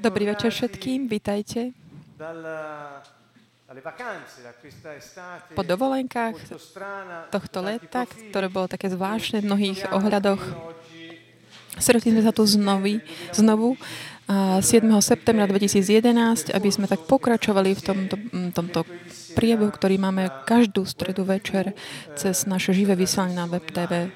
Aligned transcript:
Dobrý 0.00 0.24
večer 0.32 0.48
všetkým, 0.48 1.12
vítajte 1.12 1.76
po 5.52 5.60
dovolenkách 5.60 6.34
tohto 7.28 7.58
leta, 7.60 8.08
ktoré 8.08 8.48
bolo 8.48 8.64
také 8.64 8.88
zvláštne 8.88 9.44
v 9.44 9.48
mnohých 9.52 9.92
ohľadoch. 9.92 10.40
Stretli 11.76 12.16
sme 12.16 12.24
sa 12.24 12.32
tu 12.32 12.48
znovu, 12.48 13.04
znovu 13.36 13.76
a 14.24 14.64
7. 14.64 14.88
septembra 15.04 15.44
2011, 15.44 16.56
aby 16.56 16.68
sme 16.72 16.88
tak 16.88 17.04
pokračovali 17.04 17.76
v 17.76 17.82
tomto, 17.84 18.16
tomto 18.56 18.88
priebehu, 19.36 19.68
ktorý 19.68 20.00
máme 20.00 20.32
každú 20.48 20.88
stredu 20.88 21.28
večer 21.28 21.76
cez 22.16 22.48
naše 22.48 22.72
živé 22.72 22.96
vysielanie 22.96 23.36
na 23.36 23.44
web 23.44 23.68
TV. 23.68 24.08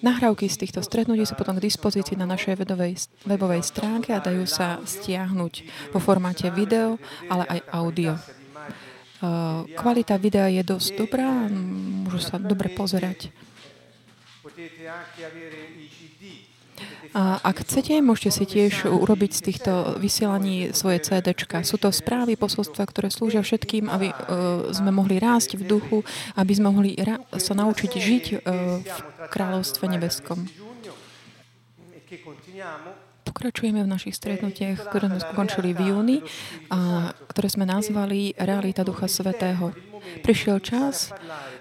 Nahrávky 0.00 0.48
z 0.48 0.64
týchto 0.64 0.80
stretnutí 0.80 1.28
sú 1.28 1.36
potom 1.36 1.60
k 1.60 1.68
dispozícii 1.68 2.16
na 2.16 2.24
našej 2.24 2.56
webovej, 2.56 3.60
stránke 3.60 4.16
a 4.16 4.24
dajú 4.24 4.48
sa 4.48 4.80
stiahnuť 4.80 5.54
vo 5.92 6.00
formáte 6.00 6.48
video, 6.48 6.96
ale 7.28 7.44
aj 7.44 7.60
audio. 7.68 8.16
Uh, 9.20 9.68
Kvalita 9.76 10.16
videa 10.16 10.48
je 10.48 10.64
dosť 10.64 10.96
dobrá, 10.96 11.28
môžu 11.52 12.24
sa 12.24 12.40
dobre 12.40 12.72
pozerať. 12.72 13.28
A 17.10 17.42
ak 17.42 17.66
chcete, 17.66 17.98
môžete 17.98 18.30
si 18.30 18.44
tiež 18.46 18.86
urobiť 18.86 19.30
z 19.34 19.40
týchto 19.50 19.72
vysielaní 19.98 20.70
svoje 20.70 21.02
CDčka. 21.02 21.66
Sú 21.66 21.74
to 21.74 21.90
správy, 21.90 22.38
posolstva, 22.38 22.86
ktoré 22.86 23.10
slúžia 23.10 23.42
všetkým, 23.42 23.90
aby 23.90 24.14
uh, 24.14 24.70
sme 24.70 24.94
mohli 24.94 25.18
rásť 25.18 25.58
v 25.58 25.66
duchu, 25.66 25.98
aby 26.38 26.52
sme 26.54 26.70
mohli 26.70 26.94
ra- 26.94 27.18
sa 27.34 27.58
naučiť 27.58 27.92
žiť 27.98 28.24
uh, 28.30 28.38
v 28.86 29.26
kráľovstve 29.26 29.90
nebeskom. 29.90 30.46
Pokračujeme 33.26 33.82
v 33.82 33.90
našich 33.90 34.14
stretnutiach, 34.14 34.90
ktoré 34.90 35.10
sme 35.10 35.20
skončili 35.22 35.70
v 35.74 35.80
júni 35.90 36.18
a 36.70 37.10
ktoré 37.30 37.48
sme 37.50 37.66
nazvali 37.66 38.38
Realita 38.38 38.86
Ducha 38.86 39.10
Svetého. 39.10 39.74
Prišiel 40.22 40.62
čas, 40.62 41.10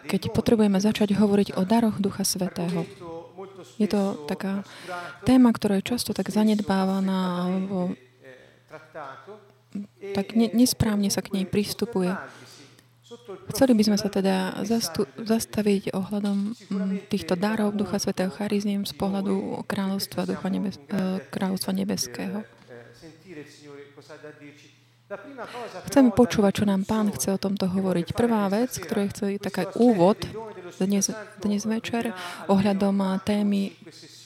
keď 0.05 0.29
potrebujeme 0.29 0.77
začať 0.77 1.17
hovoriť 1.17 1.57
o 1.57 1.65
daroch 1.65 1.97
Ducha 1.97 2.21
Svetého. 2.21 3.08
Je 3.79 3.87
to 3.87 4.25
taká 4.27 4.63
téma, 5.27 5.51
ktorá 5.51 5.79
je 5.79 5.89
často 5.95 6.15
tak 6.15 6.31
zanedbávaná 6.31 7.47
alebo 7.47 7.93
tak 10.15 10.33
ne, 10.33 10.49
nesprávne 10.53 11.13
sa 11.13 11.21
k 11.21 11.33
nej 11.37 11.45
pristupuje. 11.45 12.09
Chceli 13.49 13.73
by 13.73 13.83
sme 13.89 13.97
sa 13.97 14.09
teda 14.09 14.61
zastu, 14.65 15.09
zastaviť 15.17 15.97
ohľadom 15.97 16.53
týchto 17.09 17.33
darov 17.33 17.73
Ducha 17.73 17.97
Svetého 17.97 18.29
charizmiem 18.29 18.85
z 18.85 18.93
pohľadu 18.93 19.65
kráľovstva, 19.65 20.29
Ducha 20.29 20.49
nebes, 20.53 20.77
eh, 20.77 21.17
kráľovstva 21.33 21.73
nebeského. 21.73 22.45
Però, 25.09 26.13
počúvať, 26.13 26.53
čo 26.61 26.65
nám 26.69 26.85
Pán 26.85 27.09
chce 27.09 27.33
o 27.33 27.41
tomto 27.41 27.65
hovoriť. 27.65 28.13
Prvá 28.13 28.45
vec, 28.45 28.77
ktorá 28.77 29.09
je 29.09 29.41
taká 29.41 29.65
úvod 29.73 30.21
dnes, 30.77 31.09
dnes 31.41 31.61
večer 31.65 32.13
ohľadom 32.45 33.17
témy 33.25 33.73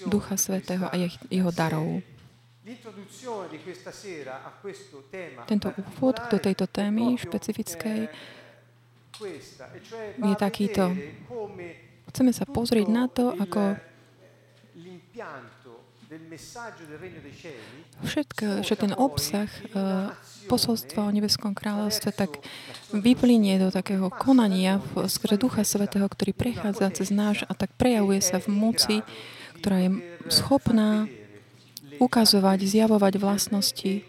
Ducha 0.03 0.35
Svetého 0.35 0.91
a 0.91 0.95
je- 0.99 1.15
jeho 1.31 1.55
darov. 1.55 2.03
Tento 5.47 5.67
úvod 5.71 6.15
do 6.27 6.37
tejto 6.39 6.65
témy 6.67 7.15
špecifickej 7.15 7.99
je 10.19 10.35
takýto. 10.35 10.91
Chceme 12.11 12.31
sa 12.35 12.43
pozrieť 12.43 12.87
na 12.91 13.07
to, 13.07 13.31
ako 13.39 13.79
všetko, 18.03 18.45
všetko 18.61 18.83
ten 18.85 18.93
obsah 18.93 19.49
eh, 19.49 20.13
posolstva 20.45 21.07
o 21.07 21.11
nebeskom 21.13 21.55
kráľovstve 21.55 22.09
tak 22.13 22.37
vyplynie 22.93 23.57
do 23.57 23.71
takého 23.73 24.11
konania 24.11 24.77
v 24.93 25.07
skrze 25.09 25.39
Ducha 25.39 25.63
Svetého, 25.65 26.05
ktorý 26.05 26.35
prechádza 26.35 26.91
cez 26.93 27.09
náš 27.09 27.47
a 27.49 27.53
tak 27.57 27.73
prejavuje 27.79 28.21
sa 28.21 28.37
v 28.37 28.51
moci, 28.51 28.95
ktorá 29.61 29.87
je 29.87 29.89
schopná 30.29 31.07
ukazovať, 32.01 32.59
zjavovať 32.67 33.13
vlastnosti 33.21 34.03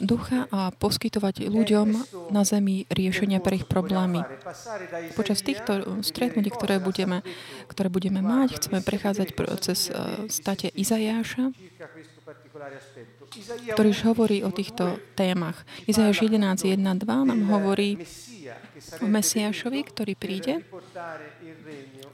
ducha 0.00 0.46
a 0.50 0.70
poskytovať 0.74 1.50
ľuďom 1.50 1.88
na 2.30 2.42
zemi 2.46 2.86
riešenia 2.90 3.42
pre 3.42 3.62
ich 3.62 3.66
problémy. 3.66 4.22
Počas 5.18 5.42
týchto 5.42 6.02
stretnutí, 6.06 6.50
ktoré 6.50 6.78
budeme, 6.78 7.26
ktoré 7.70 7.88
budeme 7.90 8.22
mať, 8.22 8.62
chceme 8.62 8.80
prechádzať 8.82 9.28
proces 9.34 9.90
eh, 9.90 10.26
state 10.30 10.70
Izajáša, 10.74 11.50
ktorý 13.74 13.88
už 13.94 14.00
hovorí 14.08 14.42
o 14.42 14.50
týchto 14.50 14.98
témach. 15.14 15.62
Izajáš 15.86 16.26
11.1.2 16.26 16.78
nám 17.06 17.40
hovorí 17.50 18.00
o 19.02 19.06
Mesiášovi, 19.06 19.80
ktorý 19.84 20.12
príde, 20.18 20.64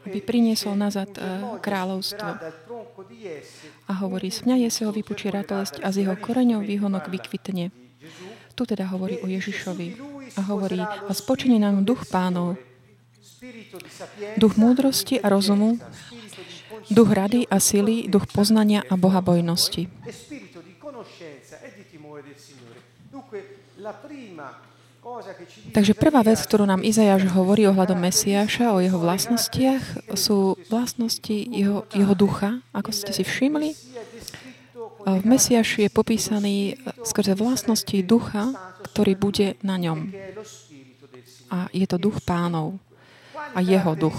aby 0.04 0.18
priniesol 0.20 0.76
nazad 0.76 1.10
eh, 1.16 1.22
kráľovstvo. 1.60 2.30
A 3.88 3.92
hovorí, 4.04 4.28
z 4.28 4.44
mňa 4.44 4.68
Jeseho 4.68 4.92
vypučí 4.92 5.32
ratolesť 5.32 5.80
a 5.80 5.88
z 5.92 6.04
jeho 6.04 6.16
koreňov 6.16 6.64
výhonok 6.64 7.08
vykvitne. 7.08 7.72
Tu 8.54 8.62
teda 8.62 8.86
hovorí 8.94 9.18
o 9.20 9.26
Ježišovi. 9.26 9.98
A 10.38 10.40
hovorí, 10.46 10.80
a 10.80 11.12
spočinie 11.12 11.58
nám 11.58 11.84
duch 11.84 12.06
pánov, 12.08 12.56
duch 14.40 14.54
múdrosti 14.56 15.20
a 15.20 15.28
rozumu, 15.28 15.76
duch 16.88 17.10
rady 17.12 17.44
a 17.50 17.60
sily, 17.60 18.08
duch 18.08 18.30
poznania 18.30 18.82
a 18.88 18.94
bohabojnosti. 18.96 19.82
e 23.34 23.38
e 23.38 23.42
la 23.82 23.92
prima 23.92 24.73
Takže 25.70 25.92
prvá 25.94 26.24
vec, 26.24 26.40
ktorú 26.40 26.64
nám 26.64 26.80
Izajáš 26.80 27.28
hovorí 27.36 27.68
ohľadom 27.68 28.00
Mesiáša, 28.00 28.72
o 28.72 28.80
jeho 28.80 28.96
vlastnostiach, 28.96 30.14
sú 30.16 30.56
vlastnosti 30.72 31.36
jeho, 31.52 31.84
jeho 31.92 32.14
ducha. 32.16 32.64
Ako 32.72 32.90
ste 32.90 33.12
si 33.12 33.22
všimli, 33.22 33.76
v 35.04 35.24
Mesiáši 35.28 35.86
je 35.86 35.90
popísaný 35.92 36.56
skrze 37.04 37.36
vlastnosti 37.36 37.96
ducha, 38.00 38.56
ktorý 38.88 39.12
bude 39.20 39.60
na 39.60 39.76
ňom. 39.76 40.08
A 41.52 41.68
je 41.76 41.84
to 41.84 42.00
duch 42.00 42.24
pánov 42.24 42.80
a 43.52 43.60
jeho 43.60 43.92
duch. 43.92 44.16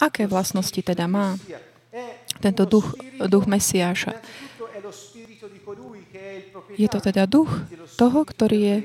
Aké 0.00 0.24
vlastnosti 0.24 0.80
teda 0.80 1.04
má 1.04 1.36
tento 2.40 2.64
duch, 2.64 2.96
duch 3.28 3.44
Mesiáša? 3.44 4.16
Je 6.76 6.88
to 6.88 6.98
teda 7.00 7.28
duch 7.28 7.52
toho, 8.00 8.24
ktorý 8.24 8.58
je, 8.58 8.76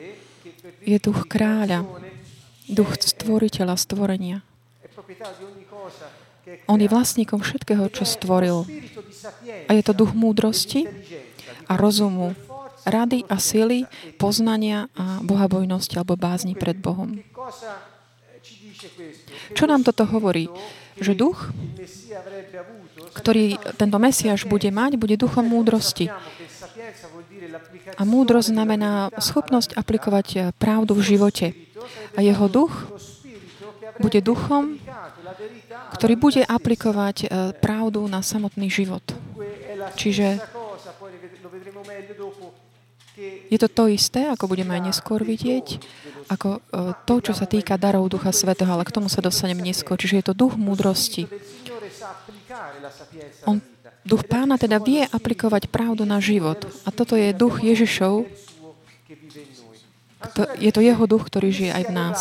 je 0.81 0.97
duch 0.97 1.29
kráľa, 1.29 1.85
duch 2.69 2.97
stvoriteľa 2.97 3.75
stvorenia. 3.77 4.41
On 6.65 6.79
je 6.81 6.89
vlastníkom 6.89 7.39
všetkého, 7.39 7.87
čo 7.93 8.03
stvoril. 8.03 8.65
A 9.69 9.71
je 9.77 9.83
to 9.85 9.93
duch 9.93 10.11
múdrosti 10.17 10.89
a 11.69 11.77
rozumu, 11.77 12.33
rady 12.83 13.23
a 13.29 13.37
sily, 13.37 13.85
poznania 14.17 14.89
a 14.97 15.21
bohabojnosti 15.21 15.95
alebo 15.95 16.17
bázni 16.17 16.57
pred 16.57 16.75
Bohom. 16.81 17.21
Čo 19.53 19.69
nám 19.69 19.85
toto 19.85 20.09
hovorí? 20.09 20.49
Že 20.97 21.13
duch, 21.13 21.39
ktorý 23.13 23.57
tento 23.77 23.97
Mesiáš 24.01 24.49
bude 24.49 24.69
mať, 24.73 24.97
bude 24.97 25.15
duchom 25.17 25.45
múdrosti. 25.45 26.09
A 27.97 28.03
múdrosť 28.05 28.53
znamená 28.53 29.09
schopnosť 29.19 29.75
aplikovať 29.75 30.27
eh, 30.35 30.41
pravdu 30.55 30.95
v 30.97 31.03
živote. 31.03 31.47
A 32.15 32.21
jeho 32.21 32.45
duch 32.47 32.73
bude 33.99 34.19
duchom, 34.23 34.79
ktorý 35.97 36.15
bude 36.17 36.41
aplikovať 36.45 37.17
eh, 37.23 37.27
pravdu 37.59 38.05
na 38.07 38.23
samotný 38.23 38.71
život. 38.71 39.03
Čiže 39.97 40.39
je 43.51 43.59
to 43.59 43.67
to 43.67 43.91
isté, 43.91 44.31
ako 44.31 44.47
budeme 44.47 44.71
aj 44.73 44.95
neskôr 44.95 45.21
vidieť, 45.21 45.83
ako 46.31 46.49
eh, 46.57 46.95
to, 47.03 47.15
čo 47.19 47.33
sa 47.35 47.45
týka 47.45 47.75
darov 47.75 48.07
Ducha 48.07 48.31
Svetého, 48.31 48.71
ale 48.71 48.87
k 48.87 48.95
tomu 48.95 49.11
sa 49.11 49.19
dostanem 49.19 49.59
neskôr. 49.59 49.99
Čiže 49.99 50.23
je 50.23 50.25
to 50.31 50.33
duch 50.33 50.55
múdrosti. 50.55 51.27
On. 53.45 53.59
Duch 54.05 54.25
pána 54.25 54.57
teda 54.57 54.81
vie 54.81 55.05
aplikovať 55.05 55.69
pravdu 55.69 56.05
na 56.05 56.17
život. 56.17 56.65
A 56.85 56.89
toto 56.89 57.13
je 57.13 57.33
duch 57.33 57.61
Ježišov, 57.61 58.25
je 60.61 60.71
to 60.71 60.81
jeho 60.85 61.03
duch, 61.09 61.25
ktorý 61.25 61.49
žije 61.49 61.71
aj 61.73 61.83
v 61.89 61.93
nás. 61.93 62.19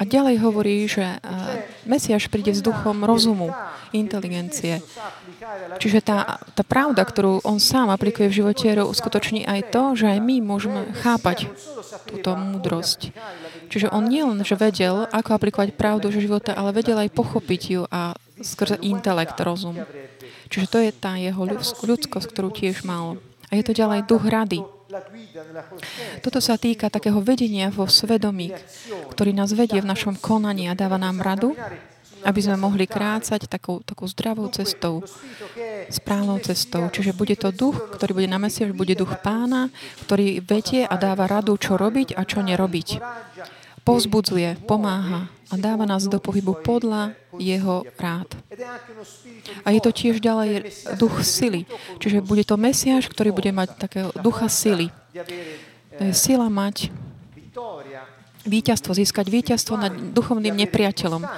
A 0.00 0.08
ďalej 0.08 0.40
hovorí, 0.40 0.88
že 0.88 1.04
eh, 1.04 1.18
Mesiáš 1.84 2.32
príde 2.32 2.56
s 2.56 2.64
duchom 2.64 3.04
rozumu, 3.04 3.52
inteligencie. 3.92 4.80
Čiže 5.76 6.00
tá, 6.00 6.40
tá 6.56 6.64
pravda, 6.64 7.04
ktorú 7.04 7.44
on 7.44 7.60
sám 7.60 7.92
aplikuje 7.92 8.32
v 8.32 8.38
živote, 8.40 8.72
uskutoční 8.72 9.44
aj 9.44 9.60
to, 9.68 9.82
že 9.98 10.16
aj 10.16 10.18
my 10.24 10.36
môžeme 10.40 10.88
chápať 11.04 11.52
túto 12.08 12.32
múdrosť. 12.32 13.12
Čiže 13.68 13.92
on 13.92 14.08
nie 14.08 14.24
len, 14.24 14.40
že 14.40 14.56
vedel, 14.56 15.04
ako 15.12 15.36
aplikovať 15.36 15.76
pravdu 15.76 16.08
v 16.08 16.24
života, 16.24 16.56
ale 16.56 16.72
vedel 16.72 16.96
aj 16.96 17.12
pochopiť 17.12 17.62
ju 17.68 17.82
a 17.92 18.16
skrze 18.40 18.80
intelekt, 18.80 19.36
rozum. 19.38 19.76
Čiže 20.52 20.68
to 20.68 20.78
je 20.84 20.92
tá 20.92 21.16
jeho 21.16 21.42
ľudskosť, 21.80 22.28
ktorú 22.28 22.52
tiež 22.52 22.84
mal. 22.84 23.16
A 23.48 23.56
je 23.56 23.64
to 23.64 23.72
ďalej 23.72 24.04
duch 24.04 24.28
rady. 24.28 24.60
Toto 26.20 26.44
sa 26.44 26.60
týka 26.60 26.92
takého 26.92 27.16
vedenia 27.24 27.72
vo 27.72 27.88
svedomí, 27.88 28.52
ktorý 29.16 29.32
nás 29.32 29.56
vedie 29.56 29.80
v 29.80 29.88
našom 29.88 30.20
konaní 30.20 30.68
a 30.68 30.76
dáva 30.76 31.00
nám 31.00 31.24
radu, 31.24 31.56
aby 32.22 32.40
sme 32.44 32.60
mohli 32.60 32.84
krácať 32.84 33.48
takou, 33.48 33.80
takou 33.80 34.04
zdravou 34.04 34.52
cestou, 34.52 35.00
správnou 35.88 36.38
cestou. 36.44 36.92
Čiže 36.92 37.16
bude 37.16 37.34
to 37.34 37.48
duch, 37.50 37.76
ktorý 37.96 38.22
bude 38.22 38.28
na 38.28 38.36
Mesiaš, 38.36 38.76
bude 38.76 38.92
duch 38.92 39.16
pána, 39.24 39.72
ktorý 40.04 40.44
vedie 40.44 40.84
a 40.84 40.94
dáva 41.00 41.24
radu, 41.24 41.56
čo 41.56 41.80
robiť 41.80 42.12
a 42.14 42.22
čo 42.28 42.44
nerobiť. 42.44 43.00
Povzbudzuje, 43.82 44.62
pomáha 44.68 45.32
a 45.52 45.54
dáva 45.60 45.84
nás 45.84 46.08
do 46.08 46.16
pohybu 46.16 46.64
podľa 46.64 47.12
jeho 47.36 47.84
rád. 48.00 48.32
A 49.68 49.76
je 49.76 49.80
to 49.84 49.92
tiež 49.92 50.24
ďalej 50.24 50.72
duch 50.96 51.20
sily. 51.20 51.68
Čiže 52.00 52.24
bude 52.24 52.40
to 52.48 52.56
Mesiaš, 52.56 53.12
ktorý 53.12 53.36
bude 53.36 53.52
mať 53.52 53.76
takého 53.76 54.08
ducha 54.16 54.48
sily. 54.48 54.88
Sila 56.16 56.48
mať 56.48 56.88
víťazstvo, 58.48 58.96
získať 58.96 59.28
víťazstvo 59.28 59.76
nad 59.76 59.92
duchovným 59.92 60.56
nepriateľom. 60.56 61.28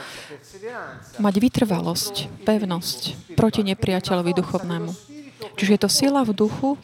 Mať 1.19 1.35
vytrvalosť, 1.43 2.47
pevnosť 2.47 3.35
proti 3.35 3.67
nepriateľovi 3.67 4.31
duchovnému. 4.31 4.91
Čiže 5.59 5.71
je 5.75 5.81
to 5.83 5.91
sila 5.91 6.23
v 6.23 6.33
duchu, 6.39 6.79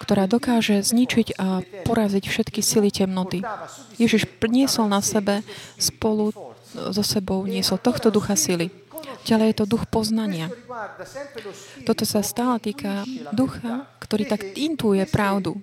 ktorá 0.00 0.24
dokáže 0.24 0.80
zničiť 0.80 1.36
a 1.36 1.60
poraziť 1.84 2.24
všetky 2.24 2.64
sily 2.64 2.88
temnoty. 2.88 3.44
Ježiš 4.00 4.24
niesol 4.48 4.88
na 4.88 5.04
sebe 5.04 5.44
spolu 5.76 6.32
so 6.74 7.02
sebou, 7.02 7.44
niesol 7.46 7.78
tohto 7.82 8.10
ducha 8.10 8.38
sily. 8.38 8.70
Ďalej 9.26 9.46
je 9.52 9.56
to 9.60 9.64
duch 9.68 9.84
poznania. 9.88 10.48
Toto 11.84 12.04
sa 12.08 12.24
stále 12.24 12.56
týka 12.60 13.04
ducha, 13.34 13.88
ktorý 14.00 14.24
tak 14.24 14.56
intuuje 14.56 15.04
pravdu. 15.08 15.60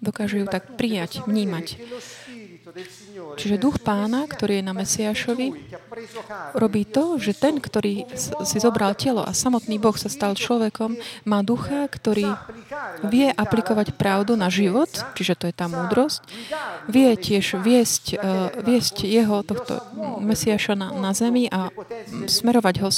Dokáže 0.00 0.40
ju 0.40 0.46
tak 0.48 0.80
prijať, 0.80 1.24
vnímať. 1.28 1.76
Čiže 3.36 3.56
duch 3.58 3.82
pána, 3.82 4.26
ktorý 4.30 4.60
je 4.60 4.64
na 4.64 4.74
Mesiašovi, 4.74 5.48
robí 6.54 6.82
to, 6.86 7.18
že 7.18 7.34
ten, 7.34 7.58
ktorý 7.58 8.06
si 8.46 8.56
zobral 8.62 8.94
telo 8.94 9.26
a 9.26 9.34
samotný 9.34 9.82
Boh 9.82 9.94
sa 9.98 10.06
stal 10.06 10.38
človekom, 10.38 10.94
má 11.26 11.42
ducha, 11.42 11.86
ktorý 11.90 12.30
vie 13.10 13.28
aplikovať 13.34 13.98
pravdu 13.98 14.38
na 14.38 14.52
život, 14.52 14.90
čiže 15.18 15.34
to 15.34 15.44
je 15.50 15.54
tá 15.54 15.66
múdrosť, 15.66 16.22
vie 16.86 17.10
tiež 17.18 17.58
viesť, 17.58 18.04
uh, 18.16 18.54
viesť 18.62 19.02
jeho, 19.06 19.42
tohto 19.42 19.82
Mesiaša 20.22 20.74
na, 20.78 20.88
na 20.94 21.10
zemi 21.16 21.50
a 21.50 21.74
smerovať 22.28 22.74
ho 22.82 22.90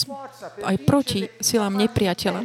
aj 0.69 0.77
proti 0.85 1.29
silám 1.41 1.79
nepriateľa 1.81 2.45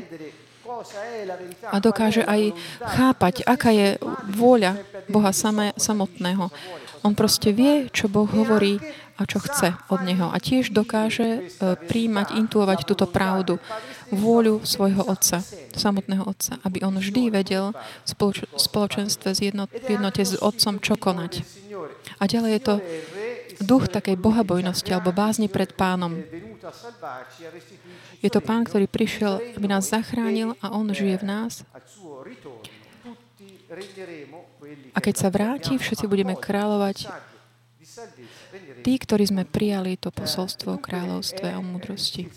a 1.72 1.78
dokáže 1.82 2.24
aj 2.24 2.54
chápať, 2.82 3.42
aká 3.48 3.72
je 3.74 3.88
vôľa 4.30 4.78
Boha 5.10 5.32
samé, 5.34 5.74
samotného. 5.80 6.52
On 7.08 7.16
proste 7.16 7.56
vie, 7.56 7.88
čo 7.96 8.12
Boh 8.12 8.28
hovorí 8.28 8.84
a 9.16 9.24
čo 9.24 9.40
chce 9.40 9.80
od 9.88 10.04
Neho. 10.04 10.28
A 10.28 10.44
tiež 10.44 10.76
dokáže 10.76 11.40
e, 11.40 11.80
príjmať, 11.88 12.36
intuovať 12.36 12.84
túto 12.84 13.08
pravdu, 13.08 13.64
vôľu 14.12 14.68
svojho 14.68 15.08
Otca, 15.08 15.40
samotného 15.72 16.28
Otca, 16.28 16.60
aby 16.68 16.84
on 16.84 17.00
vždy 17.00 17.32
vedel 17.32 17.72
v 18.04 18.12
spoločenstve 18.60 19.40
v 19.40 19.88
jednote 19.88 20.20
s 20.20 20.36
Otcom, 20.36 20.84
čo 20.84 21.00
konať. 21.00 21.48
A 22.20 22.28
ďalej 22.28 22.52
je 22.60 22.62
to 22.62 22.76
duch 23.64 23.88
takej 23.88 24.20
bohabojnosti 24.20 24.92
alebo 24.92 25.16
bázni 25.16 25.48
pred 25.48 25.72
pánom. 25.72 26.12
Je 28.20 28.30
to 28.30 28.44
pán, 28.44 28.68
ktorý 28.68 28.92
prišiel, 28.92 29.40
aby 29.56 29.66
nás 29.72 29.88
zachránil 29.88 30.60
a 30.60 30.76
on 30.76 30.92
žije 30.92 31.24
v 31.24 31.26
nás. 31.26 31.64
A 34.94 35.00
keď 35.00 35.16
sa 35.16 35.30
vráti, 35.30 35.78
všetci 35.78 36.10
budeme 36.10 36.34
kráľovať 36.34 37.08
tí, 38.82 38.94
ktorí 38.96 39.24
sme 39.28 39.44
prijali 39.44 39.98
to 39.98 40.14
posolstvo 40.14 40.78
o 40.78 40.82
kráľovstve 40.82 41.50
a 41.50 41.60
o 41.60 41.64
múdrosti. 41.66 42.30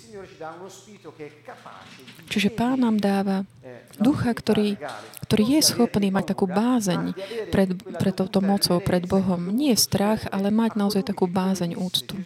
Čiže 2.30 2.48
Pán 2.54 2.82
nám 2.82 2.98
dáva 2.98 3.44
ducha, 4.00 4.32
ktorý, 4.32 4.80
ktorý 5.26 5.44
je 5.58 5.60
schopný 5.62 6.08
mať 6.10 6.34
takú 6.34 6.48
bázeň 6.48 7.12
pred, 7.52 7.70
pred 7.76 8.14
touto 8.14 8.40
mocou, 8.40 8.80
pred 8.80 9.04
Bohom. 9.04 9.52
Nie 9.52 9.76
strach, 9.76 10.26
ale 10.32 10.48
mať 10.50 10.74
naozaj 10.74 11.02
takú 11.06 11.28
bázeň 11.28 11.76
úctu. 11.76 12.18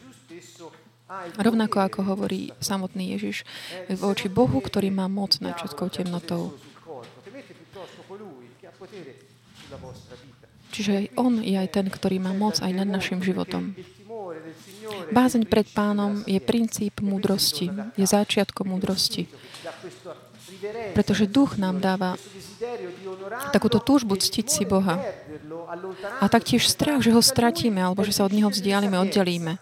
Rovnako 1.39 1.79
ako 1.85 2.01
hovorí 2.03 2.51
samotný 2.59 3.15
Ježiš 3.15 3.47
voči 4.03 4.27
Bohu, 4.27 4.59
ktorý 4.59 4.91
má 4.91 5.07
moc 5.07 5.39
nad 5.39 5.55
všetkou 5.55 5.93
temnotou. 5.93 6.57
Čiže 10.75 11.15
On 11.15 11.39
je 11.39 11.55
aj 11.55 11.71
ten, 11.71 11.87
ktorý 11.87 12.19
má 12.19 12.35
moc 12.35 12.59
aj 12.59 12.73
nad 12.75 12.89
našim 12.91 13.23
životom. 13.23 13.79
Bázeň 15.15 15.47
pred 15.47 15.71
pánom 15.71 16.27
je 16.27 16.43
princíp 16.43 16.99
múdrosti, 16.99 17.71
je 17.95 18.07
začiatkom 18.07 18.75
múdrosti. 18.75 19.31
Pretože 20.97 21.31
duch 21.31 21.57
nám 21.57 21.79
dáva 21.79 22.19
takúto 23.53 23.79
túžbu 23.79 24.17
ctiť 24.17 24.47
si 24.49 24.63
Boha. 24.65 25.01
A 26.21 26.27
taktiež 26.27 26.67
strach, 26.69 27.03
že 27.05 27.13
ho 27.13 27.21
stratíme, 27.21 27.81
alebo 27.81 28.03
že 28.07 28.15
sa 28.15 28.25
od 28.25 28.33
neho 28.33 28.49
vzdialíme, 28.49 28.97
oddelíme. 28.99 29.59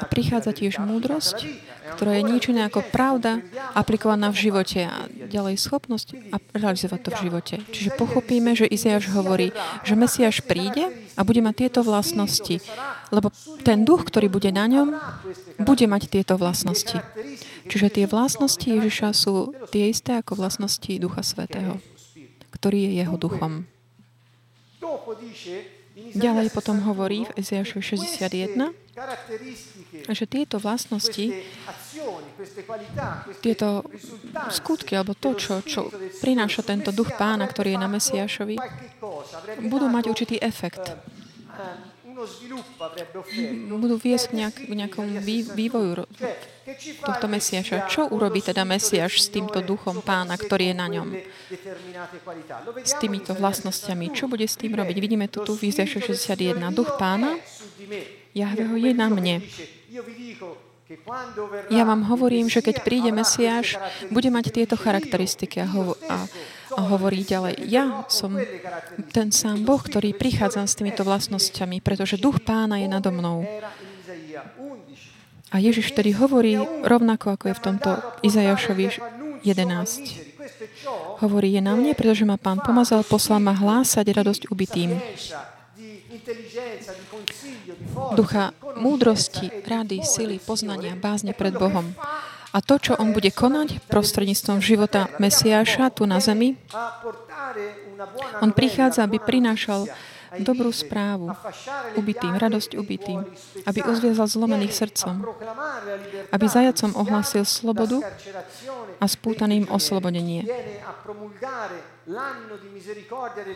A 0.00 0.04
prichádza 0.06 0.52
tiež 0.56 0.80
múdrosť, 0.82 1.46
ktorá 1.96 2.18
je 2.18 2.24
nič 2.24 2.42
iné 2.50 2.66
ako 2.66 2.84
pravda 2.88 3.44
aplikovaná 3.76 4.32
v 4.32 4.50
živote 4.50 4.86
a 4.86 5.06
ďalej 5.08 5.60
schopnosť 5.60 6.32
a 6.32 6.36
realizovať 6.56 7.00
to 7.04 7.10
v 7.12 7.20
živote. 7.28 7.54
Čiže 7.72 7.96
pochopíme, 7.96 8.56
že 8.56 8.68
Iziáš 8.68 9.12
hovorí, 9.12 9.52
že 9.84 9.94
Mesiáš 9.94 10.44
príde 10.44 10.90
a 11.16 11.20
bude 11.22 11.44
mať 11.44 11.66
tieto 11.66 11.80
vlastnosti, 11.84 12.58
lebo 13.12 13.28
ten 13.62 13.84
duch, 13.84 14.08
ktorý 14.08 14.32
bude 14.32 14.50
na 14.50 14.64
ňom, 14.68 14.96
bude 15.60 15.84
mať 15.84 16.08
tieto 16.08 16.34
vlastnosti. 16.40 16.98
Čiže 17.68 17.88
tie 17.94 18.06
vlastnosti 18.10 18.64
Ježiša 18.64 19.14
sú 19.14 19.54
tie 19.70 19.92
isté 19.92 20.18
ako 20.18 20.40
vlastnosti 20.40 20.92
Ducha 20.98 21.22
Svetého, 21.22 21.78
ktorý 22.50 22.90
je 22.90 22.92
jeho 23.04 23.16
duchom. 23.20 23.68
Ďalej 26.10 26.50
potom 26.50 26.82
hovorí 26.82 27.24
v 27.30 27.32
Eziašovi 27.38 27.82
61, 28.10 28.74
že 30.10 30.24
tieto 30.26 30.58
vlastnosti, 30.58 31.32
tieto 33.40 33.86
skutky, 34.50 34.98
alebo 34.98 35.14
to, 35.14 35.38
čo, 35.38 35.62
čo 35.62 35.88
prináša 36.20 36.66
tento 36.66 36.90
duch 36.90 37.14
pána, 37.14 37.46
ktorý 37.46 37.78
je 37.78 37.80
na 37.80 37.88
Mesiašovi, 37.88 38.56
budú 39.70 39.86
mať 39.86 40.04
určitý 40.10 40.36
efekt 40.42 40.82
budú 43.78 43.96
viesť 44.00 44.26
k 44.30 44.32
nejak, 44.38 44.56
nejakom 44.68 45.06
vývoju 45.22 46.08
tohto 47.04 47.26
Mesiaša. 47.28 47.86
Čo 47.90 48.08
urobí 48.10 48.40
teda 48.40 48.62
Mesiaš 48.64 49.22
s 49.22 49.28
týmto 49.28 49.60
duchom 49.60 50.00
pána, 50.00 50.38
ktorý 50.38 50.72
je 50.72 50.76
na 50.76 50.86
ňom? 50.88 51.08
S 52.82 52.94
týmito 52.98 53.36
vlastnosťami. 53.36 54.12
Čo 54.14 54.30
bude 54.30 54.46
s 54.46 54.56
tým 54.56 54.72
robiť? 54.72 54.96
Vidíme 54.96 55.26
tu 55.28 55.44
tu 55.44 55.54
v 55.54 55.72
61. 55.72 56.58
Duch 56.72 56.96
pána, 56.96 57.36
Jahveho 58.32 58.76
je 58.80 58.92
na 58.96 59.08
mne. 59.12 59.44
Ja 61.72 61.84
vám 61.88 62.04
hovorím, 62.06 62.48
že 62.48 62.60
keď 62.60 62.84
príde 62.84 63.10
Mesiáš, 63.14 63.78
bude 64.12 64.28
mať 64.28 64.52
tieto 64.52 64.76
charakteristiky 64.76 65.62
a, 65.62 65.68
hovo- 65.68 65.98
a, 66.08 66.26
a 66.76 66.80
hovorí 66.92 67.24
ďalej. 67.24 67.64
Ja 67.68 68.04
som 68.08 68.36
ten 69.12 69.32
sám 69.32 69.64
Boh, 69.64 69.80
ktorý 69.80 70.12
prichádza 70.16 70.64
s 70.64 70.76
týmito 70.76 71.04
vlastnosťami, 71.04 71.80
pretože 71.80 72.20
duch 72.20 72.40
pána 72.44 72.80
je 72.80 72.88
nado 72.88 73.10
mnou. 73.12 73.44
A 75.52 75.60
Ježiš 75.60 75.92
tedy 75.92 76.16
hovorí 76.16 76.56
rovnako, 76.80 77.36
ako 77.36 77.44
je 77.52 77.58
v 77.60 77.64
tomto 77.64 77.90
Izajašovi 78.24 78.86
11. 79.44 80.32
Hovorí, 81.20 81.52
je 81.52 81.62
na 81.62 81.76
mne, 81.76 81.92
pretože 81.92 82.24
ma 82.24 82.40
pán 82.40 82.64
pomazal, 82.64 83.04
poslal 83.04 83.38
ma 83.38 83.52
hlásať 83.52 84.06
radosť 84.08 84.42
ubitým 84.48 84.96
ducha 88.16 88.52
múdrosti, 88.76 89.50
rady, 89.64 90.04
sily, 90.04 90.36
poznania, 90.38 90.96
bázne 90.96 91.32
pred 91.32 91.54
Bohom. 91.56 91.92
A 92.52 92.60
to, 92.60 92.76
čo 92.76 92.92
on 93.00 93.16
bude 93.16 93.32
konať 93.32 93.80
prostredníctvom 93.88 94.60
života 94.60 95.08
Mesiáša 95.16 95.88
tu 95.88 96.04
na 96.04 96.20
zemi, 96.20 96.60
on 98.44 98.52
prichádza, 98.52 99.08
aby 99.08 99.16
prinášal 99.16 99.88
dobrú 100.40 100.72
správu 100.72 101.32
ubitým, 101.96 102.36
radosť 102.36 102.76
ubitým, 102.76 103.24
aby 103.68 103.80
uzviazal 103.84 104.28
zlomených 104.28 104.72
srdcom, 104.72 105.24
aby 106.32 106.44
zajacom 106.48 106.96
ohlasil 106.96 107.44
slobodu 107.44 108.00
a 109.00 109.04
spútaným 109.08 109.68
oslobodenie. 109.68 110.44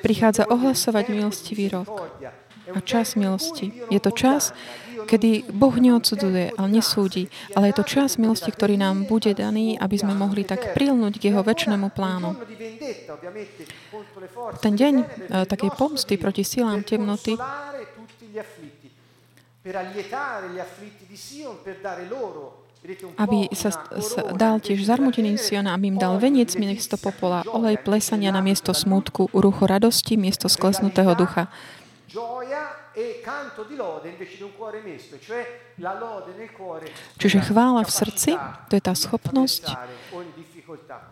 Prichádza 0.05 0.45
ohlasovať 0.49 1.05
milostivý 1.13 1.73
rok 1.73 1.89
a 2.75 2.79
čas 2.83 3.15
milosti. 3.15 3.71
Je 3.91 4.01
to 4.03 4.11
čas, 4.11 4.51
kedy 5.07 5.47
Boh 5.55 5.75
neodsuduje, 5.79 6.59
ale 6.59 6.69
nesúdi, 6.69 7.31
ale 7.55 7.71
je 7.71 7.79
to 7.79 7.85
čas 7.87 8.19
milosti, 8.19 8.51
ktorý 8.51 8.75
nám 8.75 9.07
bude 9.07 9.31
daný, 9.33 9.79
aby 9.79 9.97
sme 9.97 10.19
mohli 10.19 10.43
tak 10.43 10.75
prilnúť 10.75 11.23
k 11.23 11.31
jeho 11.31 11.47
väčšnému 11.47 11.95
plánu. 11.95 12.35
Ten 14.61 14.75
deň 14.75 14.95
uh, 14.99 15.07
takej 15.47 15.71
pomsty 15.79 16.19
proti 16.19 16.43
silám 16.43 16.83
temnoty 16.83 17.39
aby 23.19 23.51
sa, 23.51 23.71
sa 23.99 24.21
dal 24.31 24.63
tiež 24.63 24.87
zarmuteným 24.87 25.35
Siona, 25.35 25.75
aby 25.75 25.91
im 25.91 25.99
dal 25.99 26.23
veniec 26.23 26.55
miesto 26.55 26.95
popola, 26.95 27.43
olej 27.51 27.83
plesania 27.83 28.31
na 28.31 28.39
miesto 28.39 28.71
smutku, 28.71 29.27
rucho 29.35 29.67
radosti 29.67 30.15
miesto 30.15 30.47
sklesnutého 30.47 31.19
ducha. 31.19 31.51
Čiže 37.21 37.39
chvála 37.45 37.83
v 37.85 37.93
srdci, 37.93 38.31
to 38.69 38.73
je 38.73 38.83
tá 38.83 38.95
schopnosť 38.97 39.65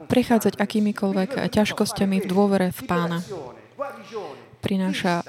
prechádzať 0.08 0.56
akýmikoľvek 0.56 1.30
ťažkosťami 1.52 2.16
v 2.24 2.26
dôvere 2.26 2.68
v 2.72 2.80
Pána. 2.88 3.20
prináša 4.64 5.20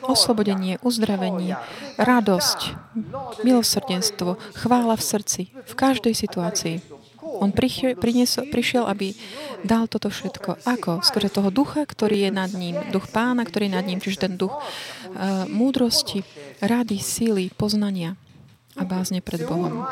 oslobodenie, 0.00 0.80
uzdravenie, 0.80 1.60
radosť, 2.00 2.72
milosrdenstvo, 3.44 4.40
chvála 4.56 4.96
v 4.96 5.04
srdci, 5.04 5.42
v 5.52 5.74
každej 5.76 6.16
situácii. 6.16 6.76
On 7.42 7.50
prišiel, 7.50 7.98
prišiel, 8.48 8.86
aby 8.86 9.18
dal 9.66 9.90
toto 9.90 10.08
všetko. 10.08 10.62
Ako? 10.62 11.02
Skrze 11.02 11.28
toho 11.34 11.50
ducha, 11.50 11.82
ktorý 11.82 12.26
je 12.26 12.30
nad 12.30 12.50
ním. 12.54 12.78
Duch 12.94 13.10
pána, 13.10 13.42
ktorý 13.42 13.66
je 13.66 13.74
nad 13.74 13.84
ním. 13.84 13.98
Čiže 13.98 14.30
ten 14.30 14.34
duch 14.38 14.54
uh, 14.54 15.44
múdrosti, 15.50 16.22
rady, 16.62 17.02
síly, 17.02 17.50
poznania 17.50 18.14
a 18.76 18.82
bázne 18.88 19.20
pred 19.20 19.44
Bohom. 19.44 19.84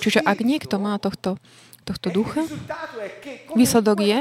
Čiže 0.00 0.24
ak 0.24 0.40
niekto 0.40 0.80
má 0.80 0.96
tohto 0.96 1.36
tohto 1.82 2.14
ducha, 2.14 2.46
výsledok 3.58 3.98
je, 4.06 4.18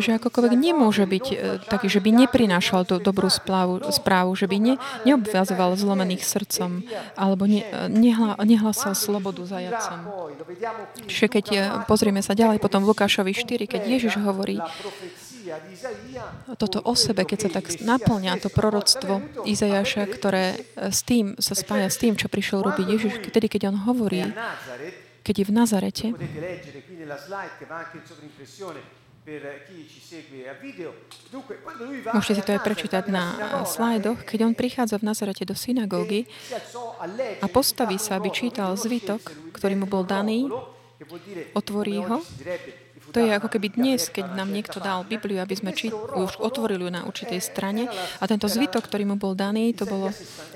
že 0.00 0.16
akokoľvek 0.16 0.52
nemôže 0.56 1.04
byť 1.04 1.26
e, 1.28 1.36
taký, 1.68 1.92
že 1.92 2.00
by 2.00 2.24
neprinášal 2.24 2.88
tú 2.88 2.96
dobrú 2.96 3.28
správu, 3.28 3.84
správu 3.92 4.32
že 4.32 4.48
by 4.48 4.56
ne, 4.56 4.74
neobviazoval 5.04 5.76
zlomených 5.76 6.24
srdcom 6.24 6.80
alebo 7.20 7.44
ne, 7.44 7.68
nehla, 7.92 8.40
nehlasal 8.48 8.96
slobodu 8.96 9.44
zajacom. 9.44 10.08
Čiže 11.04 11.26
keď 11.28 11.44
je, 11.52 11.62
pozrieme 11.84 12.24
sa 12.24 12.32
ďalej 12.32 12.56
potom 12.56 12.80
v 12.88 12.96
Lukášovi 12.96 13.36
4, 13.36 13.68
keď 13.68 13.82
Ježiš 13.84 14.16
hovorí 14.24 14.56
toto 16.56 16.78
o 16.84 16.94
sebe, 16.94 17.26
keď 17.26 17.38
sa 17.48 17.50
tak 17.60 17.66
naplňa 17.82 18.38
to 18.42 18.48
proroctvo 18.52 19.44
Izajaša, 19.46 20.04
ktoré 20.08 20.44
e, 20.54 20.90
s 20.90 21.02
tým 21.02 21.34
sa 21.38 21.54
spája 21.56 21.88
s 21.88 21.98
tým, 21.98 22.14
čo 22.14 22.30
prišiel 22.30 22.62
robiť 22.62 22.86
Ježiš, 22.86 23.14
tedy 23.30 23.46
keď 23.50 23.74
on 23.74 23.76
hovorí, 23.86 24.26
keď 25.22 25.34
je 25.42 25.46
v 25.46 25.52
Nazarete, 25.52 26.06
Môžete 32.10 32.34
si 32.34 32.42
to 32.42 32.50
aj 32.58 32.62
prečítať 32.66 33.04
na 33.06 33.24
slajdoch. 33.62 34.26
Keď 34.26 34.38
on 34.42 34.54
prichádza 34.58 34.98
v 34.98 35.06
Nazarete 35.06 35.46
do 35.46 35.54
synagógy 35.54 36.26
a 37.38 37.46
postaví 37.46 38.02
sa, 38.02 38.18
aby 38.18 38.34
čítal 38.34 38.74
zvitok, 38.74 39.22
ktorý 39.54 39.78
mu 39.78 39.86
bol 39.86 40.02
daný, 40.02 40.50
otvorí 41.54 42.02
ho. 42.02 42.18
To 43.12 43.20
je 43.20 43.28
ako 43.28 43.48
keby 43.52 43.76
dnes, 43.76 44.08
keď 44.08 44.32
nám 44.32 44.48
niekto 44.48 44.80
dal 44.80 45.04
Bibliu, 45.04 45.44
aby 45.44 45.52
sme 45.52 45.76
či, 45.76 45.92
už 45.92 46.40
otvorili 46.40 46.88
na 46.88 47.04
určitej 47.04 47.44
strane. 47.44 47.92
A 48.18 48.24
tento 48.24 48.48
zvitok, 48.48 48.88
ktorý 48.88 49.04
mu 49.04 49.16
bol 49.20 49.36
daný, 49.36 49.76
to 49.76 49.84
bolo 49.84 50.08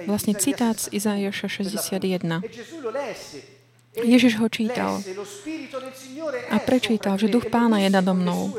vlastne 0.09 0.33
citát 0.33 0.81
z 0.81 0.89
Izaiaša 0.97 1.49
61. 1.53 2.41
Ježiš 3.97 4.37
ho 4.41 4.49
čítal 4.53 5.01
a 6.53 6.57
prečítal, 6.61 7.17
že 7.17 7.33
duch 7.33 7.49
pána 7.49 7.81
je 7.81 7.89
nado 7.89 8.13
mnou. 8.13 8.53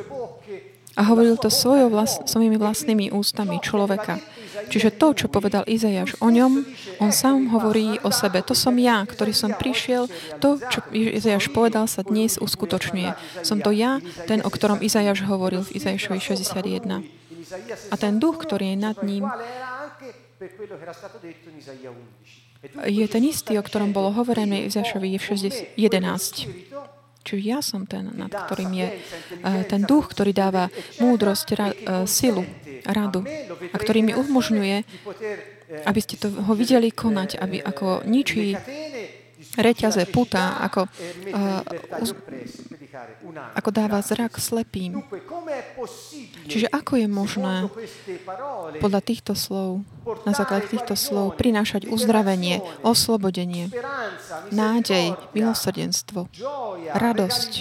A 0.97 1.01
hovoril 1.05 1.37
to 1.37 1.53
svojimi 1.53 2.57
vlastnými 2.57 3.13
ústami 3.13 3.61
človeka. 3.61 4.17
Čiže 4.65 4.97
to, 4.97 5.13
čo 5.13 5.27
povedal 5.29 5.61
Izajaš 5.69 6.17
o 6.17 6.33
ňom, 6.33 6.65
on 6.97 7.11
sám 7.13 7.53
hovorí 7.53 8.01
o 8.01 8.09
sebe. 8.09 8.41
To 8.41 8.57
som 8.57 8.73
ja, 8.81 9.05
ktorý 9.05 9.31
som 9.31 9.53
prišiel. 9.53 10.09
To, 10.41 10.57
čo 10.57 10.81
Izajaš 10.89 11.53
povedal, 11.53 11.85
sa 11.85 12.01
dnes 12.01 12.41
uskutočňuje. 12.41 13.43
Som 13.45 13.61
to 13.61 13.69
ja, 13.69 14.01
ten, 14.25 14.41
o 14.41 14.49
ktorom 14.49 14.81
Izajaš 14.81 15.23
hovoril 15.29 15.61
v 15.61 15.77
Izajašovi 15.77 16.19
61. 16.19 17.05
A 17.93 17.95
ten 17.95 18.17
duch, 18.17 18.43
ktorý 18.43 18.75
je 18.75 18.77
nad 18.77 18.97
ním, 19.05 19.29
je 22.85 23.07
ten 23.07 23.23
istý, 23.23 23.57
o 23.57 23.63
ktorom 23.63 23.93
bolo 23.93 24.11
hovorené 24.11 24.65
v 24.67 24.71
Zašovi 24.73 25.15
11. 25.15 25.77
Čiže 27.27 27.43
ja 27.43 27.59
som 27.59 27.83
ten, 27.83 28.07
nad 28.07 28.31
ktorým 28.31 28.71
je 28.71 28.87
uh, 28.87 29.67
ten 29.67 29.83
duch, 29.83 30.15
ktorý 30.15 30.31
dáva 30.31 30.71
múdrosť, 31.03 31.47
ra, 31.59 31.67
uh, 31.75 32.07
silu, 32.07 32.47
radu 32.87 33.27
a 33.67 33.75
ktorý 33.75 33.99
mi 34.07 34.13
umožňuje, 34.15 34.77
aby 35.83 35.99
ste 35.99 36.15
to 36.15 36.31
ho 36.31 36.53
videli 36.55 36.87
konať, 36.87 37.35
aby 37.35 37.59
ako 37.59 38.07
ničí 38.07 38.55
reťaze, 39.59 40.07
puta, 40.07 40.55
ako, 40.63 40.87
uh, 40.87 41.61
ako 43.55 43.69
dáva 43.73 43.99
zrak 44.01 44.39
slepým. 44.39 45.03
Čiže 46.47 46.67
ako 46.71 46.93
je 46.97 47.07
možné 47.07 47.55
podľa 48.79 49.01
týchto 49.03 49.33
slov, 49.35 49.83
na 50.23 50.31
základe 50.31 50.71
týchto 50.71 50.95
slov, 50.95 51.35
prinášať 51.35 51.87
uzdravenie, 51.91 52.63
oslobodenie, 52.81 53.67
nádej, 54.53 55.15
milosrdenstvo, 55.35 56.31
radosť, 56.95 57.51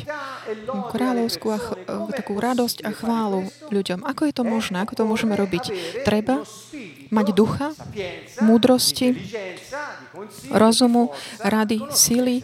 kráľovskú 0.95 1.47
a 1.51 1.59
ch- 1.59 1.79
takú 2.15 2.39
radosť 2.39 2.87
a 2.87 2.91
chválu 2.95 3.51
ľuďom. 3.75 4.07
Ako 4.07 4.31
je 4.31 4.35
to 4.35 4.45
možné? 4.47 4.83
Ako 4.87 4.95
to 4.95 5.05
môžeme 5.05 5.35
robiť? 5.35 5.75
Treba 6.07 6.47
mať 7.11 7.27
ducha, 7.35 7.75
múdrosti, 8.43 9.15
rozumu, 10.51 11.15
rady, 11.43 11.83
síly, 11.95 12.43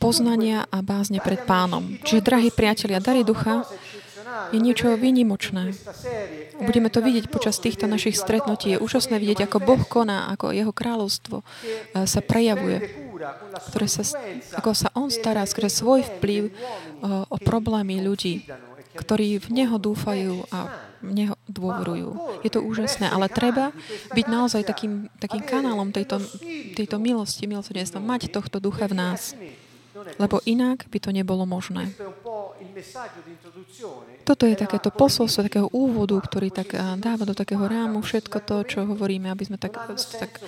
poznania 0.00 0.64
a 0.72 0.80
bázne 0.80 1.20
pred 1.20 1.44
pánom. 1.44 2.00
Čiže, 2.02 2.24
drahí 2.24 2.48
priatelia, 2.48 3.04
dary 3.04 3.20
ducha 3.20 3.68
je 4.50 4.58
niečo 4.58 4.96
výnimočné. 4.96 5.76
Budeme 6.58 6.88
to 6.88 7.04
vidieť 7.04 7.28
počas 7.28 7.60
týchto 7.60 7.84
našich 7.84 8.16
stretnutí. 8.16 8.74
Je 8.74 8.82
úžasné 8.82 9.20
vidieť, 9.20 9.46
ako 9.46 9.58
Boh 9.62 9.82
koná, 9.84 10.32
ako 10.32 10.56
jeho 10.56 10.72
kráľovstvo 10.72 11.42
eh, 11.42 12.08
sa 12.08 12.20
prejavuje, 12.24 12.80
ktoré 13.70 13.86
sa, 13.86 14.02
ako 14.56 14.70
sa 14.72 14.88
On 14.96 15.12
stará 15.12 15.44
skrze 15.44 15.84
svoj 15.84 16.06
vplyv 16.18 16.42
eh, 16.48 16.52
o 17.28 17.36
problémy 17.36 18.00
ľudí, 18.00 18.48
ktorí 18.96 19.38
v 19.38 19.48
Neho 19.52 19.76
dúfajú 19.78 20.48
a 20.50 20.72
v 21.00 21.10
Neho 21.16 21.34
dôverujú. 21.48 22.42
Je 22.44 22.50
to 22.52 22.60
úžasné, 22.60 23.08
ale 23.08 23.32
treba 23.32 23.72
byť 24.12 24.26
naozaj 24.28 24.62
takým, 24.68 25.08
takým 25.16 25.40
kanálom 25.40 25.96
tejto, 25.96 26.20
tejto 26.76 27.00
milosti, 27.00 27.48
milosrdenstva, 27.48 28.04
mať 28.04 28.28
tohto 28.28 28.60
ducha 28.60 28.84
v 28.84 28.98
nás 29.00 29.32
lebo 30.18 30.40
inak 30.44 30.88
by 30.88 30.98
to 31.00 31.10
nebolo 31.10 31.44
možné. 31.48 31.92
Toto 34.24 34.44
je 34.46 34.56
takéto 34.56 34.90
posolstvo, 34.94 35.46
takého 35.46 35.68
úvodu, 35.74 36.16
ktorý 36.16 36.48
tak 36.54 36.72
dáva 37.00 37.24
do 37.26 37.34
takého 37.34 37.64
rámu 37.66 38.00
všetko 38.00 38.36
to, 38.46 38.56
čo 38.64 38.78
hovoríme, 38.86 39.28
aby 39.28 39.44
sme 39.44 39.58
tak, 39.58 39.74
tak 40.16 40.40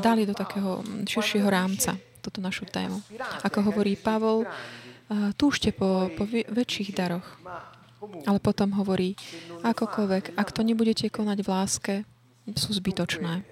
dali 0.00 0.24
do 0.24 0.34
takého 0.34 0.82
širšieho 1.06 1.46
rámca 1.46 1.94
túto 2.18 2.42
našu 2.42 2.66
tému. 2.66 2.98
Ako 3.46 3.70
hovorí 3.70 3.94
Pavol, 3.94 4.48
túžte 5.38 5.70
po, 5.70 6.10
po 6.12 6.24
väčších 6.28 6.90
daroch. 6.92 7.26
Ale 7.98 8.38
potom 8.38 8.78
hovorí, 8.78 9.18
akokoľvek, 9.66 10.38
ak 10.38 10.48
to 10.54 10.62
nebudete 10.62 11.10
konať 11.10 11.38
v 11.42 11.48
láske, 11.48 11.94
sú 12.54 12.70
zbytočné. 12.72 13.42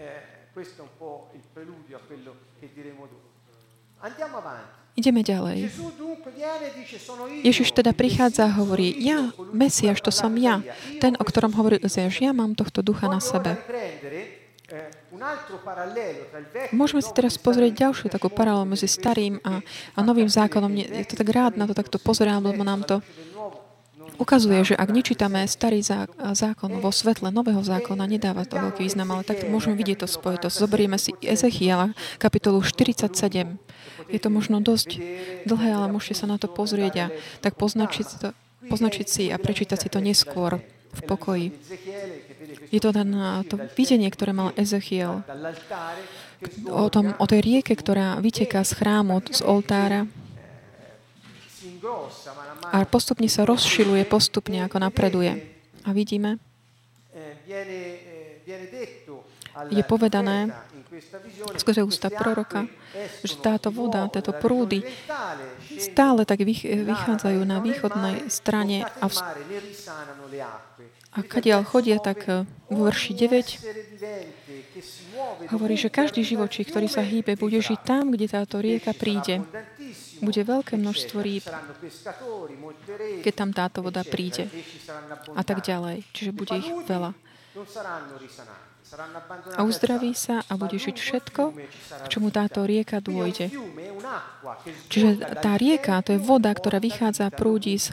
Andiamo 3.96 4.38
avanti. 4.38 4.85
Ideme 4.96 5.20
ďalej. 5.20 5.68
Ježiš 7.44 7.76
teda 7.76 7.92
prichádza 7.92 8.48
a 8.48 8.56
hovorí, 8.56 8.96
ja, 8.96 9.30
Mesiaš, 9.52 10.00
to 10.00 10.08
som 10.08 10.32
ja, 10.40 10.64
ten, 10.98 11.14
o 11.20 11.24
ktorom 11.24 11.52
hovorí 11.52 11.76
Uziaš, 11.84 12.24
ja 12.24 12.32
mám 12.32 12.56
tohto 12.56 12.80
ducha 12.80 13.06
na 13.06 13.20
sebe. 13.20 13.60
Môžeme 16.74 17.00
si 17.04 17.12
teraz 17.14 17.38
pozrieť 17.38 17.86
ďalšiu 17.86 18.10
takú 18.10 18.26
paralelu 18.26 18.66
medzi 18.66 18.90
starým 18.90 19.38
a, 19.46 19.62
a 19.94 19.98
novým 20.02 20.26
zákonom. 20.26 20.72
Je 20.74 21.06
to 21.06 21.14
tak 21.14 21.28
rád 21.30 21.52
na 21.54 21.70
to 21.70 21.74
takto 21.76 22.02
pozerám, 22.02 22.42
lebo 22.42 22.66
nám 22.66 22.82
to 22.82 22.98
ukazuje, 24.18 24.72
že 24.72 24.74
ak 24.74 24.88
nečítame 24.90 25.44
starý 25.46 25.84
zákon 26.32 26.72
vo 26.80 26.90
svetle 26.90 27.28
nového 27.30 27.60
zákona, 27.60 28.08
nedáva 28.08 28.48
to 28.48 28.56
veľký 28.56 28.86
význam, 28.86 29.12
ale 29.12 29.22
tak 29.22 29.44
môžeme 29.46 29.76
vidieť 29.76 30.02
to 30.04 30.08
spojitosť. 30.08 30.56
Zoberieme 30.56 30.96
si 30.96 31.12
Ezechiela, 31.20 31.92
kapitolu 32.18 32.64
47. 32.64 33.65
Je 34.10 34.20
to 34.20 34.28
možno 34.28 34.60
dosť 34.60 35.00
dlhé, 35.48 35.70
ale 35.72 35.92
môžete 35.92 36.24
sa 36.24 36.26
na 36.28 36.36
to 36.36 36.48
pozrieť 36.50 36.94
a 36.96 37.06
tak 37.40 37.56
poznačiť, 37.56 38.06
to, 38.20 38.28
poznačiť 38.68 39.06
si 39.06 39.24
a 39.32 39.40
prečítať 39.40 39.78
si 39.80 39.88
to 39.88 39.98
neskôr 40.02 40.60
v 40.96 41.00
pokoji. 41.04 41.46
Je 42.72 42.80
to 42.80 42.90
ten, 42.90 43.10
to 43.46 43.56
videnie, 43.76 44.08
ktoré 44.10 44.32
mal 44.32 44.50
Ezechiel 44.56 45.22
o, 46.68 46.86
tom, 46.88 47.14
o 47.16 47.26
tej 47.28 47.40
rieke, 47.40 47.72
ktorá 47.76 48.18
vyteká 48.20 48.64
z 48.64 48.72
chrámu, 48.76 49.22
z 49.28 49.40
oltára 49.44 50.08
a 52.72 52.82
postupne 52.84 53.30
sa 53.30 53.46
rozšiluje, 53.46 54.04
postupne 54.06 54.64
ako 54.66 54.82
napreduje. 54.82 55.38
A 55.86 55.94
vidíme, 55.94 56.42
je 59.70 59.82
povedané 59.86 60.50
skrze 61.56 61.82
ústa 61.82 62.10
proroka, 62.12 62.66
že 63.22 63.36
táto 63.40 63.70
voda, 63.72 64.08
tieto 64.08 64.32
prúdy 64.32 64.82
stále 65.76 66.24
tak 66.24 66.40
vychádzajú 66.42 67.44
na 67.44 67.60
východnej 67.60 68.30
strane 68.32 68.86
a, 69.00 69.08
v... 69.08 69.14
a 71.12 71.22
kadiaľ 71.24 71.64
chodia, 71.68 71.98
tak 72.00 72.26
vo 72.68 72.84
verši 72.88 73.12
9 73.12 75.52
hovorí, 75.52 75.76
že 75.78 75.90
každý 75.92 76.24
živočí, 76.24 76.64
ktorý 76.64 76.88
sa 76.88 77.02
hýbe, 77.04 77.36
bude 77.36 77.60
žiť 77.60 77.80
tam, 77.84 78.10
kde 78.12 78.28
táto 78.28 78.60
rieka 78.60 78.92
príde. 78.92 79.40
Bude 80.24 80.48
veľké 80.48 80.80
množstvo 80.80 81.20
rýb, 81.20 81.44
keď 83.20 83.34
tam 83.36 83.52
táto 83.52 83.84
voda 83.84 84.00
príde. 84.00 84.48
A 85.36 85.44
tak 85.44 85.60
ďalej. 85.60 86.08
Čiže 86.16 86.32
bude 86.32 86.56
ich 86.56 86.72
veľa 86.88 87.12
a 89.58 89.66
uzdraví 89.66 90.14
sa 90.14 90.46
a 90.46 90.54
bude 90.54 90.78
žiť 90.78 90.94
všetko, 90.94 91.42
k 91.74 92.06
čomu 92.06 92.30
táto 92.30 92.62
rieka 92.62 93.02
dôjde. 93.02 93.50
Čiže 94.86 95.42
tá 95.42 95.58
rieka, 95.58 95.98
to 96.06 96.14
je 96.14 96.20
voda, 96.22 96.54
ktorá 96.54 96.78
vychádza, 96.78 97.34
prúdi 97.34 97.82
z, 97.82 97.90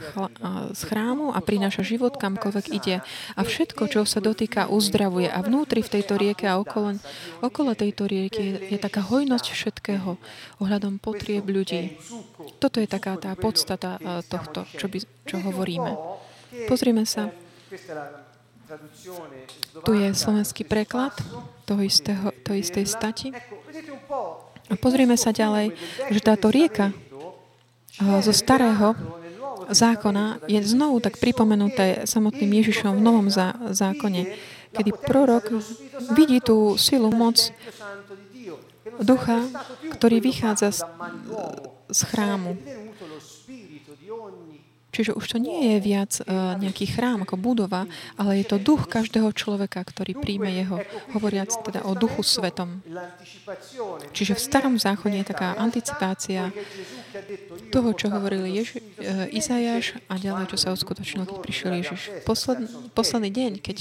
z 0.70 0.80
chrámu 0.86 1.34
a 1.34 1.42
prináša 1.42 1.82
život 1.82 2.14
kamkoľvek 2.14 2.66
ide. 2.70 3.02
A 3.34 3.40
všetko, 3.42 3.90
čo 3.90 4.00
sa 4.06 4.22
dotýka, 4.22 4.70
uzdravuje. 4.70 5.26
A 5.26 5.42
vnútri 5.42 5.82
v 5.82 5.98
tejto 5.98 6.14
rieke 6.14 6.46
a 6.46 6.62
okolo, 6.62 6.94
okolo 7.42 7.74
tejto 7.74 8.06
rieky 8.06 8.70
je, 8.70 8.78
je 8.78 8.78
taká 8.78 9.02
hojnosť 9.02 9.46
všetkého 9.50 10.14
ohľadom 10.62 11.02
potrieb 11.02 11.42
ľudí. 11.42 11.98
Toto 12.62 12.78
je 12.78 12.86
taká 12.86 13.18
tá 13.18 13.34
podstata 13.34 13.98
tohto, 14.30 14.62
čo, 14.78 14.86
by, 14.86 15.02
čo 15.26 15.42
hovoríme. 15.42 15.90
Pozrime 16.70 17.02
sa. 17.02 17.34
Tu 19.84 19.92
je 19.92 20.08
slovenský 20.14 20.62
preklad 20.64 21.14
toho 21.64 21.82
istého, 21.82 22.30
to 22.44 22.54
istej 22.54 22.86
stati. 22.86 23.28
A 24.70 24.74
pozrieme 24.80 25.18
sa 25.20 25.34
ďalej, 25.34 25.76
že 26.08 26.20
táto 26.24 26.48
rieka 26.48 26.92
zo 28.00 28.32
starého 28.34 28.96
zákona 29.70 30.44
je 30.50 30.60
znovu 30.60 31.00
tak 31.00 31.20
pripomenuté 31.20 32.04
samotným 32.04 32.64
Ježišom 32.64 32.98
v 32.98 33.04
novom 33.04 33.28
zákone, 33.70 34.22
kedy 34.74 34.90
prorok 35.04 35.48
vidí 36.12 36.42
tú 36.42 36.74
silu, 36.76 37.08
moc 37.14 37.38
ducha, 39.00 39.46
ktorý 39.96 40.20
vychádza 40.20 40.68
z, 40.74 40.80
z 41.90 42.00
chrámu. 42.04 42.58
Čiže 44.94 45.18
už 45.18 45.26
to 45.26 45.38
nie 45.42 45.74
je 45.74 45.76
viac 45.82 46.12
uh, 46.22 46.54
nejaký 46.54 46.86
chrám 46.86 47.26
ako 47.26 47.34
budova, 47.34 47.90
ale 48.14 48.38
je 48.38 48.46
to 48.46 48.62
duch 48.62 48.86
každého 48.86 49.34
človeka, 49.34 49.82
ktorý 49.82 50.14
príjme 50.14 50.46
jeho, 50.54 50.78
hovoriac 51.10 51.50
teda 51.66 51.82
o 51.82 51.98
duchu 51.98 52.22
svetom. 52.22 52.78
Čiže 54.14 54.38
v 54.38 54.40
starom 54.40 54.78
záchode 54.78 55.18
je 55.18 55.26
taká 55.26 55.58
anticipácia 55.58 56.54
toho, 57.74 57.90
čo 57.98 58.06
hovoril 58.06 58.46
Ježi, 58.46 58.78
uh, 58.78 59.26
Izajáš 59.34 59.98
a 60.06 60.14
ďalej, 60.14 60.54
čo 60.54 60.62
sa 60.62 60.70
uskutočnilo, 60.70 61.26
keď 61.26 61.38
prišiel 61.42 61.70
Ježiš. 61.82 62.00
Posled, 62.22 62.70
posledný 62.94 63.30
deň, 63.34 63.52
keď, 63.58 63.78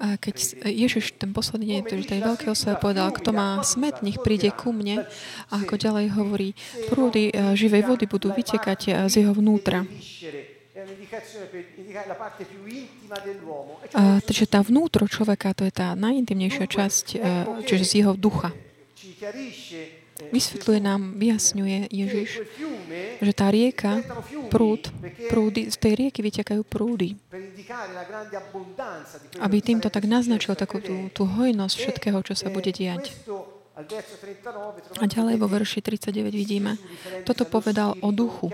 a 0.00 0.06
keď 0.16 0.34
Ježiš 0.64 1.20
ten 1.20 1.36
posledný 1.36 1.76
deň, 1.76 1.80
ktorý 1.84 2.02
tej 2.08 2.20
veľkého 2.24 2.56
sa 2.56 2.80
povedal, 2.80 3.12
kto 3.12 3.36
má 3.36 3.60
smet, 3.60 4.00
nech 4.00 4.16
príde 4.24 4.48
ku 4.48 4.72
mne 4.72 5.04
a 5.52 5.54
ako 5.60 5.74
ďalej 5.76 6.06
hovorí, 6.14 6.48
prúdy 6.88 7.34
uh, 7.34 7.52
živej 7.58 7.82
vody 7.84 7.97
vody 7.98 8.06
budú 8.06 8.30
vytekať 8.30 9.10
z 9.10 9.14
jeho 9.26 9.34
vnútra. 9.34 9.82
A, 13.98 14.22
takže 14.22 14.46
tá 14.46 14.62
vnútro 14.62 15.10
človeka, 15.10 15.50
to 15.50 15.66
je 15.66 15.74
tá 15.74 15.98
najintimnejšia 15.98 16.70
časť, 16.70 17.06
čiže 17.66 17.82
z 17.82 17.92
jeho 18.06 18.14
ducha. 18.14 18.54
Vysvetľuje 20.18 20.80
nám, 20.82 21.18
vyjasňuje 21.18 21.90
Ježiš, 21.90 22.30
že 23.18 23.32
tá 23.34 23.50
rieka, 23.50 24.02
prúd, 24.50 24.90
prúdy, 25.30 25.70
z 25.70 25.76
tej 25.78 25.92
rieky 25.94 26.22
vytekajú 26.22 26.62
prúdy. 26.62 27.18
Aby 29.42 29.58
týmto 29.62 29.90
tak 29.90 30.06
naznačil 30.06 30.54
takú 30.54 30.78
tú, 30.78 31.10
tú 31.10 31.22
hojnosť 31.26 31.74
všetkého, 31.74 32.18
čo 32.22 32.34
sa 32.38 32.50
bude 32.50 32.70
diať. 32.70 33.14
A 34.98 35.04
ďalej 35.06 35.38
vo 35.38 35.46
verši 35.46 35.78
39 35.78 36.34
vidíme, 36.34 36.74
toto 37.22 37.46
povedal 37.46 37.94
o 38.02 38.10
duchu, 38.10 38.50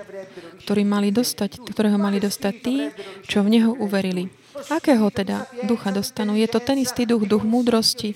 ktorý 0.69 0.85
mali 0.85 1.09
dostať, 1.09 1.65
ktorého 1.65 1.97
mali 1.97 2.21
dostať 2.21 2.55
tí, 2.61 2.93
čo 3.25 3.41
v 3.41 3.57
Neho 3.57 3.73
uverili. 3.73 4.29
Akého 4.69 5.09
teda 5.09 5.49
ducha 5.65 5.91
dostanú? 5.91 6.37
Je 6.37 6.45
to 6.45 6.61
ten 6.61 6.77
istý 6.77 7.09
duch, 7.09 7.25
duch 7.25 7.41
múdrosti, 7.41 8.13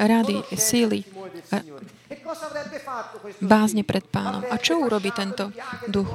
rady, 0.00 0.42
síly, 0.56 1.04
bázne 3.44 3.84
pred 3.84 4.08
pánom. 4.08 4.42
A 4.48 4.56
čo 4.56 4.80
urobí 4.80 5.12
tento 5.12 5.52
duch? 5.92 6.08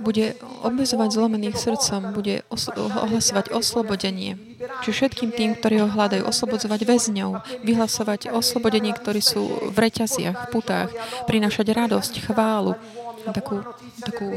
Bude 0.00 0.36
obezovať 0.64 1.08
zlomených 1.12 1.56
srdcom, 1.56 2.16
bude 2.16 2.42
os- 2.48 2.72
ohlasovať 2.72 3.52
oslobodenie. 3.52 4.36
Čiže 4.84 4.96
všetkým 4.96 5.30
tým, 5.32 5.50
ktorí 5.56 5.84
ho 5.84 5.88
hľadajú, 5.88 6.24
oslobodzovať 6.24 6.80
väzňov, 6.84 7.30
vyhlasovať 7.64 8.32
oslobodenie, 8.32 8.92
ktorí 8.96 9.20
sú 9.20 9.72
v 9.72 9.76
reťaziach, 9.76 10.36
v 10.36 10.50
putách, 10.52 10.90
prinašať 11.28 11.66
radosť, 11.72 12.12
chválu, 12.28 12.76
takú, 13.28 13.60
takú, 14.00 14.32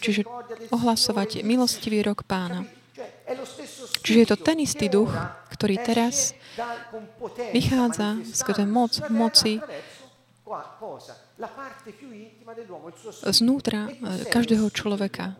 čiže 0.00 0.24
ohlasovať 0.72 1.44
milostivý 1.44 2.00
rok 2.00 2.24
pána. 2.24 2.64
Čiže 4.02 4.18
je 4.18 4.28
to 4.28 4.36
ten 4.36 4.58
istý 4.60 4.88
duch, 4.92 5.12
ktorý 5.52 5.80
teraz 5.80 6.36
vychádza 7.52 8.20
skrze 8.32 8.64
moc, 8.68 8.92
moci 9.08 9.60
znútra 13.30 13.90
eh, 13.90 14.26
každého 14.28 14.68
človeka, 14.70 15.36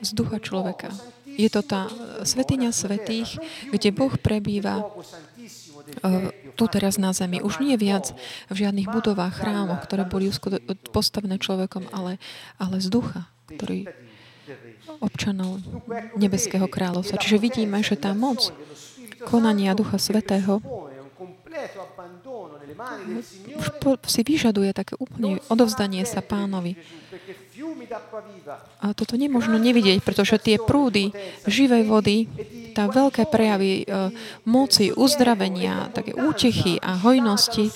z 0.00 0.10
ducha 0.14 0.38
človeka. 0.38 0.92
Je 1.34 1.50
to 1.50 1.66
tá 1.66 1.90
svetiňa 2.22 2.70
svetých, 2.70 3.42
kde 3.74 3.90
Boh 3.90 4.14
prebýva 4.14 4.86
eh, 4.86 6.30
tu 6.54 6.64
teraz 6.70 6.94
na 7.00 7.10
zemi. 7.10 7.42
Už 7.42 7.58
nie 7.58 7.74
viac 7.74 8.14
v 8.50 8.56
žiadnych 8.66 8.86
budovách, 8.86 9.42
chrámoch, 9.42 9.82
ktoré 9.82 10.06
boli 10.06 10.30
postavené 10.94 11.42
človekom, 11.42 11.90
ale, 11.90 12.22
ale 12.62 12.78
z 12.78 12.88
ducha, 12.92 13.26
ktorý 13.50 13.90
občanov 15.00 15.58
Nebeského 16.14 16.68
kráľovstva. 16.68 17.18
Čiže 17.18 17.42
vidíme, 17.42 17.80
že 17.80 17.96
tá 17.96 18.12
moc 18.12 18.52
konania 19.24 19.72
Ducha 19.72 19.96
Svetého 19.96 20.60
po, 23.80 23.96
si 24.04 24.20
vyžaduje 24.26 24.70
také 24.74 24.98
úplne 24.98 25.40
odovzdanie 25.48 26.02
sa 26.04 26.20
pánovi. 26.20 26.76
A 28.82 28.92
toto 28.92 29.14
nemôžno 29.14 29.56
nevidieť, 29.56 30.02
pretože 30.02 30.36
tie 30.42 30.56
prúdy 30.58 31.14
živej 31.46 31.86
vody, 31.86 32.26
tá 32.74 32.90
veľké 32.90 33.30
prejavy 33.30 33.82
e, 33.82 34.10
moci, 34.42 34.90
uzdravenia, 34.90 35.94
také 35.94 36.12
útechy 36.18 36.82
a 36.82 36.98
hojnosti 36.98 37.70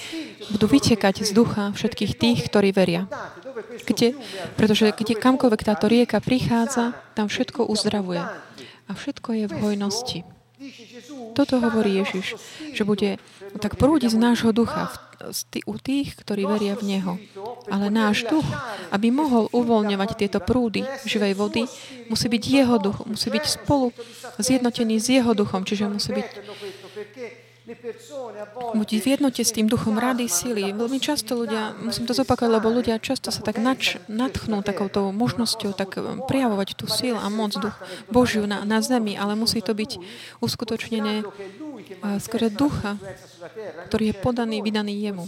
budú 0.51 0.67
vytekať 0.67 1.23
z 1.23 1.31
ducha 1.31 1.71
všetkých 1.71 2.13
tých, 2.19 2.39
ktorí 2.51 2.75
veria. 2.75 3.07
Kde, 3.87 4.19
pretože 4.59 4.91
kde 4.91 5.15
kamkoľvek 5.15 5.63
táto 5.63 5.87
rieka 5.87 6.19
prichádza, 6.19 6.99
tam 7.15 7.31
všetko 7.31 7.71
uzdravuje. 7.71 8.23
A 8.89 8.91
všetko 8.91 9.29
je 9.39 9.45
v 9.47 9.55
hojnosti. 9.63 10.19
Toto 11.39 11.63
hovorí 11.63 12.03
Ježiš, 12.03 12.35
že 12.75 12.83
bude 12.83 13.23
tak 13.63 13.79
prúdiť 13.79 14.11
z 14.11 14.19
nášho 14.19 14.51
ducha 14.51 14.91
u 15.67 15.75
tých, 15.79 16.15
ktorí 16.15 16.47
veria 16.47 16.79
v 16.79 16.95
Neho. 16.95 17.13
Ale 17.71 17.91
náš 17.91 18.27
duch, 18.27 18.47
aby 18.95 19.11
mohol 19.11 19.51
uvoľňovať 19.51 20.11
tieto 20.15 20.39
prúdy 20.39 20.87
živej 21.07 21.35
vody, 21.35 21.63
musí 22.07 22.27
byť 22.31 22.43
jeho 22.43 22.77
duch, 22.79 23.03
musí 23.07 23.29
byť 23.31 23.45
spolu 23.45 23.91
zjednotený 24.39 25.03
s 25.03 25.07
jeho 25.11 25.35
duchom, 25.35 25.67
čiže 25.67 25.91
musí 25.91 26.15
byť 26.15 26.27
Buď 28.73 28.89
v 28.97 29.07
jednote 29.13 29.45
s 29.45 29.53
tým 29.53 29.69
duchom 29.69 30.01
rady, 30.01 30.25
sily. 30.25 30.73
Veľmi 30.73 30.97
často 30.97 31.37
ľudia, 31.37 31.77
musím 31.77 32.09
to 32.09 32.17
zopakovať, 32.17 32.49
lebo 32.49 32.73
ľudia 32.73 32.97
často 32.97 33.29
sa 33.29 33.45
tak 33.45 33.61
nač, 33.61 34.01
natchnú 34.09 34.65
takouto 34.65 35.13
možnosťou 35.13 35.77
tak 35.77 36.01
um, 36.01 36.25
prijavovať 36.25 36.81
tú 36.81 36.89
sílu 36.89 37.21
a 37.21 37.29
moc 37.29 37.53
duch 37.53 37.77
Božiu 38.09 38.49
na, 38.49 38.65
na 38.65 38.81
zemi, 38.81 39.21
ale 39.21 39.37
musí 39.37 39.61
to 39.61 39.77
byť 39.77 40.01
uskutočnené 40.41 41.29
skôr 42.21 42.49
ducha, 42.53 42.97
ktorý 43.89 44.13
je 44.13 44.15
podaný, 44.19 44.61
vydaný 44.61 45.09
jemu. 45.09 45.25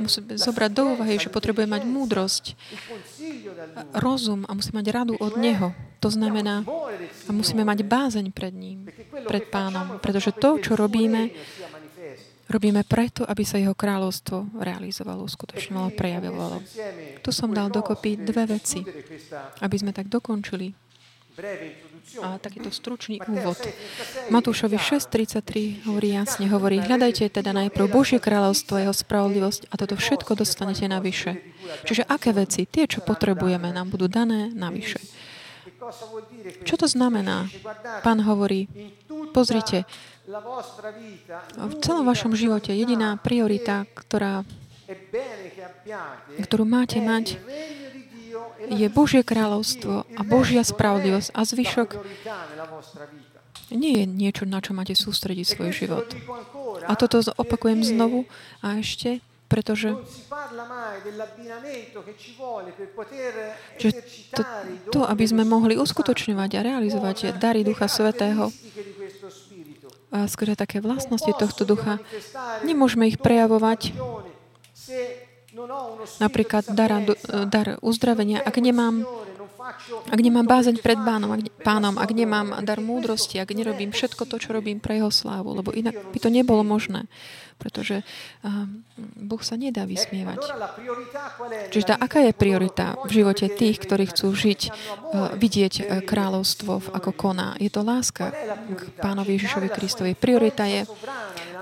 Musíme 0.00 0.36
zobrať 0.36 0.70
do 0.72 0.82
úvahy, 0.96 1.16
že 1.20 1.32
potrebuje 1.32 1.66
mať 1.68 1.82
múdrosť, 1.84 2.44
rozum 3.96 4.44
a 4.48 4.52
musí 4.56 4.70
mať 4.72 4.86
radu 4.92 5.14
od 5.16 5.36
Neho. 5.36 5.72
to 6.02 6.10
znamená, 6.10 6.66
a 7.28 7.30
musíme 7.30 7.62
mať 7.62 7.86
bázeň 7.86 8.26
pred 8.34 8.54
ním, 8.54 8.90
pred 9.28 9.46
pánom, 9.48 10.02
pretože 10.02 10.34
to, 10.34 10.58
čo 10.58 10.74
robíme, 10.74 11.30
robíme 12.50 12.82
preto, 12.84 13.22
aby 13.22 13.46
sa 13.46 13.62
jeho 13.62 13.72
kráľovstvo 13.72 14.58
realizovalo, 14.58 15.24
uskutočňovalo, 15.24 15.94
prejavovalo. 15.94 16.58
Tu 17.22 17.30
som 17.30 17.54
dal 17.54 17.70
dokopy 17.70 18.18
dve 18.18 18.50
veci, 18.50 18.82
aby 19.62 19.76
sme 19.78 19.94
tak 19.94 20.10
dokončili 20.10 20.74
a 22.20 22.36
takýto 22.36 22.68
stručný 22.68 23.22
úvod. 23.24 23.56
Matúšovi 24.28 24.76
6.33 24.76 25.88
hovorí 25.88 26.12
jasne, 26.12 26.46
hovorí, 26.52 26.76
hľadajte 26.82 27.30
teda 27.32 27.56
najprv 27.56 27.88
Božie 27.88 28.20
kráľovstvo, 28.20 28.76
jeho 28.76 28.94
spravodlivosť 28.94 29.72
a 29.72 29.74
toto 29.80 29.96
všetko 29.96 30.36
dostanete 30.36 30.84
navyše. 30.90 31.40
Čiže 31.88 32.04
aké 32.04 32.36
veci, 32.36 32.68
tie, 32.68 32.84
čo 32.84 33.00
potrebujeme, 33.00 33.72
nám 33.72 33.88
budú 33.88 34.10
dané 34.10 34.52
navyše. 34.52 35.00
Čo 36.62 36.74
to 36.78 36.86
znamená? 36.86 37.50
Pán 38.06 38.22
hovorí, 38.22 38.70
pozrite, 39.34 39.88
v 41.58 41.74
celom 41.82 42.06
vašom 42.06 42.32
živote 42.38 42.70
jediná 42.70 43.18
priorita, 43.18 43.90
ktorá, 43.98 44.46
ktorú 46.38 46.62
máte 46.62 47.02
mať, 47.02 47.42
je 48.70 48.86
Božie 48.92 49.22
kráľovstvo 49.26 50.04
a 50.04 50.20
Božia 50.22 50.62
spravodlivosť 50.62 51.28
a 51.34 51.40
zvyšok 51.42 51.88
nie 53.72 54.04
je 54.04 54.06
niečo, 54.06 54.44
na 54.44 54.60
čo 54.60 54.76
máte 54.76 54.92
sústrediť 54.92 55.46
svoj 55.48 55.70
život. 55.72 56.06
A 56.84 56.92
toto 56.94 57.24
opakujem 57.40 57.80
znovu 57.80 58.28
a 58.60 58.76
ešte, 58.78 59.24
pretože 59.48 59.96
že 63.76 63.90
to, 64.32 64.42
to, 64.92 65.00
aby 65.04 65.24
sme 65.28 65.44
mohli 65.44 65.76
uskutočňovať 65.76 66.50
a 66.56 66.60
realizovať 66.64 67.36
dary 67.36 67.64
Ducha 67.64 67.88
Svetého, 67.88 68.48
a 70.12 70.28
skôr 70.28 70.52
také 70.52 70.84
vlastnosti 70.84 71.32
tohto 71.40 71.64
ducha, 71.64 71.96
nemôžeme 72.68 73.08
ich 73.08 73.16
prejavovať 73.16 73.96
napríklad 76.18 76.64
dar, 76.72 76.90
dar 77.48 77.66
uzdravenia, 77.82 78.42
ak 78.42 78.56
nemám 78.58 79.06
ak 80.10 80.18
nemám 80.18 80.42
bázeň 80.42 80.82
pred 80.82 80.98
pánom, 80.98 81.30
ak, 81.30 81.40
pánom, 81.62 81.94
ak 81.94 82.10
nemám 82.10 82.50
dar 82.66 82.82
múdrosti, 82.82 83.38
ak 83.38 83.54
nerobím 83.54 83.94
všetko 83.94 84.26
to, 84.26 84.42
čo 84.42 84.50
robím 84.50 84.82
pre 84.82 84.98
jeho 84.98 85.10
slávu, 85.14 85.54
lebo 85.54 85.70
inak 85.70 85.94
by 86.10 86.18
to 86.18 86.28
nebolo 86.34 86.66
možné, 86.66 87.06
pretože 87.62 88.02
uh, 88.02 88.66
Boh 89.22 89.38
sa 89.38 89.54
nedá 89.54 89.86
vysmievať. 89.86 90.42
Čiže 91.70 91.94
tá, 91.94 91.94
aká 91.94 92.26
je 92.26 92.34
priorita 92.34 92.98
v 93.06 93.22
živote 93.22 93.46
tých, 93.46 93.78
ktorí 93.78 94.10
chcú 94.10 94.34
žiť, 94.34 94.60
uh, 94.66 95.38
vidieť 95.38 95.74
uh, 95.78 95.84
kráľovstvo 96.02 96.90
ako 96.90 97.10
koná? 97.14 97.54
Je 97.62 97.70
to 97.70 97.86
láska 97.86 98.34
k 98.66 98.80
pánovi 98.98 99.38
Ježišovi 99.38 99.68
Kristovi. 99.70 100.18
Priorita 100.18 100.66
je 100.66 100.82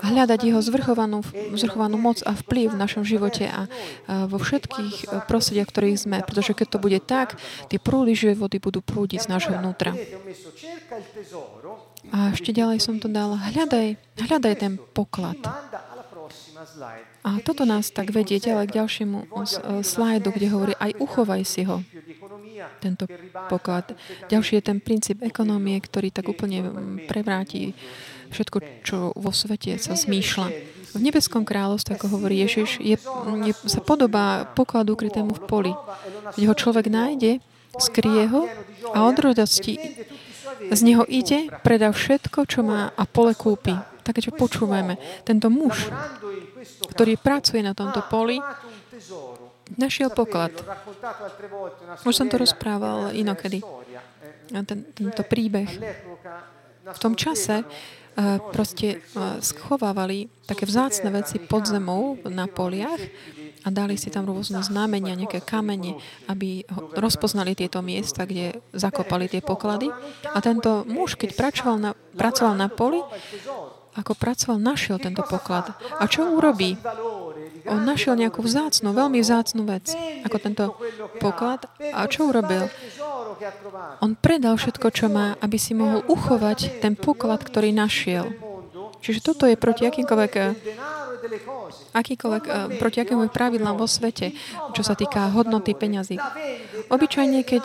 hľadať 0.01 0.39
jeho 0.41 0.61
zvrchovanú, 0.65 1.21
zvrchovanú 1.53 2.01
moc 2.01 2.25
a 2.25 2.33
vplyv 2.33 2.73
v 2.73 2.81
našom 2.81 3.03
živote 3.05 3.45
a, 3.45 3.69
a 4.09 4.25
vo 4.25 4.41
všetkých 4.41 5.29
prostrediach, 5.29 5.69
ktorých 5.69 6.01
sme. 6.01 6.17
Pretože 6.25 6.57
keď 6.57 6.67
to 6.73 6.79
bude 6.81 6.99
tak, 7.05 7.37
tie 7.69 7.77
prúdy 7.77 8.17
živej 8.17 8.41
vody 8.41 8.57
budú 8.57 8.81
prúdiť 8.81 9.29
z 9.29 9.31
nášho 9.31 9.53
vnútra. 9.53 9.93
A 12.11 12.33
ešte 12.33 12.49
ďalej 12.49 12.81
som 12.81 12.97
to 12.97 13.05
dal, 13.05 13.37
hľadaj, 13.37 13.93
hľadaj 14.17 14.53
ten 14.57 14.73
poklad. 14.91 15.37
A 17.25 17.29
toto 17.41 17.65
nás 17.65 17.89
tak 17.89 18.13
vedie 18.13 18.37
ďalej 18.37 18.65
k 18.69 18.75
ďalšiemu 18.81 19.17
slajdu, 19.81 20.29
kde 20.33 20.47
hovorí, 20.53 20.73
aj 20.77 20.97
uchovaj 21.01 21.41
si 21.45 21.65
ho, 21.65 21.81
tento 22.77 23.09
poklad. 23.49 23.97
Ďalší 24.29 24.61
je 24.61 24.63
ten 24.63 24.77
princíp 24.77 25.25
ekonómie, 25.25 25.77
ktorý 25.81 26.13
tak 26.13 26.29
úplne 26.29 26.65
prevráti 27.09 27.73
všetko, 28.31 28.57
čo 28.85 28.97
vo 29.13 29.31
svete 29.33 29.75
sa 29.81 29.97
zmýšľa. 29.97 30.47
V 30.91 30.99
nebeskom 30.99 31.47
kráľovstve, 31.47 31.95
ako 31.95 32.19
hovorí 32.19 32.43
Ježiš, 32.43 32.83
je, 32.83 32.99
je, 33.47 33.53
sa 33.63 33.79
podobá 33.79 34.43
pokladu 34.55 34.99
ukrytému 34.99 35.31
v 35.31 35.41
poli. 35.47 35.73
Keď 36.35 36.43
ho 36.51 36.55
človek 36.55 36.91
nájde, 36.91 37.39
skrie 37.79 38.27
ho 38.27 38.51
a 38.91 39.07
od 39.07 39.15
radosti 39.15 39.79
z 40.71 40.81
neho 40.83 41.07
ide, 41.07 41.47
predá 41.63 41.95
všetko, 41.95 42.43
čo 42.43 42.59
má 42.61 42.91
a 42.91 43.03
pole 43.07 43.35
kúpi. 43.35 43.71
Také, 44.01 44.19
čo 44.19 44.33
počúvame. 44.33 44.97
Tento 45.23 45.47
muž, 45.47 45.87
ktorý 46.63 47.17
pracuje 47.17 47.61
na 47.65 47.73
tomto 47.73 48.05
poli, 48.07 48.37
našiel 49.79 50.11
poklad. 50.11 50.51
Už 52.03 52.15
som 52.15 52.27
to 52.27 52.41
rozprával 52.41 53.15
inokedy. 53.15 53.63
Ten, 54.51 54.79
tento 54.91 55.23
príbeh. 55.23 55.69
V 56.81 56.99
tom 56.99 57.15
čase 57.15 57.63
proste 58.51 58.99
schovávali 59.39 60.27
také 60.43 60.67
vzácne 60.67 61.07
veci 61.15 61.39
pod 61.39 61.63
zemou 61.63 62.19
na 62.27 62.51
poliach 62.51 62.99
a 63.61 63.69
dali 63.69 63.93
si 63.93 64.09
tam 64.09 64.25
rôzne 64.25 64.59
znamenia, 64.65 65.13
nejaké 65.13 65.39
kamene, 65.45 66.01
aby 66.27 66.65
rozpoznali 66.97 67.53
tieto 67.53 67.79
miesta, 67.85 68.25
kde 68.25 68.57
zakopali 68.73 69.29
tie 69.29 69.39
poklady. 69.39 69.93
A 70.33 70.37
tento 70.41 70.81
muž, 70.89 71.15
keď 71.15 71.37
pracoval 71.37 71.77
na, 71.77 71.91
pracoval 72.17 72.57
na 72.57 72.67
poli, 72.67 72.99
ako 73.95 74.15
pracoval, 74.15 74.57
našiel 74.57 74.97
tento 74.97 75.23
poklad. 75.25 75.75
A 75.99 76.07
čo 76.07 76.31
urobí? 76.31 76.79
On 77.69 77.81
našiel 77.83 78.17
nejakú 78.17 78.41
vzácnu, 78.41 78.95
veľmi 78.95 79.21
vzácnu 79.21 79.67
vec, 79.67 79.93
ako 80.25 80.37
tento 80.41 80.65
poklad. 81.21 81.67
A 81.93 82.07
čo 82.07 82.31
urobil? 82.31 82.71
On 84.01 84.17
predal 84.17 84.57
všetko, 84.57 84.87
čo 84.93 85.07
má, 85.11 85.37
aby 85.41 85.57
si 85.57 85.77
mohol 85.77 86.01
uchovať 86.09 86.81
ten 86.81 86.97
poklad, 86.97 87.41
ktorý 87.43 87.73
našiel. 87.73 88.33
Čiže 89.01 89.19
toto 89.25 89.49
je 89.49 89.57
proti 89.57 89.89
akýmkoľvek 89.89 90.33
akýkoľvek, 91.91 92.43
eh, 92.47 92.53
proti 92.81 92.97
akýmkoľvek 93.03 93.33
pravidlám 93.33 93.75
vo 93.77 93.87
svete, 93.87 94.33
čo 94.73 94.81
sa 94.81 94.97
týka 94.97 95.31
hodnoty 95.31 95.75
peňazí. 95.77 96.17
Obyčajne, 96.89 97.45
keď 97.45 97.63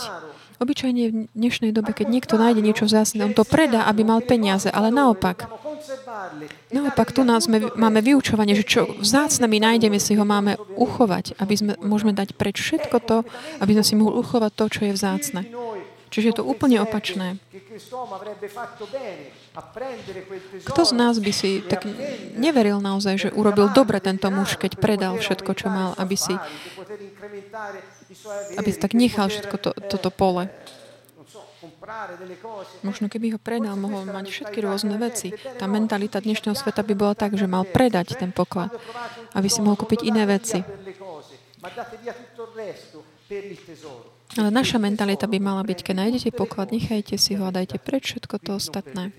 Obyčajne 0.57 1.03
v 1.13 1.17
dnešnej 1.37 1.69
dobe, 1.77 1.93
keď 1.93 2.09
niekto 2.09 2.41
nájde 2.41 2.65
niečo 2.65 2.89
vzácne, 2.89 3.29
on 3.29 3.37
to 3.37 3.45
predá, 3.45 3.85
aby 3.93 4.09
mal 4.09 4.25
peniaze, 4.25 4.73
ale 4.73 4.89
naopak. 4.89 5.53
Naopak, 6.73 7.13
tu 7.13 7.29
nás 7.29 7.45
sme, 7.45 7.69
máme 7.77 8.01
vyučovanie, 8.01 8.57
že 8.57 8.65
čo 8.65 8.89
vzácne 8.97 9.45
my 9.45 9.59
nájdeme, 9.61 10.01
si 10.01 10.17
ho 10.17 10.25
máme 10.25 10.57
uchovať, 10.81 11.37
aby 11.37 11.55
sme 11.61 11.73
môžeme 11.85 12.17
dať 12.17 12.33
preč 12.41 12.65
všetko 12.65 12.97
to, 13.05 13.19
aby 13.61 13.77
sme 13.77 13.85
si 13.85 13.95
mohli 14.01 14.17
uchovať 14.17 14.53
to, 14.57 14.65
čo 14.73 14.81
je 14.89 14.93
vzácne. 14.97 15.41
Čiže 16.09 16.27
je 16.33 16.37
to 16.41 16.49
úplne 16.49 16.81
opačné. 16.81 17.37
Kto 20.65 20.83
z 20.89 20.93
nás 20.97 21.21
by 21.21 21.33
si 21.37 21.61
tak 21.61 21.85
neveril 22.33 22.81
naozaj, 22.81 23.29
že 23.29 23.35
urobil 23.37 23.69
dobre 23.77 24.01
tento 24.01 24.33
muž, 24.33 24.57
keď 24.57 24.81
predal 24.81 25.21
všetko, 25.21 25.51
čo 25.53 25.69
mal, 25.69 25.93
aby 26.01 26.17
si, 26.17 26.33
aby 28.59 28.69
si 28.73 28.79
tak 28.79 28.93
nechal 28.97 29.29
všetko 29.29 29.57
to, 29.59 29.71
toto 29.91 30.11
pole? 30.11 30.51
Možno 32.83 33.07
keby 33.07 33.37
ho 33.37 33.41
predal, 33.41 33.79
mohol 33.79 34.07
mať 34.11 34.27
všetky 34.31 34.59
rôzne 34.63 34.99
veci. 34.99 35.31
Tá 35.59 35.71
mentalita 35.71 36.19
dnešného 36.19 36.59
sveta 36.59 36.83
by 36.83 36.95
bola 36.99 37.15
tak, 37.15 37.39
že 37.39 37.47
mal 37.47 37.63
predať 37.63 38.19
ten 38.19 38.35
poklad, 38.35 38.75
aby 39.35 39.47
si 39.47 39.63
mohol 39.63 39.79
kúpiť 39.79 40.03
iné 40.03 40.27
veci. 40.27 40.63
Ale 44.37 44.49
naša 44.51 44.79
mentalita 44.83 45.31
by 45.31 45.39
mala 45.39 45.63
byť, 45.63 45.79
keď 45.83 45.95
nájdete 45.95 46.31
poklad, 46.35 46.75
nechajte 46.75 47.15
si 47.19 47.39
ho 47.39 47.47
a 47.47 47.55
dajte 47.55 47.79
preč 47.79 48.15
všetko 48.15 48.35
to 48.43 48.51
ostatné. 48.59 49.15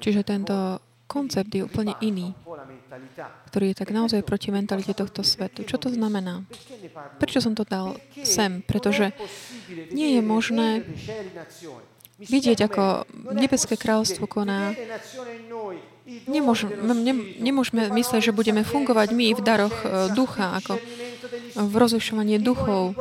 Čiže 0.00 0.20
tento 0.24 0.80
koncept 1.06 1.50
je 1.54 1.62
úplne 1.62 1.94
iný, 2.02 2.34
ktorý 3.50 3.72
je 3.72 3.78
tak 3.78 3.90
naozaj 3.94 4.26
proti 4.26 4.50
mentalite 4.50 4.92
tohto 4.92 5.22
svetu. 5.22 5.62
Čo 5.62 5.78
to 5.78 5.88
znamená? 5.90 6.42
Prečo 7.22 7.40
som 7.40 7.54
to 7.54 7.62
dal 7.62 7.96
sem? 8.26 8.60
Pretože 8.66 9.14
nie 9.94 10.18
je 10.18 10.22
možné 10.22 10.68
vidieť, 12.20 12.58
ako 12.66 13.06
nebeské 13.32 13.78
kráľstvo 13.78 14.26
koná 14.26 14.74
Nemôžeme, 16.06 16.70
nemôžeme 17.42 17.90
mysleť, 17.90 18.30
že 18.30 18.36
budeme 18.36 18.62
fungovať 18.62 19.10
my 19.10 19.34
v 19.34 19.40
daroch 19.42 19.74
e, 19.82 20.14
ducha, 20.14 20.54
ako 20.54 20.78
v 21.56 21.74
rozlišovaní 21.74 22.38
duchov, 22.38 22.94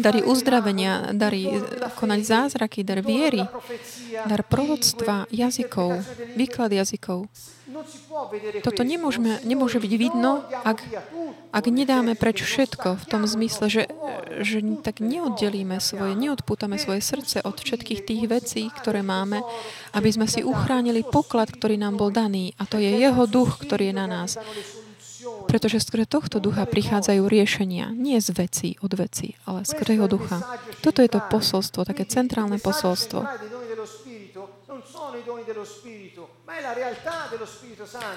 dary 0.00 0.24
uzdravenia, 0.24 1.12
dary 1.12 1.60
konať 2.00 2.20
zázraky, 2.24 2.80
dar 2.80 3.04
viery, 3.04 3.44
dar 4.24 4.40
prorodstva, 4.40 5.28
jazykov, 5.28 6.00
výklad 6.38 6.72
jazykov. 6.72 7.28
Toto 8.64 8.80
nemôžeme, 8.80 9.44
nemôže 9.44 9.76
byť 9.76 9.92
vidno, 10.00 10.40
ak, 10.64 10.80
ak 11.52 11.64
nedáme 11.68 12.16
preč 12.16 12.40
všetko 12.40 12.96
v 12.96 13.04
tom 13.04 13.28
zmysle, 13.28 13.68
že, 13.68 13.84
že 14.40 14.64
tak 14.80 15.04
neoddelíme 15.04 15.76
svoje, 15.76 16.16
neodpútame 16.16 16.80
svoje 16.80 17.04
srdce 17.04 17.44
od 17.44 17.60
všetkých 17.60 18.00
tých 18.08 18.22
vecí, 18.24 18.62
ktoré 18.72 19.04
máme, 19.04 19.44
aby 19.92 20.08
sme 20.08 20.24
si 20.24 20.40
uchránili 20.40 21.04
poklad, 21.04 21.52
ktorý 21.52 21.76
nám 21.76 22.00
bol 22.00 22.08
daný. 22.08 22.56
A 22.56 22.64
to 22.64 22.80
je 22.80 22.88
jeho 22.88 23.28
duch, 23.28 23.60
ktorý 23.60 23.92
je 23.92 23.94
na 23.96 24.06
nás. 24.08 24.40
Pretože 25.44 25.84
skrze 25.84 26.08
tohto 26.08 26.40
ducha 26.40 26.64
prichádzajú 26.64 27.24
riešenia. 27.28 27.92
Nie 27.92 28.20
z 28.24 28.32
veci, 28.32 28.68
od 28.80 28.92
veci, 28.96 29.36
ale 29.44 29.68
skrze 29.68 29.96
jeho 29.96 30.08
ducha. 30.08 30.40
Toto 30.80 31.04
je 31.04 31.10
to 31.12 31.20
posolstvo, 31.20 31.84
také 31.84 32.08
centrálne 32.08 32.56
posolstvo. 32.56 33.24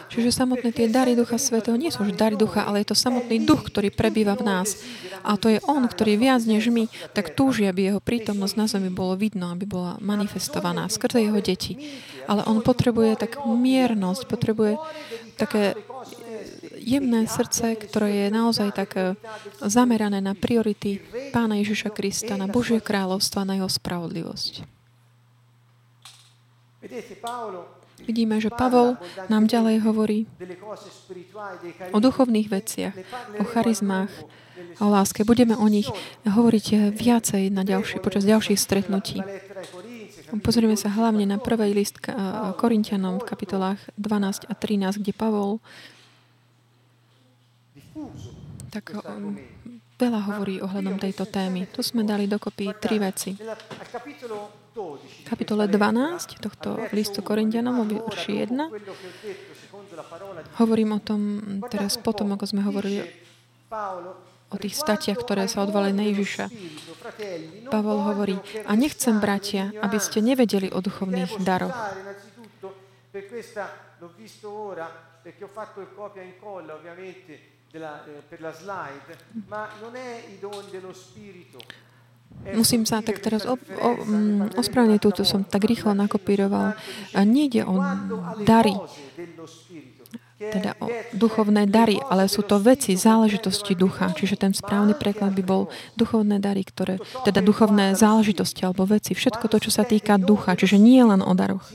Čiže 0.09 0.29
samotné 0.33 0.69
tie 0.73 0.87
dary 0.89 1.13
Ducha 1.13 1.37
Svetého 1.37 1.77
nie 1.77 1.93
sú 1.93 2.03
už 2.03 2.17
dary 2.17 2.35
Ducha, 2.35 2.65
ale 2.65 2.81
je 2.81 2.91
to 2.91 2.97
samotný 2.97 3.43
Duch, 3.45 3.69
ktorý 3.69 3.93
prebýva 3.93 4.33
v 4.33 4.45
nás. 4.45 4.81
A 5.21 5.37
to 5.37 5.47
je 5.47 5.61
On, 5.69 5.81
ktorý 5.85 6.17
viac 6.17 6.41
než 6.43 6.73
my, 6.73 6.89
tak 7.13 7.37
túži, 7.37 7.69
aby 7.69 7.93
jeho 7.93 8.01
prítomnosť 8.01 8.55
na 8.57 8.65
zemi 8.65 8.89
bolo 8.89 9.13
vidno, 9.13 9.53
aby 9.53 9.69
bola 9.69 10.01
manifestovaná 10.01 10.89
skrze 10.89 11.21
jeho 11.21 11.39
deti. 11.39 11.77
Ale 12.25 12.41
On 12.49 12.59
potrebuje 12.65 13.17
tak 13.21 13.41
miernosť, 13.45 14.25
potrebuje 14.25 14.81
také 15.37 15.77
jemné 16.81 17.29
srdce, 17.29 17.77
ktoré 17.77 18.25
je 18.25 18.27
naozaj 18.33 18.69
tak 18.73 18.89
eh, 18.97 19.13
zamerané 19.61 20.19
na 20.19 20.33
priority 20.33 20.99
Pána 21.29 21.61
Ježiša 21.61 21.93
Krista, 21.93 22.33
na 22.35 22.49
Božie 22.49 22.81
kráľovstvo 22.81 23.45
a 23.45 23.47
na 23.47 23.61
jeho 23.61 23.69
spravodlivosť. 23.69 24.65
Vidíme, 28.07 28.41
že 28.41 28.49
Pavol 28.49 28.97
nám 29.29 29.45
ďalej 29.47 29.85
hovorí 29.85 30.25
o 31.91 31.97
duchovných 31.99 32.47
veciach, 32.49 32.95
o 33.39 33.43
charizmách, 33.45 34.11
o 34.81 34.87
láske. 34.89 35.25
Budeme 35.25 35.57
o 35.57 35.67
nich 35.67 35.89
hovoriť 36.25 36.93
viacej 36.93 37.53
na 37.53 37.61
ďalší, 37.61 38.01
počas 38.01 38.25
ďalších 38.25 38.59
stretnutí. 38.59 39.21
Pozrieme 40.39 40.79
sa 40.79 40.87
hlavne 40.87 41.27
na 41.27 41.35
prvý 41.35 41.75
list 41.75 41.99
Korintianom 42.55 43.19
v 43.19 43.27
kapitolách 43.27 43.81
12 43.99 44.47
a 44.47 44.53
13, 44.55 45.03
kde 45.03 45.11
Pavol 45.11 45.59
tak 48.71 48.95
um, 48.95 49.35
veľa 49.99 50.19
hovorí 50.31 50.63
ohľadom 50.63 50.95
tejto 50.95 51.27
témy. 51.27 51.67
Tu 51.67 51.83
sme 51.83 52.07
dali 52.07 52.23
dokopy 52.23 52.71
tri 52.79 53.03
veci 53.03 53.35
kapitole 55.27 55.67
12 55.67 56.41
tohto 56.41 56.77
listu 56.91 57.21
Korintianom, 57.21 57.81
verši 57.87 58.33
1. 58.45 58.69
Hovorím 60.59 60.97
o 60.97 60.99
tom 60.99 61.21
teraz 61.67 61.97
potom, 61.97 62.31
ako 62.35 62.45
sme 62.45 62.61
hovorili 62.63 63.05
o 64.51 64.55
tých 64.59 64.75
statiach, 64.75 65.19
ktoré 65.19 65.47
sa 65.47 65.63
odvali 65.63 65.95
na 65.95 66.03
Ježiša. 66.11 66.51
Pavol 67.71 68.03
hovorí, 68.03 68.35
a 68.67 68.75
nechcem, 68.75 69.17
bratia, 69.23 69.71
aby 69.79 69.97
ste 69.99 70.19
nevedeli 70.19 70.67
o 70.75 70.83
duchovných 70.83 71.39
daroch. 71.39 71.75
perché 75.21 75.43
ho 75.43 75.47
fatto 75.47 75.81
il 75.81 75.93
copia 75.93 76.21
e 76.21 76.25
incolla 76.25 76.73
ovviamente 76.73 77.39
della, 77.69 78.03
eh, 78.05 78.21
per 78.27 78.41
la 78.41 78.51
slide, 78.51 79.17
ma 79.47 79.69
non 79.79 79.95
è 79.95 80.25
i 80.27 80.39
doni 80.39 80.69
dello 80.69 80.93
Spirito. 80.93 81.59
Musím 82.51 82.89
sa 82.89 83.05
tak 83.05 83.21
teraz 83.21 83.45
o, 83.45 83.53
o, 83.55 83.89
mm, 84.01 84.57
ospravedlniť, 84.57 85.01
túto 85.01 85.21
som 85.21 85.45
tak 85.45 85.61
rýchlo 85.69 85.93
nakopíroval. 85.93 86.73
Nejde 87.13 87.63
o 87.69 87.77
dary, 88.41 88.73
teda 90.41 90.73
o 90.81 90.89
duchovné 91.13 91.69
dary, 91.69 92.01
ale 92.01 92.25
sú 92.25 92.41
to 92.41 92.57
veci, 92.57 92.97
záležitosti 92.97 93.77
ducha. 93.77 94.09
Čiže 94.09 94.41
ten 94.41 94.51
správny 94.57 94.97
preklad 94.97 95.37
by 95.37 95.43
bol 95.45 95.69
duchovné 95.93 96.41
dary, 96.41 96.65
ktoré, 96.65 96.97
teda 97.21 97.45
duchovné 97.45 97.93
záležitosti 97.93 98.65
alebo 98.65 98.89
veci, 98.89 99.13
všetko 99.13 99.45
to, 99.45 99.57
čo 99.61 99.71
sa 99.71 99.85
týka 99.85 100.17
ducha, 100.17 100.57
čiže 100.57 100.81
nie 100.81 100.99
len 101.05 101.21
o 101.21 101.33
daroch. 101.37 101.69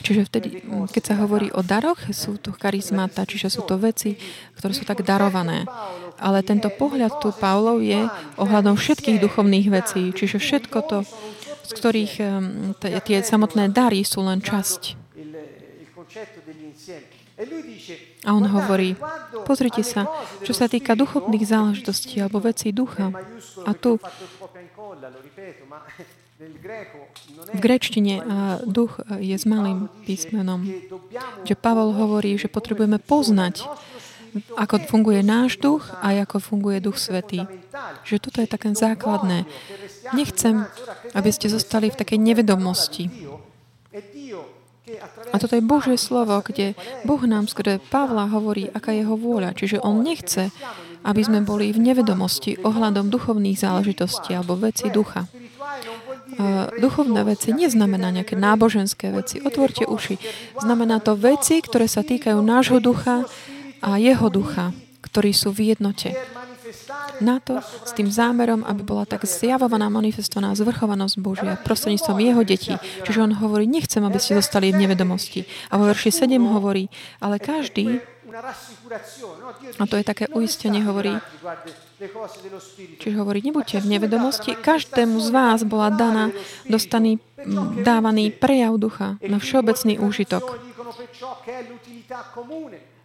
Čiže 0.00 0.22
vtedy, 0.24 0.48
keď 0.64 1.02
sa 1.04 1.14
hovorí 1.20 1.52
o 1.52 1.60
daroch, 1.60 2.00
sú 2.16 2.40
to 2.40 2.56
charizmata, 2.56 3.28
čiže 3.28 3.52
sú 3.52 3.68
to 3.68 3.76
veci, 3.76 4.16
ktoré 4.56 4.72
sú 4.72 4.88
tak 4.88 5.04
darované. 5.04 5.68
Ale 6.16 6.40
tento 6.40 6.72
pohľad 6.72 7.20
tu 7.20 7.28
Pavlov 7.36 7.84
je 7.84 8.08
ohľadom 8.40 8.80
všetkých 8.80 9.20
duchovných 9.20 9.68
vecí, 9.68 10.08
čiže 10.16 10.40
všetko 10.40 10.78
to, 10.88 10.98
z 11.68 11.70
ktorých 11.76 12.14
tie 12.80 13.18
samotné 13.20 13.68
dary 13.68 14.00
sú 14.00 14.24
len 14.24 14.40
časť. 14.40 14.96
A 18.24 18.32
on 18.32 18.48
hovorí, 18.48 18.96
pozrite 19.44 19.84
sa, 19.84 20.08
čo 20.40 20.56
sa 20.56 20.72
týka 20.72 20.96
duchovných 20.96 21.44
záležitostí 21.44 22.16
alebo 22.24 22.40
vecí 22.40 22.72
ducha. 22.72 23.12
A 23.68 23.76
tu 23.76 24.00
v 27.56 27.60
grečtine 27.60 28.20
duch 28.68 29.00
je 29.16 29.36
s 29.36 29.48
malým 29.48 29.88
písmenom. 30.04 30.68
Že 31.48 31.54
Pavol 31.56 31.96
hovorí, 31.96 32.36
že 32.36 32.52
potrebujeme 32.52 33.00
poznať, 33.00 33.64
ako 34.52 34.84
funguje 34.84 35.24
náš 35.24 35.56
duch 35.56 35.88
a 36.04 36.12
ako 36.12 36.44
funguje 36.44 36.84
duch 36.84 37.00
svetý. 37.00 37.48
Že 38.04 38.16
toto 38.20 38.38
je 38.44 38.48
také 38.48 38.68
základné. 38.76 39.48
Nechcem, 40.12 40.68
aby 41.16 41.30
ste 41.32 41.48
zostali 41.48 41.88
v 41.88 41.98
takej 41.98 42.20
nevedomosti. 42.20 43.08
A 45.34 45.42
toto 45.42 45.58
je 45.58 45.64
Božie 45.64 45.98
slovo, 45.98 46.38
kde 46.46 46.78
Boh 47.02 47.18
nám 47.26 47.50
skrze 47.50 47.82
Pavla 47.90 48.30
hovorí, 48.30 48.70
aká 48.70 48.94
je 48.94 49.02
jeho 49.02 49.18
vôľa. 49.18 49.58
Čiže 49.58 49.82
on 49.82 50.06
nechce, 50.06 50.54
aby 51.06 51.22
sme 51.22 51.40
boli 51.46 51.70
v 51.70 51.78
nevedomosti 51.78 52.58
ohľadom 52.66 53.06
duchovných 53.06 53.54
záležitostí 53.54 54.34
alebo 54.34 54.58
veci 54.58 54.90
ducha. 54.90 55.30
Duchovné 56.82 57.22
veci 57.22 57.54
neznamená 57.54 58.10
nejaké 58.10 58.34
náboženské 58.34 59.14
veci. 59.14 59.38
Otvorte 59.40 59.86
uši. 59.86 60.18
Znamená 60.58 60.98
to 61.00 61.14
veci, 61.14 61.62
ktoré 61.62 61.86
sa 61.86 62.02
týkajú 62.02 62.42
nášho 62.42 62.82
ducha 62.82 63.24
a 63.80 63.96
jeho 63.96 64.26
ducha, 64.28 64.74
ktorí 65.00 65.30
sú 65.30 65.54
v 65.54 65.72
jednote 65.72 66.12
na 67.22 67.40
to 67.40 67.62
s 67.62 67.96
tým 67.96 68.10
zámerom, 68.10 68.66
aby 68.66 68.82
bola 68.84 69.08
tak 69.08 69.24
zjavovaná, 69.24 69.88
manifestovaná 69.88 70.52
zvrchovanosť 70.52 71.16
Božia 71.22 71.56
prostredníctvom 71.56 72.18
jeho 72.20 72.42
detí. 72.44 72.74
Čiže 73.06 73.24
on 73.24 73.32
hovorí, 73.32 73.64
nechcem, 73.64 74.04
aby 74.04 74.20
ste 74.20 74.36
zostali 74.36 74.74
v 74.74 74.84
nevedomosti. 74.84 75.48
A 75.72 75.80
vo 75.80 75.88
verši 75.88 76.12
7 76.12 76.36
hovorí, 76.36 76.92
ale 77.22 77.40
každý, 77.40 78.04
a 79.78 79.84
to 79.88 79.96
je 79.96 80.04
také 80.04 80.28
uistenie, 80.28 80.84
hovorí, 80.84 81.16
Čiže 83.00 83.16
hovorí, 83.16 83.40
nebuďte 83.40 83.80
v 83.80 83.86
nevedomosti. 83.96 84.52
Každému 84.52 85.16
z 85.20 85.28
vás 85.32 85.64
bola 85.64 85.88
daná, 85.88 86.28
dostaný, 86.68 87.16
dávaný 87.80 88.34
prejav 88.36 88.76
ducha 88.76 89.16
na 89.24 89.40
všeobecný 89.40 89.96
úžitok. 89.96 90.60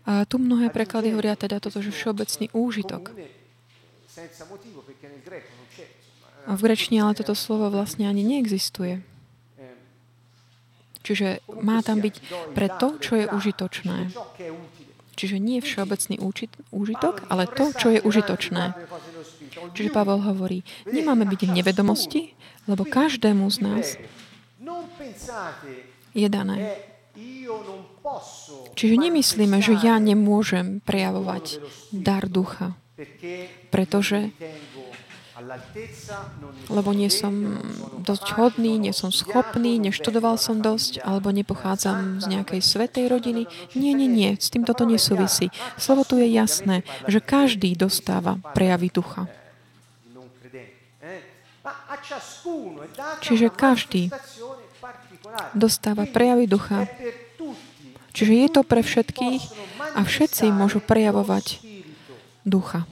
A 0.02 0.26
tu 0.26 0.36
mnohé 0.41 0.67
preklady 0.74 1.13
hovoria 1.13 1.38
teda 1.38 1.62
toto, 1.62 1.80
že 1.80 1.94
všeobecný 1.94 2.50
úžitok. 2.52 3.13
A 6.50 6.52
v 6.58 6.62
grečtine 6.65 7.06
ale 7.06 7.13
toto 7.13 7.38
slovo 7.38 7.70
vlastne 7.70 8.10
ani 8.10 8.26
neexistuje. 8.26 9.06
Čiže 11.02 11.41
má 11.65 11.82
tam 11.82 11.98
byť 11.98 12.15
pre 12.54 12.70
to, 12.78 13.02
čo 13.02 13.17
je 13.17 13.26
užitočné. 13.30 14.13
Čiže 15.15 15.38
nie 15.38 15.60
všeobecný 15.60 16.17
úžitok, 16.71 17.28
ale 17.28 17.45
to, 17.45 17.76
čo 17.76 17.88
je 17.91 18.00
užitočné. 18.02 18.74
Čiže 19.76 19.91
Pavel 19.91 20.24
hovorí, 20.24 20.63
nemáme 20.88 21.28
byť 21.28 21.41
v 21.47 21.56
nevedomosti, 21.60 22.21
lebo 22.65 22.88
každému 22.88 23.45
z 23.52 23.58
nás 23.62 23.86
je 26.15 26.28
dané. 26.32 26.80
Čiže 28.76 28.95
nemyslíme, 28.95 29.58
že 29.60 29.76
ja 29.84 30.00
nemôžem 30.00 30.80
prejavovať 30.82 31.60
dar 31.91 32.26
ducha 32.32 32.80
pretože 33.69 34.30
lebo 36.69 36.89
nie 36.93 37.10
som 37.10 37.62
dosť 38.01 38.27
hodný, 38.38 38.77
nie 38.77 38.93
som 38.93 39.10
schopný, 39.10 39.77
neštudoval 39.82 40.38
som 40.38 40.62
dosť, 40.62 41.01
alebo 41.01 41.34
nepochádzam 41.34 42.21
z 42.21 42.25
nejakej 42.38 42.62
svetej 42.62 43.06
rodiny. 43.10 43.49
Nie, 43.73 43.93
nie, 43.93 44.10
nie, 44.10 44.38
s 44.38 44.54
tým 44.54 44.63
toto 44.63 44.84
nesúvisí. 44.84 45.49
Slovo 45.75 46.06
tu 46.06 46.17
je 46.21 46.27
jasné, 46.30 46.84
že 47.08 47.19
každý 47.23 47.73
dostáva 47.75 48.38
prejavy 48.54 48.91
ducha. 48.91 49.27
Čiže 53.21 53.47
každý 53.54 54.10
dostáva 55.54 56.10
prejavy 56.10 56.45
ducha. 56.49 56.89
Čiže 58.12 58.34
je 58.36 58.47
to 58.51 58.62
pre 58.67 58.84
všetkých 58.84 59.43
a 59.95 59.99
všetci 60.04 60.51
môžu 60.51 60.84
prejavovať 60.84 61.63
ducha. 62.43 62.84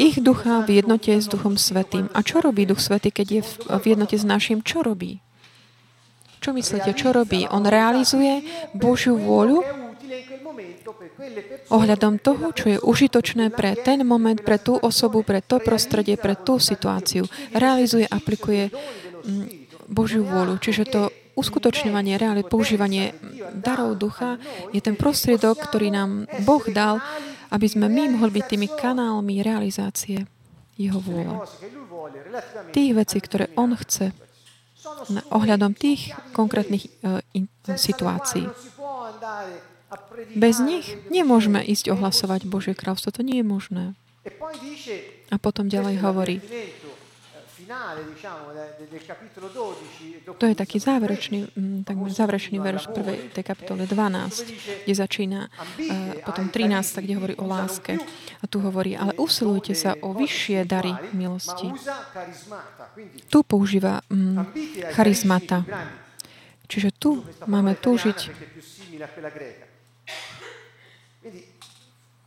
Ich 0.00 0.16
ducha 0.24 0.64
v 0.64 0.80
jednote 0.80 1.12
s 1.12 1.28
Duchom 1.28 1.60
Svetým. 1.60 2.08
A 2.16 2.24
čo 2.24 2.40
robí 2.40 2.64
Duch 2.64 2.80
Svetý, 2.80 3.12
keď 3.12 3.26
je 3.28 3.40
v 3.68 3.84
jednote 3.84 4.16
s 4.16 4.24
našim? 4.24 4.64
Čo 4.64 4.80
robí? 4.80 5.20
Čo 6.40 6.56
myslíte, 6.56 6.96
čo 6.96 7.12
robí? 7.12 7.44
On 7.52 7.60
realizuje 7.68 8.48
Božiu 8.72 9.20
vôľu 9.20 9.60
ohľadom 11.68 12.16
toho, 12.16 12.56
čo 12.56 12.66
je 12.72 12.78
užitočné 12.80 13.52
pre 13.52 13.76
ten 13.76 14.00
moment, 14.08 14.40
pre 14.40 14.56
tú 14.56 14.80
osobu, 14.80 15.20
pre 15.20 15.44
to 15.44 15.60
prostredie, 15.60 16.16
pre 16.16 16.32
tú 16.32 16.56
situáciu. 16.56 17.28
Realizuje, 17.52 18.08
aplikuje 18.08 18.72
mm, 18.72 19.46
Božiu 19.92 20.24
vôľu. 20.24 20.56
Čiže 20.56 20.82
to 20.88 21.12
uskutočňovanie, 21.38 22.18
reálne 22.18 22.42
používanie 22.42 23.14
darov 23.54 23.94
ducha 23.94 24.42
je 24.74 24.82
ten 24.82 24.98
prostriedok, 24.98 25.62
ktorý 25.62 25.94
nám 25.94 26.26
Boh 26.42 26.66
dal, 26.66 26.98
aby 27.54 27.66
sme 27.70 27.86
my 27.86 28.18
mohli 28.18 28.42
byť 28.42 28.44
tými 28.44 28.68
kanálmi 28.68 29.40
realizácie 29.40 30.26
jeho 30.74 30.98
vôle. 30.98 31.38
Tých 32.74 32.92
vecí, 32.98 33.18
ktoré 33.22 33.48
On 33.54 33.70
chce 33.72 34.10
ohľadom 35.30 35.78
tých 35.78 36.12
konkrétnych 36.34 36.90
in, 37.34 37.46
situácií. 37.64 38.46
Bez 40.36 40.60
nich 40.60 40.98
nemôžeme 41.08 41.64
ísť 41.64 41.94
ohlasovať 41.94 42.44
Božie 42.44 42.74
kráľstvo. 42.76 43.14
To 43.14 43.22
nie 43.24 43.40
je 43.40 43.46
možné. 43.46 43.84
A 45.32 45.36
potom 45.40 45.68
ďalej 45.68 46.04
hovorí, 46.04 46.36
to 50.38 50.44
je 50.48 50.54
taký 50.56 50.78
záverečný, 50.80 51.52
mm, 51.52 51.84
takmer 51.84 52.08
záverečný 52.08 52.56
verš 52.64 52.88
prvej 52.96 53.28
tej 53.36 53.44
kapitole 53.44 53.84
12, 53.84 54.88
kde 54.88 54.94
začína, 54.96 55.52
uh, 55.52 56.16
potom 56.24 56.48
13, 56.48 57.04
kde 57.04 57.14
hovorí 57.20 57.34
o 57.36 57.44
láske. 57.44 58.00
A 58.40 58.44
tu 58.48 58.64
hovorí, 58.64 58.96
ale 58.96 59.12
usilujte 59.20 59.76
sa 59.76 59.92
o 60.00 60.16
vyššie 60.16 60.64
dary 60.64 60.96
milosti. 61.12 61.68
Tu 63.28 63.38
používa 63.44 64.00
um, 64.08 64.48
charizmata. 64.96 65.60
Čiže 66.68 66.88
tu 66.96 67.24
máme 67.48 67.76
túžiť 67.76 68.18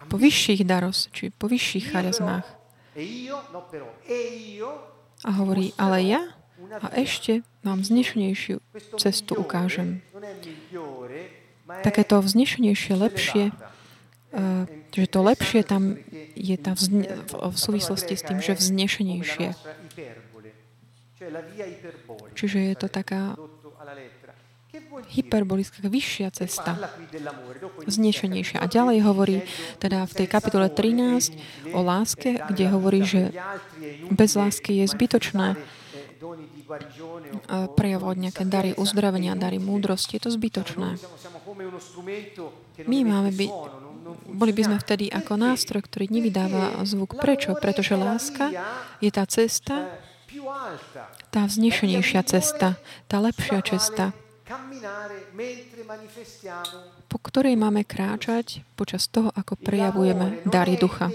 po 0.09 0.17
vyšších 0.17 0.61
daros, 0.65 1.09
či 1.13 1.29
po 1.33 1.47
vyšších 1.47 1.85
charizmách. 1.93 2.45
A 5.21 5.29
hovorí, 5.37 5.73
ale 5.77 5.97
ja 6.05 6.21
a 6.79 6.87
ešte 6.95 7.43
vám 7.61 7.83
vznešenejšiu 7.83 8.63
cestu 8.95 9.35
ukážem. 9.35 9.99
Takéto 11.83 12.19
vznešenejšie, 12.19 12.93
lepšie, 12.95 13.43
uh, 13.51 14.67
že 14.91 15.07
to 15.07 15.19
lepšie 15.23 15.61
tam 15.67 15.99
je 16.35 16.55
tá 16.55 16.75
vzne, 16.75 17.07
v 17.27 17.57
súvislosti 17.57 18.15
s 18.15 18.23
tým, 18.23 18.39
že 18.39 18.55
vznešenejšie. 18.55 19.55
Čiže 22.35 22.59
je 22.71 22.75
to 22.75 22.87
taká 22.89 23.35
hyperbolická, 25.11 25.83
vyššia 25.83 26.31
cesta, 26.31 26.79
znešenejšia. 27.87 28.63
A 28.63 28.71
ďalej 28.71 29.03
hovorí, 29.03 29.37
teda 29.83 30.07
v 30.07 30.13
tej 30.23 30.27
kapitole 30.31 30.71
13 30.71 31.75
o 31.75 31.79
láske, 31.83 32.39
kde 32.39 32.65
hovorí, 32.71 33.03
že 33.03 33.35
bez 34.11 34.39
lásky 34.39 34.79
je 34.83 34.85
zbytočné 34.87 35.59
prejavovať 37.75 38.17
nejaké 38.17 38.43
dary 38.47 38.71
uzdravenia, 38.79 39.35
dary 39.35 39.59
múdrosti. 39.59 40.15
Je 40.15 40.23
to 40.23 40.31
zbytočné. 40.31 40.95
My 42.87 42.97
máme 43.03 43.31
byť, 43.35 43.51
boli 44.31 44.51
by 44.55 44.61
sme 44.71 44.77
vtedy 44.79 45.11
ako 45.11 45.35
nástroj, 45.35 45.83
ktorý 45.83 46.07
nevydáva 46.07 46.79
zvuk. 46.87 47.19
Prečo? 47.19 47.59
Pretože 47.59 47.99
láska 47.99 48.55
je 49.03 49.11
tá 49.11 49.27
cesta, 49.27 49.91
tá 51.27 51.43
vznešenejšia 51.43 52.23
cesta, 52.23 52.79
tá 53.11 53.17
lepšia 53.19 53.59
cesta, 53.67 54.15
po 57.07 57.17
ktorej 57.19 57.55
máme 57.59 57.83
kráčať 57.83 58.63
počas 58.75 59.07
toho, 59.07 59.31
ako 59.31 59.55
prejavujeme 59.59 60.43
dary 60.47 60.75
ducha. 60.79 61.11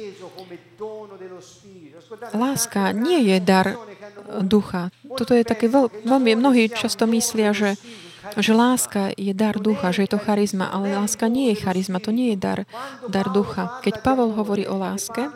Láska 2.33 2.93
nie 2.95 3.29
je 3.29 3.37
dar 3.43 3.77
ducha. 4.43 4.95
Toto 5.17 5.33
je 5.35 5.45
také 5.45 5.67
veľ, 5.67 6.07
veľmi, 6.07 6.39
mnohí 6.39 6.71
často 6.71 7.05
myslia, 7.11 7.53
že, 7.53 7.75
že 8.37 8.53
láska 8.55 9.13
je 9.15 9.33
dar 9.35 9.59
ducha, 9.59 9.93
že 9.93 10.07
je 10.07 10.11
to 10.17 10.21
charizma, 10.23 10.71
ale 10.71 10.95
láska 10.95 11.27
nie 11.29 11.53
je 11.53 11.63
charizma, 11.63 11.99
to 12.03 12.15
nie 12.15 12.35
je 12.35 12.39
dar, 12.39 12.59
dar 13.11 13.29
ducha. 13.31 13.81
Keď 13.83 14.01
Pavol 14.01 14.33
hovorí 14.35 14.65
o 14.69 14.79
láske, 14.79 15.29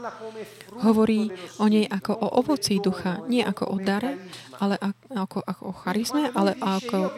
hovorí 0.80 1.30
o 1.60 1.66
nej 1.68 1.84
ako 1.84 2.12
o 2.16 2.28
ovocí 2.40 2.80
ducha, 2.80 3.20
nie 3.28 3.44
ako 3.44 3.64
o 3.74 3.76
dare, 3.78 4.16
ale 4.60 4.76
ako, 5.16 5.40
ako 5.40 5.62
o 5.66 5.72
charizme, 5.72 6.28
ale 6.36 6.52
ako 6.60 7.10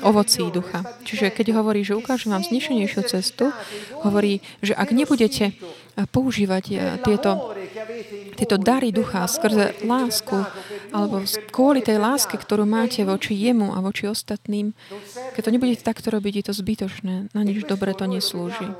ovocí 0.00 0.48
ducha. 0.48 0.80
Čiže 1.04 1.28
keď 1.28 1.60
hovorí, 1.60 1.84
že 1.84 1.92
ukážem 1.92 2.32
vám 2.32 2.40
znešenejšiu 2.40 3.02
cestu, 3.04 3.52
hovorí, 4.00 4.40
že 4.64 4.72
ak 4.72 4.96
nebudete 4.96 5.52
eh, 5.52 6.06
používať 6.08 6.64
eh, 6.72 6.78
tieto, 7.04 7.52
tieto 8.40 8.56
dary 8.56 8.90
ducha 8.90 9.28
skrze 9.28 9.84
lásku, 9.84 10.40
alebo 10.94 11.26
kvôli 11.52 11.84
tej 11.84 12.00
láske, 12.00 12.38
ktorú 12.38 12.64
máte 12.64 13.04
voči 13.04 13.36
jemu 13.36 13.76
a 13.76 13.84
voči 13.84 14.08
ostatným, 14.08 14.72
keď 15.36 15.42
to 15.44 15.52
nebudete 15.52 15.82
takto 15.84 16.08
robiť, 16.08 16.32
je 16.40 16.44
to 16.48 16.54
zbytočné. 16.54 17.14
Na 17.36 17.42
nič 17.44 17.66
dobre 17.68 17.92
to 17.92 18.08
neslúži. 18.08 18.72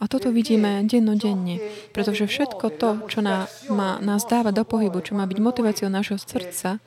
A 0.00 0.04
toto 0.08 0.32
vidíme 0.32 0.84
dennodenne, 0.86 1.60
pretože 1.92 2.24
všetko 2.26 2.66
to, 2.76 2.88
čo 3.10 3.20
ná, 3.20 3.50
má, 3.68 4.00
nás 4.00 4.24
dáva 4.24 4.54
do 4.54 4.64
pohybu, 4.64 5.04
čo 5.04 5.12
má 5.18 5.28
byť 5.28 5.38
motiváciou 5.38 5.90
nášho 5.92 6.16
srdca, 6.16 6.80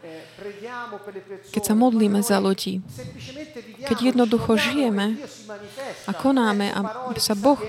keď 1.54 1.64
sa 1.64 1.74
modlíme 1.78 2.20
za 2.26 2.42
ľudí, 2.42 2.82
keď 3.86 4.16
jednoducho 4.16 4.58
žijeme 4.58 5.20
a 6.08 6.12
konáme 6.16 6.72
a 6.72 6.80
sa 7.20 7.36
Boh 7.38 7.60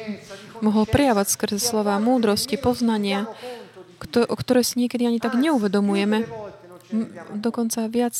mohol 0.62 0.84
prijavať 0.88 1.26
skrze 1.34 1.58
slova 1.60 1.98
múdrosti, 2.00 2.56
poznania, 2.56 3.28
o 4.14 4.36
ktoré 4.36 4.62
si 4.62 4.78
niekedy 4.80 5.08
ani 5.08 5.18
tak 5.18 5.36
neuvedomujeme, 5.36 6.43
dokonca 7.34 7.86
viac, 7.90 8.14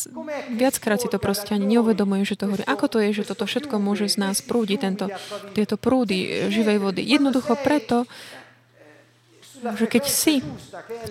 viackrát 0.53 1.01
si 1.01 1.09
to 1.09 1.19
proste 1.23 1.55
ani 1.55 1.79
neuvedomujem, 1.79 2.25
že 2.27 2.39
to 2.39 2.51
hovorí. 2.51 2.65
Ako 2.67 2.87
to 2.91 2.99
je, 3.01 3.23
že 3.23 3.29
toto 3.29 3.47
všetko 3.47 3.79
môže 3.79 4.11
z 4.11 4.17
nás 4.21 4.43
prúdiť, 4.43 4.79
tento, 4.81 5.07
tieto 5.55 5.77
prúdy 5.79 6.51
živej 6.51 6.79
vody? 6.83 7.03
Jednoducho 7.07 7.57
preto, 7.61 8.05
že 9.65 9.89
keď 9.89 10.05
si 10.05 10.45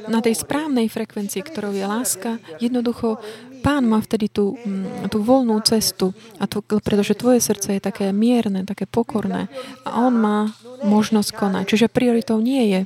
na 0.05 0.21
tej 0.21 0.37
správnej 0.37 0.85
frekvencii, 0.85 1.41
ktorou 1.41 1.73
je 1.73 1.85
láska, 1.89 2.37
jednoducho 2.61 3.17
Pán 3.63 3.87
má 3.87 4.03
vtedy 4.03 4.27
tú, 4.27 4.59
mm, 4.59 5.07
tú 5.07 5.23
voľnú 5.23 5.55
cestu, 5.63 6.11
a 6.35 6.51
tu, 6.51 6.59
pretože 6.59 7.15
tvoje 7.15 7.39
srdce 7.39 7.79
je 7.79 7.81
také 7.81 8.11
mierne, 8.11 8.67
také 8.67 8.83
pokorné 8.83 9.47
a 9.87 10.03
On 10.03 10.11
má 10.11 10.51
možnosť 10.83 11.31
konať. 11.31 11.63
Čiže 11.71 11.87
prioritou 11.87 12.43
nie 12.43 12.75
je 12.75 12.81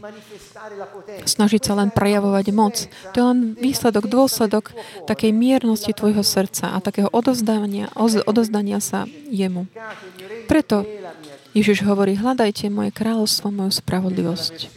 snažiť 1.26 1.62
sa 1.62 1.74
len 1.78 1.90
prejavovať 1.92 2.46
moc. 2.56 2.76
To 3.14 3.16
je 3.16 3.26
len 3.26 3.40
výsledok, 3.58 4.08
dôsledok 4.10 4.74
takej 5.06 5.32
miernosti 5.32 5.92
tvojho 5.94 6.22
srdca 6.24 6.76
a 6.76 6.78
takého 6.84 7.10
odozdania, 7.12 7.92
odozdania 8.28 8.80
sa 8.84 9.06
jemu. 9.30 9.68
Preto 10.48 10.88
Ježiš 11.58 11.82
hovorí, 11.88 12.14
hľadajte 12.14 12.70
moje 12.70 12.94
kráľovstvo, 12.94 13.50
moju 13.50 13.74
spravodlivosť. 13.74 14.70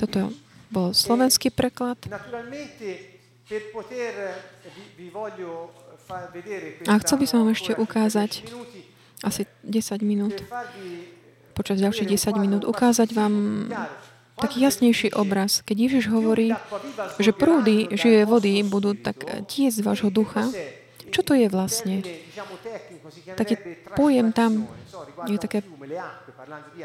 Toto 0.00 0.32
bol 0.72 0.96
slovenský 0.96 1.52
preklad. 1.52 1.98
A 6.86 6.92
chcel 7.02 7.16
by 7.20 7.26
som 7.26 7.36
vám 7.44 7.50
ešte 7.52 7.72
ukázať 7.76 8.48
asi 9.20 9.44
10 9.66 10.00
minút, 10.00 10.40
počas 11.52 11.76
ďalších 11.82 12.08
10 12.08 12.40
minút, 12.40 12.62
ukázať 12.64 13.12
vám 13.12 13.34
taký 14.40 14.64
jasnejší 14.64 15.12
obraz. 15.12 15.60
Keď 15.62 15.76
Ježiš 15.76 16.04
hovorí, 16.08 16.56
že 17.20 17.36
prúdy 17.36 17.92
žije 17.92 18.24
vody 18.24 18.64
budú 18.64 18.96
tak 18.96 19.22
tiesť 19.46 19.76
z 19.80 19.86
vášho 19.86 20.10
ducha, 20.10 20.48
čo 21.10 21.20
to 21.26 21.34
je 21.34 21.46
vlastne? 21.50 22.02
Taký 23.34 23.54
pojem 23.98 24.30
tam 24.30 24.70
je 25.26 25.38
také 25.38 25.60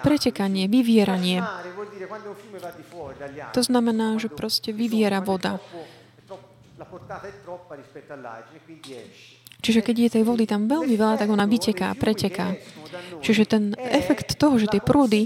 pretekanie, 0.02 0.66
vyvieranie. 0.66 1.42
To 3.54 3.62
znamená, 3.62 4.18
že 4.18 4.34
proste 4.34 4.74
vyviera 4.74 5.22
voda. 5.22 5.62
Čiže 9.66 9.82
keď 9.82 9.96
je 9.98 10.14
tej 10.20 10.24
vody 10.28 10.46
tam 10.46 10.70
veľmi 10.70 10.94
veľa, 10.94 11.16
tak 11.18 11.30
ona 11.32 11.50
vyteká, 11.50 11.96
preteká. 11.98 12.54
Čiže 13.24 13.44
ten 13.50 13.64
efekt 13.82 14.38
toho, 14.38 14.62
že 14.62 14.70
tie 14.70 14.82
prúdy 14.84 15.26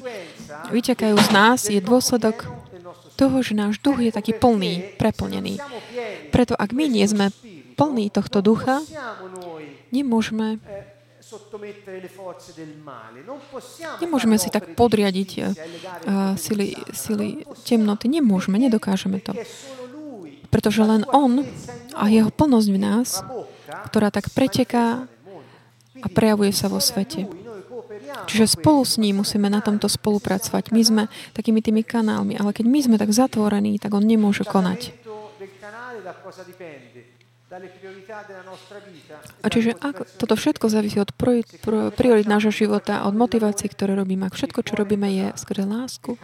vytekajú 0.68 1.16
z 1.16 1.30
nás, 1.32 1.60
je 1.72 1.80
dôsledok 1.80 2.52
toho, 3.16 3.44
že 3.44 3.56
náš 3.56 3.80
duch 3.80 4.00
je 4.04 4.12
taký 4.12 4.36
plný, 4.36 4.96
preplnený. 5.00 5.60
Preto 6.32 6.56
ak 6.56 6.76
my 6.76 6.88
nie 6.88 7.04
sme 7.08 7.32
plní 7.80 8.12
tohto 8.12 8.44
ducha, 8.44 8.84
nemôžeme 9.92 10.60
Nemôžeme 14.02 14.42
si 14.42 14.50
tak 14.50 14.74
podriadiť 14.74 15.30
uh, 15.38 16.34
sily, 16.34 16.74
sily 16.90 17.46
temnoty. 17.62 18.10
Nemôžeme, 18.10 18.58
nedokážeme 18.58 19.22
to. 19.22 19.38
Pretože 20.50 20.82
len 20.82 21.06
On 21.14 21.46
a 21.94 22.10
Jeho 22.10 22.34
plnosť 22.34 22.70
v 22.74 22.80
nás, 22.82 23.22
ktorá 23.94 24.10
tak 24.10 24.34
preteká 24.34 25.06
a 26.02 26.08
prejavuje 26.10 26.50
sa 26.50 26.66
vo 26.66 26.82
svete. 26.82 27.30
Čiže 28.30 28.46
spolu 28.60 28.82
s 28.86 28.98
ním 28.98 29.22
musíme 29.22 29.50
na 29.50 29.62
tomto 29.62 29.90
spolupracovať. 29.90 30.74
My 30.74 30.82
sme 30.82 31.04
takými 31.34 31.62
tými 31.62 31.82
kanálmi, 31.86 32.38
ale 32.38 32.54
keď 32.54 32.66
my 32.66 32.80
sme 32.82 32.96
tak 32.98 33.14
zatvorení, 33.14 33.78
tak 33.78 33.94
on 33.94 34.06
nemôže 34.06 34.46
konať. 34.46 34.94
A 39.42 39.48
čiže 39.50 39.74
ak, 39.82 40.06
toto 40.22 40.38
všetko 40.38 40.70
závisí 40.70 41.02
od 41.02 41.10
priorit 41.98 42.30
nášho 42.30 42.54
života, 42.54 43.10
od 43.10 43.18
motivácií, 43.18 43.74
ktoré 43.74 43.98
robíme. 43.98 44.30
Ak 44.30 44.38
všetko, 44.38 44.62
čo 44.62 44.78
robíme, 44.78 45.10
je 45.10 45.26
skrze 45.34 45.66
lásku, 45.66 46.22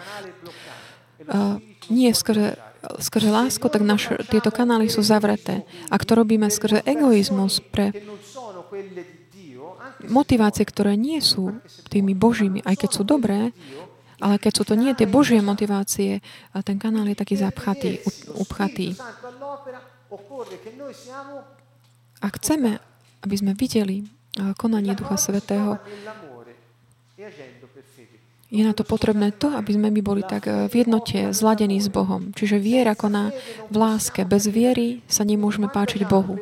a 1.25 1.57
nie 1.89 2.13
skrze, 2.13 2.61
skrze 3.01 3.29
lásku, 3.33 3.65
tak 3.65 3.81
naš, 3.81 4.13
tieto 4.29 4.53
kanály 4.53 4.93
sú 4.93 5.01
zavreté. 5.01 5.65
Ak 5.89 6.05
to 6.05 6.13
robíme 6.13 6.53
skrze 6.53 6.85
egoizmus 6.85 7.57
pre 7.73 7.89
motivácie, 10.09 10.65
ktoré 10.65 10.97
nie 10.97 11.19
sú 11.21 11.57
tými 11.89 12.13
božími, 12.17 12.61
aj 12.65 12.75
keď 12.85 12.89
sú 12.89 13.03
dobré, 13.05 13.53
ale 14.19 14.39
keď 14.39 14.53
sú 14.55 14.63
to 14.63 14.79
nie 14.79 14.95
tie 14.95 15.05
božie 15.05 15.43
motivácie, 15.43 16.23
ten 16.63 16.77
kanál 16.79 17.11
je 17.11 17.19
taký 17.19 17.35
zapchatý, 17.35 17.99
upchatý. 18.39 18.95
A 22.23 22.27
chceme, 22.39 22.79
aby 23.21 23.35
sme 23.35 23.51
videli 23.53 24.07
konanie 24.55 24.95
Ducha 24.95 25.19
Svetého, 25.19 25.77
je 28.45 28.63
na 28.63 28.71
to 28.71 28.87
potrebné 28.87 29.35
to, 29.35 29.51
aby 29.51 29.75
sme 29.75 29.91
my 29.91 30.01
boli 30.05 30.23
tak 30.23 30.47
v 30.47 30.73
jednote, 30.73 31.33
zladení 31.35 31.81
s 31.81 31.91
Bohom. 31.91 32.31
Čiže 32.31 32.61
viera 32.61 32.95
koná 32.95 33.35
v 33.67 33.75
láske. 33.75 34.23
Bez 34.23 34.47
viery 34.47 35.03
sa 35.11 35.27
nemôžeme 35.27 35.67
páčiť 35.67 36.07
Bohu. 36.07 36.39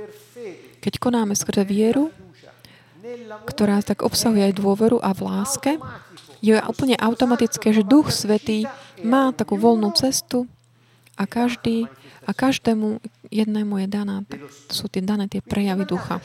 Keď 0.84 0.99
konáme 0.99 1.34
skrze 1.34 1.64
vieru, 1.66 2.14
ktorá 3.47 3.84
tak 3.84 4.01
obsahuje 4.01 4.51
aj 4.51 4.60
dôveru 4.60 4.97
a 5.04 5.12
v 5.12 5.22
láske, 5.28 5.72
je 6.43 6.60
úplne 6.60 6.99
automatické, 6.99 7.72
že 7.72 7.88
Duch 7.88 8.12
Svetý 8.12 8.68
má 8.99 9.32
takú 9.32 9.56
voľnú 9.56 9.95
cestu 9.95 10.47
a 11.16 11.24
každý 11.24 11.88
a 12.24 12.32
každému 12.32 13.04
jednému 13.28 13.84
je 13.84 13.88
daná, 13.91 14.24
tak 14.24 14.47
sú 14.72 14.88
tie 14.88 15.04
dané 15.04 15.28
tie 15.28 15.43
prejavy 15.43 15.84
ducha. 15.84 16.24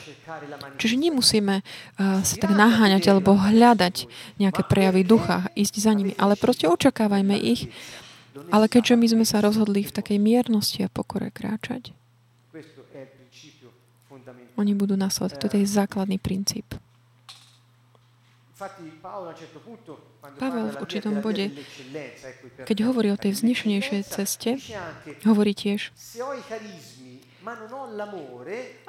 Čiže 0.78 0.94
nemusíme 0.94 1.62
uh, 1.62 2.22
sa 2.22 2.34
tak 2.38 2.54
naháňať 2.54 3.10
alebo 3.10 3.34
hľadať 3.34 4.06
nejaké 4.38 4.62
prejavy 4.62 5.02
ducha, 5.02 5.50
ísť 5.58 5.74
za 5.82 5.92
nimi, 5.94 6.14
ale 6.14 6.38
proste 6.38 6.70
očakávajme 6.70 7.34
ich. 7.34 7.66
Ale 8.54 8.70
keďže 8.70 8.94
my 8.94 9.06
sme 9.10 9.24
sa 9.26 9.42
rozhodli 9.42 9.82
v 9.82 9.90
takej 9.90 10.22
miernosti 10.22 10.86
a 10.86 10.92
pokore 10.92 11.34
kráčať, 11.34 11.90
oni 14.58 14.72
budú 14.74 14.94
nasledovať. 14.98 15.38
Toto 15.38 15.56
je 15.56 15.66
základný 15.66 16.18
princíp. 16.18 16.78
Pavel 20.38 20.66
v 20.74 20.76
určitom 20.82 21.22
bode, 21.22 21.54
keď 22.66 22.78
hovorí 22.90 23.14
o 23.14 23.18
tej 23.20 23.38
vznešenejšej 23.38 24.02
ceste, 24.02 24.58
hovorí 25.22 25.54
tiež, 25.54 25.94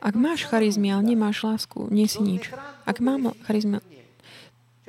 ak 0.01 0.13
máš 0.17 0.49
charizmy, 0.49 0.89
ale 0.89 1.13
nemáš 1.13 1.45
lásku, 1.45 1.85
nie 1.93 2.09
si 2.09 2.19
nič. 2.25 2.49
Ak 2.83 2.97
mám 2.97 3.37
charizmy, 3.45 3.77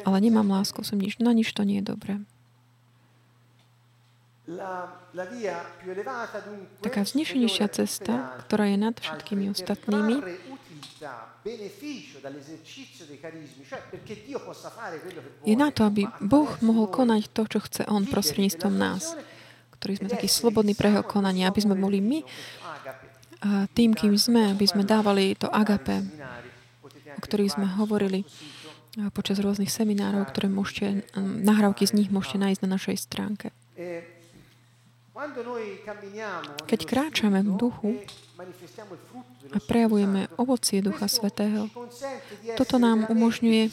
ale 0.01 0.17
nemám 0.25 0.49
lásku, 0.49 0.81
som 0.81 0.97
nič. 0.97 1.21
Na 1.21 1.37
nič 1.37 1.53
to 1.53 1.63
nie 1.63 1.85
je 1.85 1.93
dobré. 1.93 2.17
Taká 6.83 7.01
vznešenejšia 7.07 7.67
cesta, 7.71 8.35
ktorá 8.47 8.67
je 8.67 8.79
nad 8.83 8.95
všetkými 8.99 9.47
ostatnými, 9.55 10.17
je 15.47 15.57
na 15.57 15.69
to, 15.73 15.81
aby 15.87 16.05
Boh 16.21 16.51
mohol 16.61 16.87
konať 16.91 17.23
to, 17.33 17.43
čo 17.47 17.59
chce 17.65 17.83
On 17.89 18.05
prostredníctvom 18.05 18.75
nás, 18.75 19.17
ktorí 19.81 20.03
sme 20.03 20.09
takí 20.13 20.29
slobodní 20.29 20.77
pre 20.77 20.93
Jeho 20.93 21.07
konanie, 21.07 21.49
aby 21.49 21.61
sme 21.63 21.79
boli 21.79 22.05
my 22.05 22.21
tým, 23.73 23.97
kým 23.97 24.13
sme, 24.21 24.53
aby 24.53 24.69
sme 24.69 24.85
dávali 24.85 25.33
to 25.39 25.49
agape, 25.49 26.05
o 27.17 27.21
ktorých 27.25 27.57
sme 27.57 27.67
hovorili 27.81 28.29
počas 29.17 29.41
rôznych 29.41 29.73
seminárov, 29.73 30.29
ktoré 30.29 30.53
môžete, 30.53 31.09
nahrávky 31.17 31.89
z 31.89 31.97
nich 31.97 32.09
môžete 32.13 32.37
nájsť 32.43 32.61
na 32.67 32.69
našej 32.77 32.97
stránke. 33.01 33.49
Keď 36.65 36.81
kráčame 36.89 37.45
v 37.45 37.51
duchu 37.61 37.91
a 39.53 39.59
prejavujeme 39.61 40.33
ovocie 40.41 40.81
Ducha 40.81 41.13
Svetého, 41.13 41.69
toto 42.57 42.81
nám 42.81 43.05
umožňuje 43.13 43.65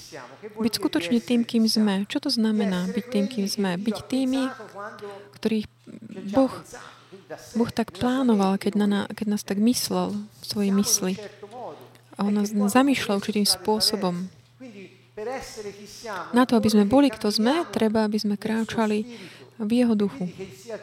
byť 0.59 0.73
skutočne 0.75 1.23
tým, 1.23 1.47
kým 1.47 1.63
sme. 1.69 2.03
Čo 2.11 2.27
to 2.27 2.29
znamená 2.33 2.91
byť 2.91 3.05
tým, 3.07 3.25
kým 3.31 3.47
sme? 3.47 3.79
Byť 3.79 3.97
tými, 4.11 4.51
ktorých 5.39 5.67
Boh, 6.35 6.51
boh 7.55 7.71
tak 7.71 7.95
plánoval, 7.95 8.59
keď, 8.59 8.73
na, 8.75 9.01
keď 9.07 9.27
nás 9.31 9.43
tak 9.47 9.59
myslel 9.63 10.15
v 10.15 10.43
svojej 10.43 10.71
mysli. 10.75 11.13
A 12.17 12.27
On 12.27 12.33
nás 12.33 12.51
zamýšľa 12.51 13.23
určitým 13.23 13.47
spôsobom. 13.47 14.27
Na 16.35 16.43
to, 16.45 16.53
aby 16.59 16.69
sme 16.69 16.85
boli, 16.85 17.09
kto 17.09 17.33
sme, 17.33 17.65
treba, 17.73 18.05
aby 18.05 18.21
sme 18.21 18.37
kráčali 18.37 19.07
v 19.57 19.71
jeho 19.73 19.93
duchu, 19.97 20.29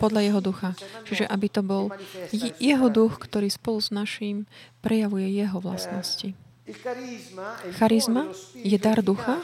podľa 0.02 0.20
jeho 0.26 0.40
ducha. 0.42 0.70
Čiže 1.06 1.24
aby 1.30 1.46
to 1.50 1.62
bol 1.62 1.90
jeho 2.58 2.88
duch, 2.90 3.22
ktorý 3.22 3.48
spolu 3.50 3.78
s 3.78 3.94
naším 3.94 4.50
prejavuje 4.82 5.30
jeho 5.30 5.62
vlastnosti. 5.62 6.34
Charizma 7.76 8.32
je 8.56 8.78
dar 8.80 9.04
ducha, 9.04 9.36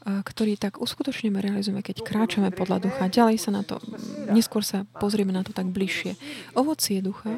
ktorý 0.00 0.56
tak 0.56 0.80
uskutočneme, 0.80 1.42
realizujeme, 1.42 1.82
keď 1.84 2.00
kráčame 2.06 2.48
podľa 2.54 2.88
ducha. 2.88 3.10
Ďalej 3.10 3.36
sa 3.42 3.50
na 3.52 3.66
to, 3.66 3.82
neskôr 4.32 4.64
sa 4.64 4.88
pozrieme 4.96 5.34
na 5.34 5.44
to 5.44 5.52
tak 5.52 5.68
bližšie. 5.68 6.16
Ovocie 6.56 7.02
ducha 7.04 7.36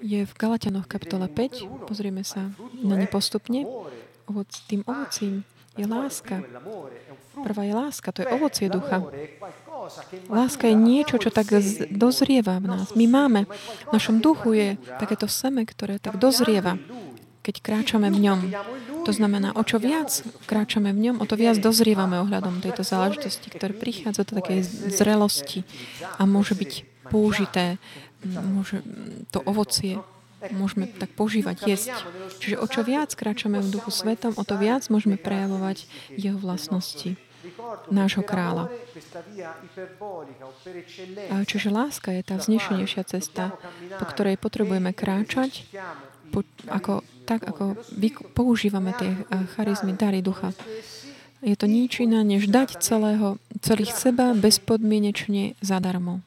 je 0.00 0.20
v 0.24 0.32
Galatianoch 0.32 0.88
kapitole 0.88 1.28
5. 1.28 1.90
Pozrieme 1.90 2.22
sa 2.24 2.48
na 2.80 2.94
ne 2.94 3.10
postupne 3.10 3.66
ovoc, 4.26 4.50
tým 4.66 4.82
ovocím 4.86 5.46
je 5.76 5.84
láska. 5.84 6.40
Prvá 7.36 7.62
je 7.68 7.74
láska, 7.76 8.08
to 8.12 8.24
je 8.24 8.28
ovocie 8.32 8.66
ducha. 8.72 9.04
Láska 10.32 10.72
je 10.72 10.76
niečo, 10.76 11.20
čo 11.20 11.28
tak 11.28 11.52
dozrieva 11.92 12.56
v 12.58 12.66
nás. 12.72 12.96
My 12.96 13.04
máme, 13.04 13.44
v 13.86 13.92
našom 13.92 14.24
duchu 14.24 14.56
je 14.56 14.68
takéto 14.96 15.28
seme, 15.28 15.68
ktoré 15.68 16.00
tak 16.00 16.16
dozrieva, 16.16 16.80
keď 17.44 17.60
kráčame 17.62 18.08
v 18.08 18.18
ňom. 18.24 18.40
To 19.04 19.12
znamená, 19.14 19.54
o 19.54 19.62
čo 19.62 19.78
viac 19.78 20.24
kráčame 20.48 20.90
v 20.90 21.12
ňom, 21.12 21.16
o 21.22 21.28
to 21.28 21.38
viac 21.38 21.60
dozrievame 21.60 22.18
ohľadom 22.24 22.64
tejto 22.64 22.82
záležitosti, 22.82 23.52
ktoré 23.52 23.76
prichádza 23.76 24.26
do 24.26 24.40
takej 24.42 24.64
zrelosti 24.90 25.62
a 26.18 26.26
môže 26.26 26.56
byť 26.56 26.72
použité, 27.12 27.78
môže 28.26 28.82
to 29.30 29.38
ovocie 29.46 30.02
môžeme 30.52 30.86
tak 30.86 31.10
požívať, 31.16 31.64
jesť. 31.64 31.96
Čiže 32.38 32.56
o 32.60 32.66
čo 32.68 32.84
viac 32.84 33.12
kráčame 33.16 33.60
v 33.64 33.72
duchu 33.72 33.90
svetom, 33.90 34.36
o 34.36 34.44
to 34.44 34.60
viac 34.60 34.86
môžeme 34.92 35.16
prejavovať 35.16 35.88
jeho 36.12 36.36
vlastnosti 36.36 37.16
nášho 37.88 38.26
kráľa. 38.26 38.68
Čiže 41.46 41.68
láska 41.70 42.10
je 42.10 42.22
tá 42.26 42.34
vznešenejšia 42.36 43.02
cesta, 43.06 43.54
po 43.96 44.04
ktorej 44.04 44.36
potrebujeme 44.36 44.90
kráčať, 44.90 45.64
po, 46.34 46.42
ako, 46.66 47.06
tak 47.24 47.46
ako 47.46 47.78
používame 48.34 48.92
tie 48.98 49.14
charizmy, 49.54 49.94
dary 49.94 50.20
ducha. 50.20 50.50
Je 51.44 51.54
to 51.54 51.70
nič 51.70 52.02
iné, 52.02 52.26
než 52.26 52.50
dať 52.50 52.82
celého, 52.82 53.38
celých 53.62 53.94
seba 53.94 54.34
bezpodmienečne 54.34 55.54
zadarmo 55.62 56.26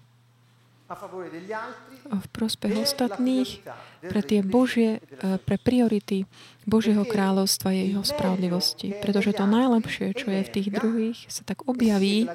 v 2.08 2.26
prospech 2.32 2.74
ostatných, 2.80 3.64
pre 4.00 4.22
tie 4.24 4.39
Božie, 4.39 5.04
e, 5.20 5.38
pre 5.43 5.60
priority 5.60 6.24
Božieho 6.64 7.04
kráľovstva 7.04 7.76
jeho 7.76 8.04
spravodlivosti. 8.06 8.95
Pretože 9.04 9.36
to 9.36 9.43
najlepšie, 9.43 10.16
čo 10.16 10.32
je 10.32 10.41
v 10.45 10.54
tých 10.54 10.68
druhých, 10.72 11.20
sa 11.28 11.43
tak 11.43 11.68
objaví 11.68 12.32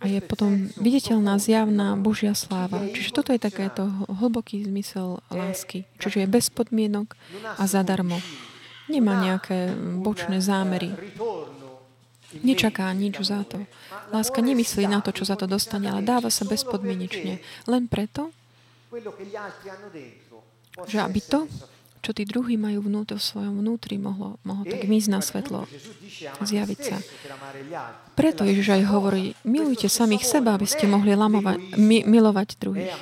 a 0.00 0.08
je 0.08 0.20
potom 0.24 0.72
viditeľná, 0.80 1.36
zjavná 1.36 1.92
Božia 1.92 2.32
sláva. 2.32 2.80
Čiže 2.88 3.12
toto 3.12 3.36
je 3.36 3.40
takéto 3.40 3.92
hlboký 4.08 4.64
zmysel 4.64 5.20
lásky. 5.28 5.84
Čiže 6.00 6.24
je 6.24 6.26
bez 6.26 6.48
podmienok 6.48 7.12
a 7.44 7.68
zadarmo. 7.68 8.16
Nemá 8.88 9.20
nejaké 9.20 9.76
bočné 10.00 10.40
zámery. 10.40 10.96
Nečaká 12.38 12.86
nič 12.94 13.18
za 13.26 13.42
to. 13.42 13.66
Láska 14.14 14.38
nemyslí 14.38 14.86
na 14.86 15.02
to, 15.02 15.10
čo 15.10 15.26
za 15.26 15.34
to 15.34 15.50
dostane, 15.50 15.90
ale 15.90 16.06
dáva 16.06 16.30
sa 16.30 16.46
bezpodmienečne. 16.46 17.42
Len 17.66 17.82
preto, 17.90 18.30
že 20.86 20.98
aby 21.02 21.20
to, 21.22 21.50
čo 22.00 22.16
tí 22.16 22.24
druhí 22.24 22.56
majú 22.56 22.86
vnútri, 22.88 23.18
v 23.18 23.22
svojom 23.22 23.54
vnútri, 23.60 24.00
mohlo, 24.00 24.40
mohlo 24.40 24.64
tak 24.64 24.88
mísť 24.88 25.08
na 25.12 25.20
svetlo, 25.20 25.68
zjaviť 26.40 26.80
sa. 26.80 26.96
Preto 28.16 28.46
Ježiš 28.48 28.80
aj 28.80 28.82
hovorí, 28.88 29.36
milujte 29.44 29.90
samých 29.90 30.24
seba, 30.24 30.56
aby 30.56 30.64
ste 30.64 30.88
mohli 30.88 31.12
lamovať, 31.12 31.76
mi, 31.76 32.00
milovať 32.06 32.48
druhých. 32.56 32.94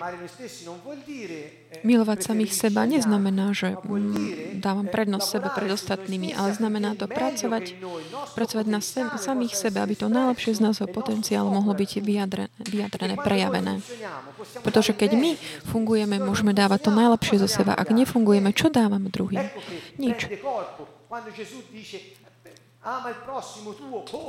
Milovať 1.85 2.33
samých 2.33 2.53
seba 2.57 2.89
neznamená, 2.89 3.53
že 3.53 3.77
mm, 3.77 4.59
dávam 4.59 4.89
prednosť 4.89 5.27
sebe 5.29 5.49
pred 5.53 5.69
ostatnými, 5.69 6.33
ale 6.33 6.57
znamená 6.57 6.97
to 6.97 7.05
pracovať, 7.05 7.77
pracovať 8.33 8.67
na 8.67 8.81
sem, 8.81 9.05
samých 9.05 9.55
sebe, 9.55 9.79
aby 9.85 9.93
to 9.93 10.09
najlepšie 10.09 10.57
z 10.57 10.65
nášho 10.65 10.89
potenciálu 10.89 11.53
mohlo 11.53 11.77
byť 11.77 11.91
vyjadrené, 12.01 12.51
vyjadrené, 12.65 13.15
prejavené. 13.21 13.75
Pretože 14.65 14.97
keď 14.97 15.15
my 15.15 15.31
fungujeme, 15.69 16.17
môžeme 16.19 16.57
dávať 16.57 16.89
to 16.89 16.91
najlepšie 16.91 17.37
zo 17.37 17.49
seba. 17.49 17.77
Ak 17.77 17.93
nefungujeme, 17.93 18.51
čo 18.57 18.73
dávame 18.73 19.13
druhým? 19.13 19.45
Nič. 20.01 20.25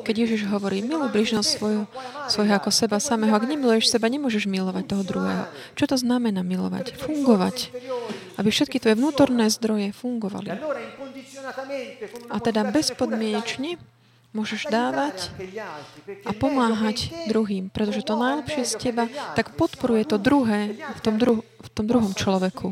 Keď 0.03 0.16
Ježiš 0.16 0.47
hovorí, 0.51 0.84
miluj 0.84 1.10
bližnosť 1.14 1.49
svoju, 1.49 1.82
svojho 2.28 2.53
ako 2.55 2.70
seba 2.74 2.97
samého, 2.99 3.32
ak 3.36 3.47
nemiluješ 3.47 3.91
seba, 3.91 4.12
nemôžeš 4.12 4.49
milovať 4.49 4.84
toho 4.89 5.03
druhého. 5.03 5.43
Čo 5.80 5.86
to 5.91 5.95
znamená 5.95 6.43
milovať? 6.43 6.97
Fungovať. 6.99 7.72
Aby 8.36 8.49
všetky 8.51 8.80
tvoje 8.80 8.99
vnútorné 8.99 9.47
zdroje 9.51 9.95
fungovali. 9.95 10.55
A 12.30 12.38
teda 12.43 12.68
bezpodmienečne 12.70 13.80
môžeš 14.30 14.70
dávať 14.70 15.34
a 16.22 16.32
pomáhať 16.38 17.10
druhým, 17.26 17.74
pretože 17.74 18.05
to 18.05 18.14
najlepšie 18.14 18.64
z 18.66 18.74
teba 18.78 19.10
tak 19.34 19.57
podporuje 19.57 20.05
to 20.05 20.22
druhé 20.22 20.78
v 20.78 20.99
tom, 21.01 21.18
dru- 21.18 21.41
v 21.41 21.70
tom 21.74 21.86
druhom 21.89 22.14
človeku. 22.14 22.70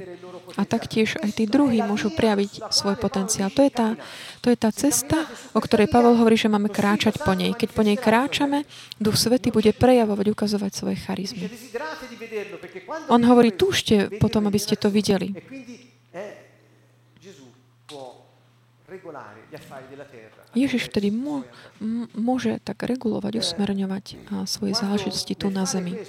A 0.56 0.64
taktiež 0.64 1.20
aj 1.20 1.36
tí 1.36 1.44
druhí 1.44 1.84
môžu 1.84 2.08
prejaviť 2.14 2.72
svoj 2.72 2.96
potenciál. 2.96 3.52
To 3.52 3.66
je, 3.66 3.72
tá, 3.74 4.00
to 4.40 4.48
je 4.48 4.58
tá 4.58 4.72
cesta, 4.72 5.28
o 5.52 5.60
ktorej 5.60 5.92
Pavel 5.92 6.16
hovorí, 6.16 6.40
že 6.40 6.48
máme 6.48 6.72
kráčať 6.72 7.20
po 7.20 7.36
nej. 7.36 7.52
Keď 7.52 7.70
po 7.76 7.84
nej 7.84 8.00
kráčame, 8.00 8.64
Duch 8.96 9.20
Svety 9.20 9.52
bude 9.52 9.76
prejavovať, 9.76 10.26
ukazovať 10.32 10.72
svoje 10.72 10.98
charizmy. 11.04 11.52
On 13.12 13.20
hovorí, 13.20 13.52
túžte 13.52 14.08
potom, 14.24 14.48
aby 14.48 14.60
ste 14.62 14.80
to 14.80 14.88
videli. 14.88 15.36
Ježiš 20.56 20.88
vtedy 20.88 21.12
mô, 21.12 21.44
môže 22.16 22.64
tak 22.64 22.88
regulovať, 22.88 23.44
usmerňovať 23.44 24.06
svoje 24.48 24.74
záležitosti 24.80 25.36
tu 25.36 25.52
na 25.52 25.68
zemi. 25.68 26.00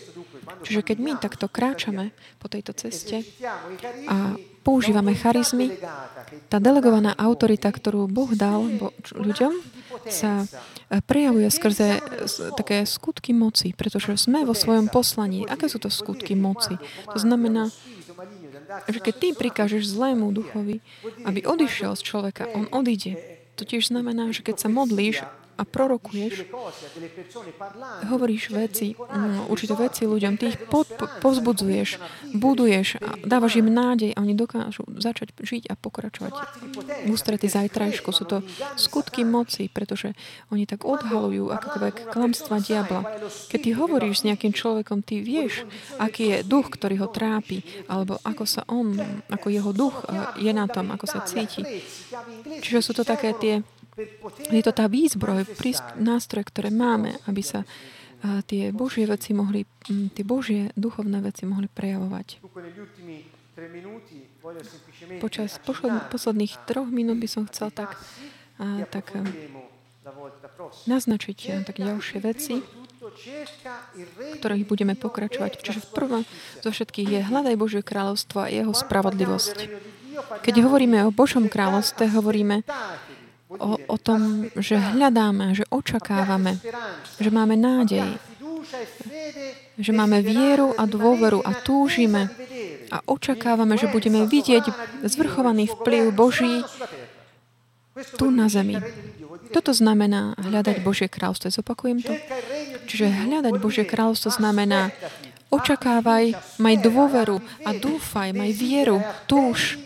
Čiže 0.62 0.80
keď 0.82 0.96
my 0.98 1.12
takto 1.18 1.46
kráčame 1.46 2.10
po 2.38 2.50
tejto 2.50 2.74
ceste 2.74 3.22
a 4.06 4.34
používame 4.66 5.16
charizmy, 5.16 5.72
tá 6.52 6.60
delegovaná 6.60 7.16
autorita, 7.16 7.72
ktorú 7.72 8.10
Boh 8.10 8.28
dal 8.36 8.68
ľuďom, 9.16 9.52
sa 10.08 10.44
e, 10.44 11.00
prejavuje 11.02 11.48
skrze 11.48 12.00
také 12.54 12.84
skutky 12.84 13.32
moci, 13.32 13.72
pretože 13.72 14.14
sme 14.20 14.44
vo 14.44 14.52
svojom 14.52 14.92
poslaní. 14.92 15.48
Aké 15.48 15.66
sú 15.66 15.80
to 15.80 15.88
skutky 15.88 16.36
moci? 16.36 16.76
To 17.08 17.18
znamená, 17.18 17.72
že 18.88 19.00
keď 19.00 19.14
ty 19.16 19.28
prikážeš 19.32 19.88
zlému 19.88 20.30
duchovi, 20.32 20.84
aby 21.24 21.40
odišiel 21.44 21.96
z 21.96 22.02
človeka, 22.04 22.44
on 22.52 22.68
odíde. 22.68 23.16
To 23.56 23.66
tiež 23.66 23.90
znamená, 23.90 24.30
že 24.30 24.44
keď 24.46 24.56
sa 24.62 24.68
modlíš 24.70 25.24
a 25.58 25.62
prorokuješ, 25.66 26.46
hovoríš 28.06 28.54
veci, 28.54 28.94
no, 28.94 29.50
určité 29.50 29.74
veci 29.74 30.06
ľuďom, 30.06 30.38
ty 30.38 30.54
ich 30.54 30.58
pod, 30.70 30.86
povzbudzuješ, 31.18 31.98
buduješ 32.38 33.02
a 33.02 33.18
dávaš 33.26 33.58
im 33.58 33.66
nádej 33.66 34.14
a 34.14 34.22
oni 34.22 34.38
dokážu 34.38 34.86
začať 34.86 35.34
žiť 35.34 35.66
a 35.66 35.74
pokračovať 35.74 36.32
v 37.04 37.10
ústrety 37.10 37.50
zajtrajšku. 37.50 38.14
Sú 38.14 38.22
to 38.22 38.46
skutky 38.78 39.26
moci, 39.26 39.66
pretože 39.66 40.14
oni 40.54 40.62
tak 40.62 40.86
odhalujú 40.86 41.50
akokoľvek 41.50 42.14
klamstva 42.14 42.62
diabla. 42.62 43.02
Keď 43.50 43.58
ty 43.58 43.70
hovoríš 43.74 44.22
s 44.22 44.26
nejakým 44.30 44.54
človekom, 44.54 45.02
ty 45.02 45.18
vieš, 45.18 45.66
aký 45.98 46.38
je 46.38 46.46
duch, 46.46 46.70
ktorý 46.70 47.02
ho 47.02 47.08
trápi, 47.10 47.66
alebo 47.90 48.22
ako 48.22 48.44
sa 48.46 48.62
on, 48.70 48.94
ako 49.26 49.50
jeho 49.50 49.74
duch 49.74 50.06
eh, 50.06 50.46
je 50.46 50.52
na 50.54 50.70
tom, 50.70 50.94
ako 50.94 51.06
sa 51.10 51.26
cíti. 51.26 51.66
Čiže 52.62 52.78
sú 52.78 52.92
to 52.94 53.02
také 53.02 53.34
tie 53.34 53.54
je 54.48 54.62
to 54.62 54.72
tá 54.72 54.86
výzbroj, 54.86 55.44
nástroj, 55.98 56.46
ktoré 56.46 56.70
máme, 56.70 57.18
aby 57.26 57.42
sa 57.42 57.66
tie 58.46 58.74
Božie 58.74 59.06
veci 59.06 59.30
mohli, 59.30 59.62
tie 59.86 60.24
Božie 60.26 60.74
duchovné 60.74 61.22
veci 61.22 61.46
mohli 61.46 61.70
prejavovať. 61.70 62.42
Počas 65.22 65.58
posledných 66.10 66.54
troch 66.66 66.88
minút 66.90 67.18
by 67.18 67.28
som 67.30 67.46
chcel 67.50 67.74
tak, 67.74 67.98
tak 68.90 69.14
naznačiť 70.86 71.66
tak 71.66 71.76
ďalšie 71.78 72.18
veci, 72.22 72.62
ktorých 74.42 74.66
budeme 74.66 74.94
pokračovať. 74.98 75.62
Čiže 75.62 75.80
v 75.86 75.90
prvom 75.94 76.22
zo 76.62 76.70
všetkých 76.74 77.08
je 77.08 77.20
hľadaj 77.22 77.54
Božie 77.54 77.82
kráľovstvo 77.86 78.46
a 78.46 78.50
jeho 78.50 78.74
spravodlivosť. 78.74 79.56
Keď 80.42 80.54
hovoríme 80.66 81.06
o 81.06 81.14
Božom 81.14 81.46
kráľovstve, 81.46 82.10
hovoríme 82.10 82.66
o, 83.48 83.80
o 83.80 83.96
tom, 83.96 84.52
že 84.56 84.76
hľadáme, 84.76 85.56
že 85.56 85.64
očakávame, 85.72 86.60
že 87.16 87.30
máme 87.32 87.56
nádej, 87.56 88.20
že 89.78 89.92
máme 89.94 90.20
vieru 90.20 90.76
a 90.76 90.84
dôveru 90.84 91.40
a 91.40 91.56
túžime 91.64 92.28
a 92.92 93.00
očakávame, 93.08 93.80
že 93.80 93.88
budeme 93.88 94.28
vidieť 94.28 94.68
zvrchovaný 95.08 95.72
vplyv 95.72 96.12
Boží 96.12 96.64
tu 98.20 98.30
na 98.30 98.46
zemi. 98.52 98.78
Toto 99.48 99.72
znamená 99.72 100.36
hľadať 100.36 100.84
Božie 100.84 101.08
kráľstvo. 101.08 101.48
Zopakujem 101.48 102.04
to. 102.04 102.12
Čiže 102.84 103.08
hľadať 103.08 103.54
Božie 103.56 103.88
kráľstvo 103.88 104.28
znamená 104.28 104.92
očakávaj, 105.48 106.36
maj 106.60 106.76
dôveru 106.84 107.40
a 107.64 107.72
dúfaj, 107.72 108.36
maj 108.36 108.52
vieru, 108.52 109.00
túž 109.24 109.80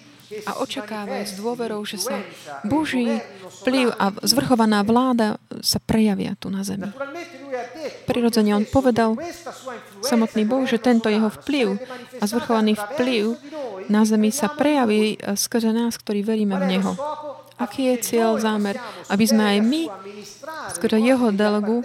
a 0.49 0.63
očakávaj 0.63 1.29
s 1.29 1.33
dôverou, 1.37 1.85
že 1.85 2.01
sa 2.01 2.21
Boží 2.65 3.21
vplyv 3.63 3.93
a 3.97 4.11
zvrchovaná 4.25 4.81
vláda 4.87 5.37
sa 5.61 5.79
prejavia 5.79 6.35
tu 6.41 6.49
na 6.49 6.65
zemi. 6.65 6.89
Prirodzene 8.09 8.57
on 8.57 8.65
povedal, 8.65 9.15
samotný 10.01 10.49
Boh, 10.49 10.65
že 10.65 10.81
tento 10.81 11.13
jeho 11.13 11.29
vplyv 11.29 11.77
a 12.19 12.25
zvrchovaný 12.25 12.75
vplyv 12.75 13.37
na 13.93 14.03
zemi 14.09 14.33
sa 14.33 14.49
prejaví 14.49 15.21
skrze 15.37 15.71
nás, 15.71 16.01
ktorí 16.01 16.25
veríme 16.25 16.57
v 16.57 16.79
Neho. 16.79 16.93
Aký 17.61 17.93
je 17.95 17.97
cieľ, 18.03 18.41
zámer? 18.41 18.81
Aby 19.07 19.25
sme 19.29 19.45
aj 19.45 19.59
my 19.63 19.83
skrze 20.75 20.99
jeho 20.99 21.31
delegu 21.31 21.85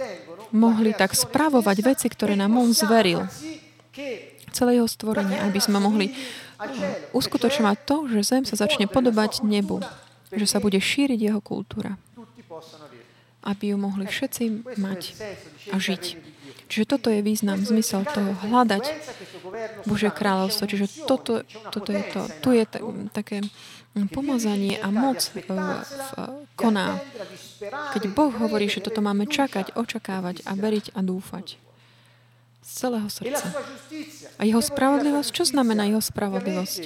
mohli 0.50 0.96
tak 0.96 1.12
spravovať 1.12 1.76
veci, 1.84 2.06
ktoré 2.08 2.34
nám 2.34 2.56
on 2.56 2.72
zveril. 2.72 3.28
Celé 4.48 4.80
jeho 4.80 4.88
stvorenie, 4.88 5.36
aby 5.44 5.60
sme 5.60 5.76
mohli 5.76 6.10
uskutočňovať 7.14 7.76
to, 7.86 7.96
že 8.10 8.20
zem 8.26 8.42
sa 8.42 8.58
začne 8.58 8.90
podobať 8.90 9.46
nebu, 9.46 9.82
že 10.34 10.46
sa 10.46 10.58
bude 10.58 10.78
šíriť 10.78 11.18
jeho 11.18 11.40
kultúra, 11.40 11.96
aby 13.46 13.74
ju 13.74 13.76
mohli 13.78 14.04
všetci 14.10 14.76
mať 14.76 15.00
a 15.70 15.76
žiť. 15.78 16.04
Čiže 16.68 16.84
toto 16.84 17.08
je 17.08 17.24
význam, 17.24 17.64
zmysel 17.64 18.04
toho 18.04 18.36
hľadať 18.44 18.92
Božie 19.88 20.12
kráľovstvo. 20.12 20.68
Čiže 20.68 21.08
toto, 21.08 21.40
toto 21.72 21.90
je 21.96 22.04
to. 22.12 22.20
Tu 22.44 22.50
je 22.60 22.64
t- 22.68 22.82
také 23.08 23.40
pomazanie 24.12 24.76
a 24.76 24.92
moc 24.92 25.16
uh, 25.16 25.80
v, 25.80 26.08
koná. 26.60 27.00
Keď 27.96 28.02
Boh 28.12 28.28
hovorí, 28.36 28.68
že 28.68 28.84
toto 28.84 29.00
máme 29.00 29.24
čakať, 29.24 29.80
očakávať 29.80 30.44
a 30.44 30.52
veriť 30.52 30.92
a 30.92 31.00
dúfať 31.00 31.67
z 32.62 32.70
celého 32.70 33.08
srdca. 33.08 33.46
A 34.38 34.42
jeho 34.44 34.62
spravodlivosť, 34.62 35.30
čo 35.32 35.44
znamená 35.48 35.88
jeho 35.88 36.02
spravodlivosť? 36.02 36.82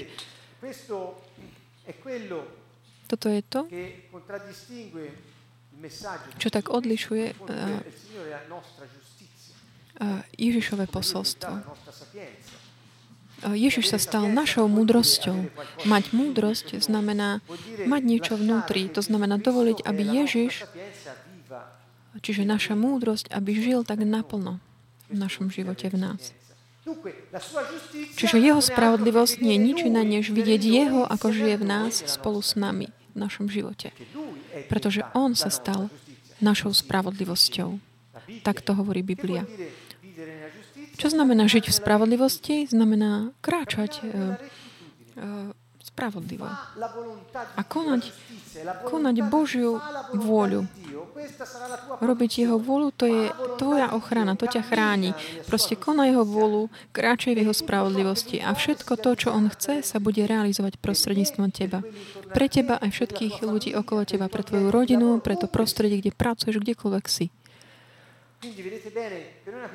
Toto 3.11 3.27
je 3.29 3.43
to, 3.45 3.61
čo 6.39 6.49
tak 6.49 6.71
odlišuje 6.71 7.35
uh, 7.35 7.83
Ježišové 10.39 10.87
posolstvo. 10.87 11.61
Ježiš 13.43 13.91
sa 13.91 13.99
stal 13.99 14.31
našou 14.31 14.71
múdrosťou. 14.71 15.51
Mať 15.91 16.15
múdrosť 16.15 16.79
znamená 16.79 17.43
mať 17.91 18.03
niečo 18.07 18.35
vnútri. 18.39 18.87
To 18.95 19.03
znamená 19.03 19.35
dovoliť, 19.43 19.83
aby 19.83 20.03
Ježiš, 20.23 20.63
čiže 22.23 22.47
naša 22.47 22.79
múdrosť, 22.79 23.35
aby 23.35 23.51
žil 23.59 23.83
tak 23.83 24.07
naplno 24.07 24.63
v 25.13 25.19
našom 25.21 25.53
živote 25.53 25.93
v 25.93 26.01
nás. 26.01 26.33
Čiže 28.19 28.43
jeho 28.43 28.59
spravodlivosť 28.59 29.39
nie 29.39 29.55
je 29.55 29.61
nič 29.63 29.79
iné, 29.87 30.03
než 30.03 30.35
vidieť 30.35 30.63
jeho, 30.67 31.07
ako 31.07 31.31
žije 31.31 31.57
v 31.63 31.65
nás 31.69 31.95
spolu 32.11 32.43
s 32.43 32.59
nami 32.59 32.91
v 33.15 33.17
našom 33.23 33.47
živote. 33.47 33.95
Pretože 34.67 35.07
on 35.15 35.39
sa 35.39 35.53
stal 35.53 35.93
našou 36.43 36.75
spravodlivosťou. 36.75 37.79
Tak 38.43 38.67
to 38.67 38.75
hovorí 38.75 39.07
Biblia. 39.07 39.47
Čo 40.99 41.15
znamená 41.15 41.47
žiť 41.47 41.71
v 41.71 41.75
spravodlivosti? 41.75 42.57
Znamená 42.67 43.31
kráčať 43.39 44.03
uh, 44.03 44.37
uh, 45.19 45.62
spravodlivo. 45.93 46.49
A 47.57 47.63
konať, 47.69 48.09
konať 48.89 49.17
Božiu 49.29 49.77
vôľu. 50.17 50.65
Robiť 52.01 52.31
Jeho 52.49 52.57
vôľu, 52.57 52.89
to 52.97 53.05
je 53.05 53.29
tvoja 53.61 53.93
ochrana, 53.93 54.33
to 54.33 54.49
ťa 54.49 54.65
chráni. 54.65 55.13
Proste 55.45 55.77
konaj 55.77 56.17
Jeho 56.17 56.25
vôľu, 56.25 56.63
kráčaj 56.97 57.37
v 57.37 57.45
Jeho 57.45 57.53
spravodlivosti 57.53 58.41
a 58.41 58.57
všetko 58.57 58.97
to, 58.97 59.11
čo 59.21 59.29
On 59.37 59.53
chce, 59.53 59.85
sa 59.85 60.01
bude 60.01 60.25
realizovať 60.25 60.81
prostredníctvom 60.81 61.53
teba. 61.53 61.85
Pre 62.33 62.47
teba 62.49 62.81
aj 62.81 62.89
všetkých 62.89 63.45
ľudí 63.45 63.77
okolo 63.77 64.09
teba, 64.09 64.33
pre 64.33 64.41
tvoju 64.41 64.73
rodinu, 64.73 65.21
pre 65.21 65.37
to 65.37 65.45
prostredie, 65.45 66.01
kde 66.01 66.17
pracuješ, 66.17 66.57
kdekoľvek 66.65 67.05
si. 67.05 67.29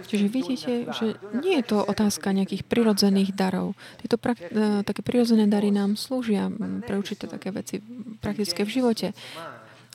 Čiže 0.07 0.25
vidíte, 0.27 0.71
že 0.91 1.15
nie 1.39 1.63
je 1.63 1.65
to 1.71 1.79
otázka 1.87 2.35
nejakých 2.35 2.67
prirodzených 2.67 3.31
darov. 3.31 3.79
Tieto 4.03 4.19
prak- 4.19 4.43
e, 4.43 4.83
také 4.83 4.99
prirodzené 4.99 5.47
dary 5.47 5.71
nám 5.71 5.95
slúžia 5.95 6.51
pre 6.83 6.99
určité 6.99 7.31
také 7.31 7.55
veci 7.55 7.79
praktické 8.19 8.67
v 8.67 8.73
živote. 8.75 9.07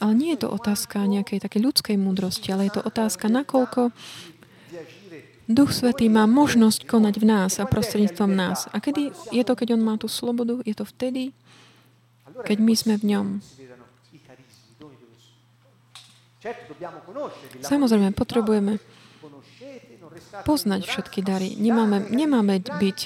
Ale 0.01 0.13
nie 0.17 0.33
je 0.33 0.49
to 0.49 0.49
otázka 0.49 1.05
nejakej 1.05 1.45
také 1.45 1.61
ľudskej 1.61 2.01
múdrosti, 2.01 2.49
ale 2.49 2.73
je 2.73 2.81
to 2.81 2.83
otázka, 2.83 3.29
nakoľko 3.29 3.93
Duch 5.53 5.75
Svetý 5.75 6.09
má 6.09 6.25
možnosť 6.25 6.89
konať 6.89 7.15
v 7.21 7.25
nás 7.29 7.53
a 7.61 7.69
prostredníctvom 7.69 8.31
nás. 8.33 8.73
A 8.73 8.81
kedy 8.81 9.13
je 9.35 9.43
to, 9.45 9.53
keď 9.53 9.77
On 9.77 9.83
má 9.85 10.01
tú 10.01 10.09
slobodu? 10.09 10.65
Je 10.65 10.73
to 10.73 10.89
vtedy, 10.89 11.37
keď 12.47 12.57
my 12.63 12.75
sme 12.79 12.95
v 12.97 13.05
ňom. 13.13 13.27
Samozrejme, 17.63 18.11
potrebujeme 18.13 18.83
poznať 20.43 20.81
všetky 20.87 21.21
dary. 21.23 21.55
Nemáme, 21.55 22.11
nemáme 22.11 22.59
byť 22.59 23.01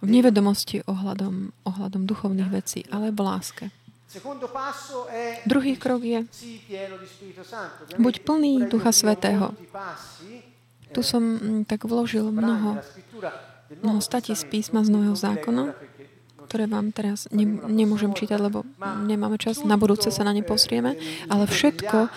v 0.00 0.08
nevedomosti 0.08 0.84
ohľadom, 0.84 1.52
ohľadom 1.64 2.02
duchovných 2.08 2.50
vecí, 2.52 2.84
ale 2.88 3.12
v 3.12 3.20
láske. 3.20 3.64
Druhý 5.46 5.78
krok 5.78 6.02
je 6.02 6.26
buď 7.94 8.14
plný 8.26 8.66
Ducha 8.66 8.90
Svetého. 8.90 9.54
Tu 10.90 11.00
som 11.06 11.22
mm, 11.22 11.70
tak 11.70 11.86
vložil 11.86 12.26
mnoho, 12.34 12.82
mnoho 13.86 14.00
statí 14.02 14.34
z 14.34 14.42
písma 14.50 14.82
z 14.82 14.90
Nového 14.90 15.14
zákona, 15.14 15.70
ktoré 16.50 16.66
vám 16.66 16.90
teraz 16.90 17.30
ne, 17.30 17.46
nemôžem 17.70 18.10
čítať, 18.10 18.42
lebo 18.42 18.66
nemáme 19.06 19.38
čas. 19.38 19.62
Na 19.62 19.78
budúce 19.78 20.10
sa 20.10 20.26
na 20.26 20.34
ne 20.34 20.42
posrieme. 20.42 20.98
Ale 21.30 21.46
všetko, 21.46 22.10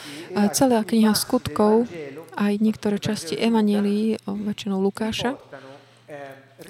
celá 0.58 0.82
kniha 0.82 1.14
skutkov, 1.14 1.86
aj 2.34 2.58
niektoré 2.58 2.98
časti 2.98 3.38
Evanielii, 3.38 4.26
väčšinou 4.26 4.82
Lukáša, 4.82 5.38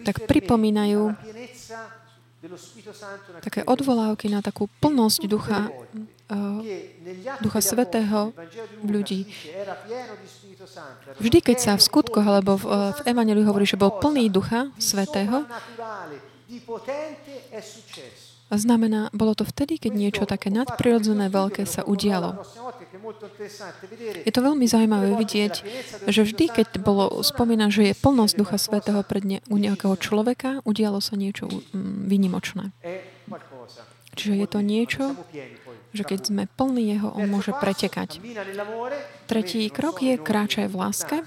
tak 0.03 0.27
pripomínajú 0.27 1.15
také 3.39 3.63
odvolávky 3.63 4.27
na 4.27 4.43
takú 4.43 4.67
plnosť 4.83 5.21
ducha, 5.31 5.71
ducha 7.39 7.59
svetého 7.63 8.35
v 8.83 8.89
ľudí. 8.91 9.19
Vždy, 11.23 11.39
keď 11.39 11.57
sa 11.59 11.73
v 11.79 11.85
skutkoch 11.87 12.25
alebo 12.27 12.59
v, 12.59 12.65
v 12.67 12.99
Evangeliu 13.07 13.47
hovorí, 13.47 13.63
že 13.63 13.79
bol 13.79 13.95
plný 13.95 14.27
ducha 14.27 14.71
svetého, 14.75 15.47
znamená, 18.53 19.09
bolo 19.13 19.33
to 19.33 19.45
vtedy, 19.47 19.81
keď 19.81 19.93
niečo 19.97 20.23
také 20.29 20.53
nadprirodzené 20.53 21.33
veľké 21.33 21.65
sa 21.65 21.81
udialo. 21.85 22.37
Je 24.23 24.33
to 24.33 24.41
veľmi 24.45 24.65
zaujímavé 24.69 25.17
vidieť, 25.17 25.53
že 26.07 26.21
vždy, 26.21 26.45
keď 26.53 26.67
bolo 26.79 27.25
spomínané, 27.25 27.73
že 27.73 27.83
je 27.91 27.97
plnosť 27.97 28.33
Ducha 28.37 28.57
Svetého 28.61 29.01
pred 29.01 29.23
ne, 29.25 29.37
u 29.49 29.57
nejakého 29.57 29.97
človeka, 29.97 30.61
udialo 30.63 31.01
sa 31.01 31.17
niečo 31.17 31.49
vynimočné. 32.05 32.71
Čiže 34.13 34.33
je 34.37 34.47
to 34.47 34.59
niečo, 34.61 35.03
že 35.93 36.03
keď 36.05 36.19
sme 36.29 36.43
plní 36.45 36.93
Jeho, 36.93 37.09
On 37.17 37.25
môže 37.25 37.49
pretekať. 37.57 38.21
Tretí 39.25 39.65
krok 39.73 40.05
je 40.05 40.21
kráčaj 40.21 40.69
v 40.69 40.75
láske. 40.77 41.17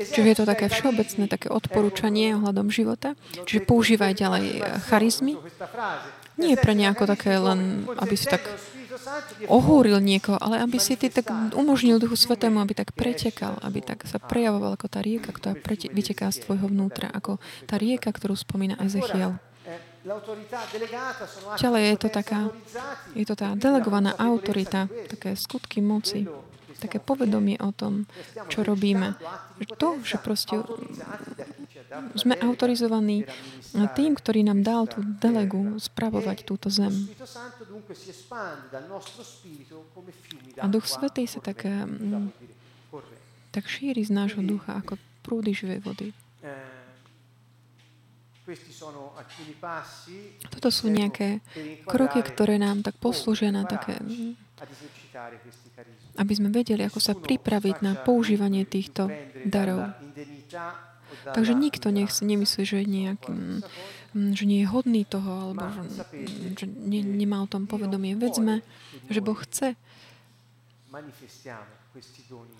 Čiže 0.00 0.28
je 0.32 0.38
to 0.40 0.46
také 0.48 0.72
všeobecné 0.72 1.24
také 1.28 1.52
odporúčanie 1.52 2.32
ohľadom 2.40 2.72
života. 2.72 3.12
Čiže 3.44 3.68
používaj 3.68 4.16
ďalej 4.16 4.44
eh, 4.58 4.62
charizmy. 4.88 5.36
Nie 6.40 6.56
pre 6.56 6.72
nejako 6.72 7.04
také 7.04 7.36
len, 7.36 7.84
aby 8.00 8.16
si 8.16 8.24
tak 8.24 8.40
ohúril 9.48 10.00
niekoho, 10.00 10.40
ale 10.40 10.60
aby 10.60 10.80
si 10.80 10.96
ty 10.96 11.12
tak 11.12 11.28
umožnil 11.52 12.00
Duchu 12.00 12.16
Svetému, 12.16 12.60
aby 12.60 12.72
tak 12.76 12.96
pretekal, 12.96 13.60
aby 13.60 13.84
tak 13.84 14.04
sa 14.08 14.16
prejavoval 14.16 14.76
ako 14.76 14.86
tá 14.88 15.00
rieka, 15.04 15.32
ktorá 15.32 15.56
vyteká 15.92 16.32
z 16.32 16.44
tvojho 16.44 16.68
vnútra, 16.68 17.12
ako 17.12 17.36
tá 17.68 17.76
rieka, 17.76 18.08
ktorú 18.12 18.36
spomína 18.36 18.80
Ezechiel. 18.80 19.36
Ďalej 21.60 21.82
je 21.92 21.96
to 22.00 22.08
taká, 22.08 22.48
je 23.12 23.24
to 23.28 23.36
tá 23.36 23.52
delegovaná 23.52 24.16
autorita, 24.16 24.88
také 25.12 25.36
skutky 25.36 25.84
moci, 25.84 26.24
také 26.80 26.98
povedomie 26.98 27.60
o 27.60 27.70
tom, 27.70 28.08
čo 28.48 28.64
robíme. 28.64 29.14
To, 29.76 30.00
že 30.00 30.16
proste 30.16 30.64
sme 32.14 32.38
autorizovaní 32.38 33.26
tým, 33.98 34.14
ktorý 34.14 34.46
nám 34.46 34.62
dal 34.62 34.82
tú 34.86 35.02
delegu 35.02 35.78
spravovať 35.78 36.46
túto 36.46 36.70
zem. 36.70 37.10
A 40.62 40.66
Duch 40.70 40.86
Svetý 40.86 41.26
sa 41.26 41.42
tak, 41.42 41.66
mm, 41.66 42.30
tak 43.50 43.66
šíri 43.66 44.02
z 44.06 44.10
nášho 44.14 44.42
ducha 44.42 44.78
ako 44.78 44.94
prúdy 45.26 45.50
živej 45.50 45.80
vody. 45.82 46.08
Toto 50.50 50.70
sú 50.74 50.90
nejaké 50.90 51.38
kroky, 51.86 52.18
ktoré 52.22 52.58
nám 52.58 52.82
tak 52.82 52.98
poslúžia 52.98 53.54
na 53.54 53.62
také 53.62 53.98
aby 56.20 56.32
sme 56.36 56.52
vedeli, 56.52 56.84
ako 56.84 57.00
sa 57.00 57.16
pripraviť 57.16 57.80
na 57.80 57.96
používanie 57.96 58.68
týchto 58.68 59.08
darov. 59.48 59.96
Takže 61.20 61.52
nikto 61.56 61.88
nech 61.88 62.12
si 62.12 62.28
nemyslí, 62.28 62.62
že, 62.64 62.84
nejaký, 62.84 63.32
mm, 64.14 64.32
že 64.36 64.44
nie 64.44 64.64
je 64.64 64.68
hodný 64.68 65.02
toho, 65.08 65.52
alebo 65.52 65.64
že, 65.72 65.84
že 66.56 66.64
ne, 66.68 67.00
nemá 67.00 67.44
o 67.44 67.48
tom 67.50 67.64
povedomie. 67.64 68.16
Vedzme, 68.16 68.64
že 69.08 69.20
Boh 69.20 69.36
chce, 69.36 69.76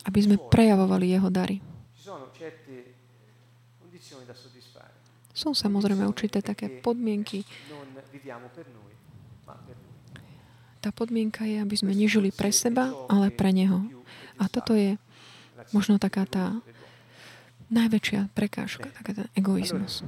aby 0.04 0.18
sme 0.20 0.36
prejavovali 0.40 1.12
Jeho 1.12 1.28
dary. 1.32 1.60
Sú 5.30 5.54
samozrejme 5.54 6.04
určité 6.04 6.42
také 6.42 6.68
podmienky, 6.68 7.46
tá 10.80 10.90
podmienka 10.90 11.44
je, 11.44 11.60
aby 11.60 11.76
sme 11.76 11.92
nežili 11.92 12.32
pre 12.32 12.48
seba, 12.48 12.90
ale 13.12 13.28
pre 13.28 13.52
Neho. 13.52 13.84
A 14.40 14.48
toto 14.48 14.72
je 14.72 14.96
možno 15.76 16.00
taká 16.00 16.24
tá 16.24 16.56
najväčšia 17.68 18.32
prekážka, 18.32 18.88
taká 18.96 19.12
ten 19.14 19.26
egoizmus. 19.36 20.02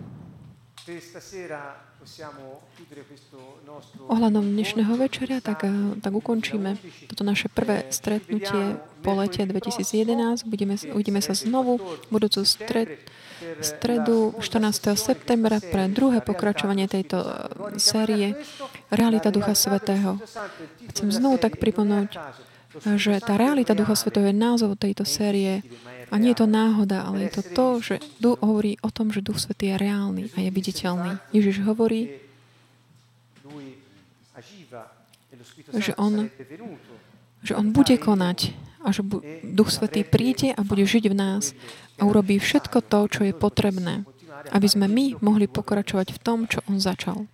Ohľadom 4.10 4.44
dnešného 4.58 4.98
večera, 4.98 5.38
tak, 5.38 5.62
eh, 5.62 5.70
tak 6.02 6.10
ukončíme 6.10 6.74
toto 7.06 7.22
naše 7.22 7.46
prvé 7.46 7.86
stretnutie 7.94 8.82
po 9.06 9.14
lete 9.14 9.46
2011. 9.46 10.42
Budeme, 10.42 10.74
uvidíme 10.90 11.22
sa 11.22 11.38
znovu 11.38 11.78
budúcu 12.10 12.42
stred, 13.42 14.06
stredu 14.06 14.18
14. 14.38 14.94
septembra 14.94 15.58
pre 15.58 15.90
druhé 15.90 16.22
pokračovanie 16.22 16.86
tejto 16.86 17.18
eh, 17.18 17.30
série 17.82 18.38
Realita 18.94 19.34
Ducha 19.34 19.58
Svetého. 19.58 20.22
Chcem 20.94 21.08
znovu 21.10 21.42
tak 21.42 21.58
pripomenúť, 21.58 22.14
že 22.96 23.20
tá 23.20 23.36
realita 23.36 23.76
Ducha 23.76 23.98
Svetého 23.98 24.30
je 24.30 24.36
názov 24.36 24.80
tejto 24.80 25.04
série 25.04 25.60
a 26.08 26.14
nie 26.16 26.32
je 26.32 26.44
to 26.44 26.48
náhoda, 26.48 27.04
ale 27.04 27.28
je 27.28 27.40
to 27.40 27.42
to, 27.52 27.66
že 27.80 27.94
Duch 28.20 28.40
hovorí 28.40 28.80
o 28.80 28.88
tom, 28.88 29.12
že 29.12 29.24
Duch 29.24 29.40
Svetý 29.40 29.74
je 29.74 29.76
reálny 29.76 30.24
a 30.36 30.38
je 30.40 30.50
viditeľný. 30.52 31.20
Ježiš 31.34 31.64
hovorí, 31.64 32.20
že 35.72 35.92
on, 35.96 36.28
že 37.44 37.52
on 37.56 37.72
bude 37.72 37.96
konať 37.96 38.52
a 38.82 38.90
že 38.90 39.06
Duch 39.46 39.70
Svetý 39.70 40.02
príde 40.02 40.50
a 40.52 40.60
bude 40.66 40.82
žiť 40.82 41.04
v 41.06 41.16
nás 41.16 41.54
a 42.02 42.06
urobí 42.10 42.42
všetko 42.42 42.82
to, 42.90 43.00
čo 43.06 43.20
je 43.22 43.30
potrebné, 43.30 44.02
aby 44.50 44.66
sme 44.66 44.90
my 44.90 45.22
mohli 45.22 45.46
pokračovať 45.46 46.10
v 46.10 46.18
tom, 46.18 46.50
čo 46.50 46.58
On 46.66 46.82
začal. 46.82 47.30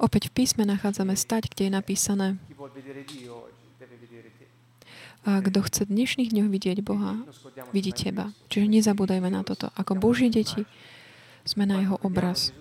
Opäť 0.00 0.22
v 0.30 0.32
písme 0.32 0.64
nachádzame 0.64 1.12
stať, 1.12 1.52
kde 1.52 1.68
je 1.68 1.72
napísané 1.76 2.28
a 5.24 5.40
kto 5.40 5.64
chce 5.64 5.88
dnešných 5.88 6.36
dňoch 6.36 6.48
vidieť 6.52 6.78
Boha, 6.84 7.16
vidí 7.72 7.96
Teba. 7.96 8.28
Čiže 8.52 8.68
nezabúdajme 8.68 9.32
na 9.32 9.40
toto. 9.40 9.72
Ako 9.72 9.96
Boží 9.96 10.28
deti 10.28 10.68
sme 11.48 11.64
na 11.64 11.80
Jeho 11.80 11.96
obraz. 12.04 12.52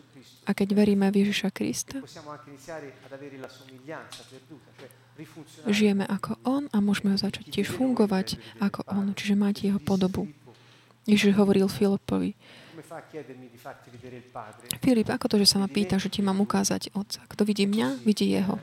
A 0.48 0.56
keď 0.56 0.76
veríme 0.76 1.12
v 1.12 1.28
Ježiša 1.28 1.52
Krista, 1.52 2.00
žijeme 5.70 6.06
ako 6.06 6.38
On 6.44 6.64
a 6.74 6.78
môžeme 6.82 7.14
začať 7.14 7.50
tiež 7.50 7.74
fungovať 7.74 8.42
ako 8.60 8.86
On, 8.90 9.14
čiže 9.14 9.38
mať 9.38 9.56
jeho 9.70 9.80
podobu. 9.82 10.30
Ježiš 11.06 11.36
hovoril 11.36 11.68
Filipovi, 11.68 12.34
Filip, 14.82 15.10
ako 15.10 15.26
to, 15.30 15.36
že 15.42 15.50
sa 15.50 15.58
ma 15.58 15.70
pýta, 15.70 15.98
že 15.98 16.10
ti 16.14 16.22
mám 16.22 16.38
ukázať 16.42 16.94
Otca? 16.94 17.22
Kto 17.26 17.42
vidí 17.46 17.66
mňa, 17.66 18.06
vidí 18.06 18.30
Jeho. 18.30 18.62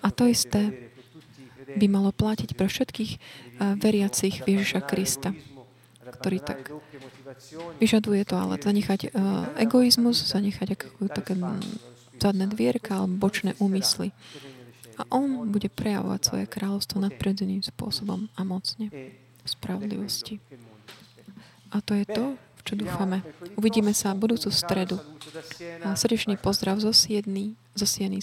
A 0.00 0.08
to 0.08 0.24
isté 0.24 0.92
by 1.76 1.86
malo 1.86 2.10
platiť 2.10 2.56
pre 2.56 2.66
všetkých 2.66 3.12
veriacich 3.76 4.42
Ježiša 4.48 4.80
Krista, 4.88 5.36
ktorý 6.20 6.38
tak 6.40 6.72
vyžaduje 7.78 8.24
to, 8.26 8.34
ale 8.34 8.58
zanechať 8.58 9.12
uh, 9.12 9.54
egoizmus, 9.54 10.18
zanechať 10.18 10.76
také 11.12 11.36
zadné 12.20 12.44
dvierka 12.50 13.00
alebo 13.00 13.28
bočné 13.28 13.56
úmysly. 13.62 14.12
A 15.00 15.08
on 15.08 15.48
bude 15.48 15.72
prejavovať 15.72 16.20
svoje 16.20 16.44
kráľovstvo 16.44 17.00
nadprirodzeným 17.00 17.64
spôsobom 17.64 18.28
a 18.36 18.44
mocne 18.44 18.92
spravodlivosti. 19.48 20.44
A 21.72 21.80
to 21.80 21.96
je 21.96 22.04
to, 22.04 22.36
v 22.36 22.60
čo 22.66 22.74
dúfame. 22.76 23.24
Uvidíme 23.56 23.96
sa 23.96 24.12
budúcu 24.12 24.52
stredu. 24.52 25.00
A 25.86 25.94
srdečný 25.94 26.36
pozdrav 26.36 26.82
zo 26.82 26.90
Siedny, 26.90 27.54
zo 27.72 27.86
Sieny 27.86 28.18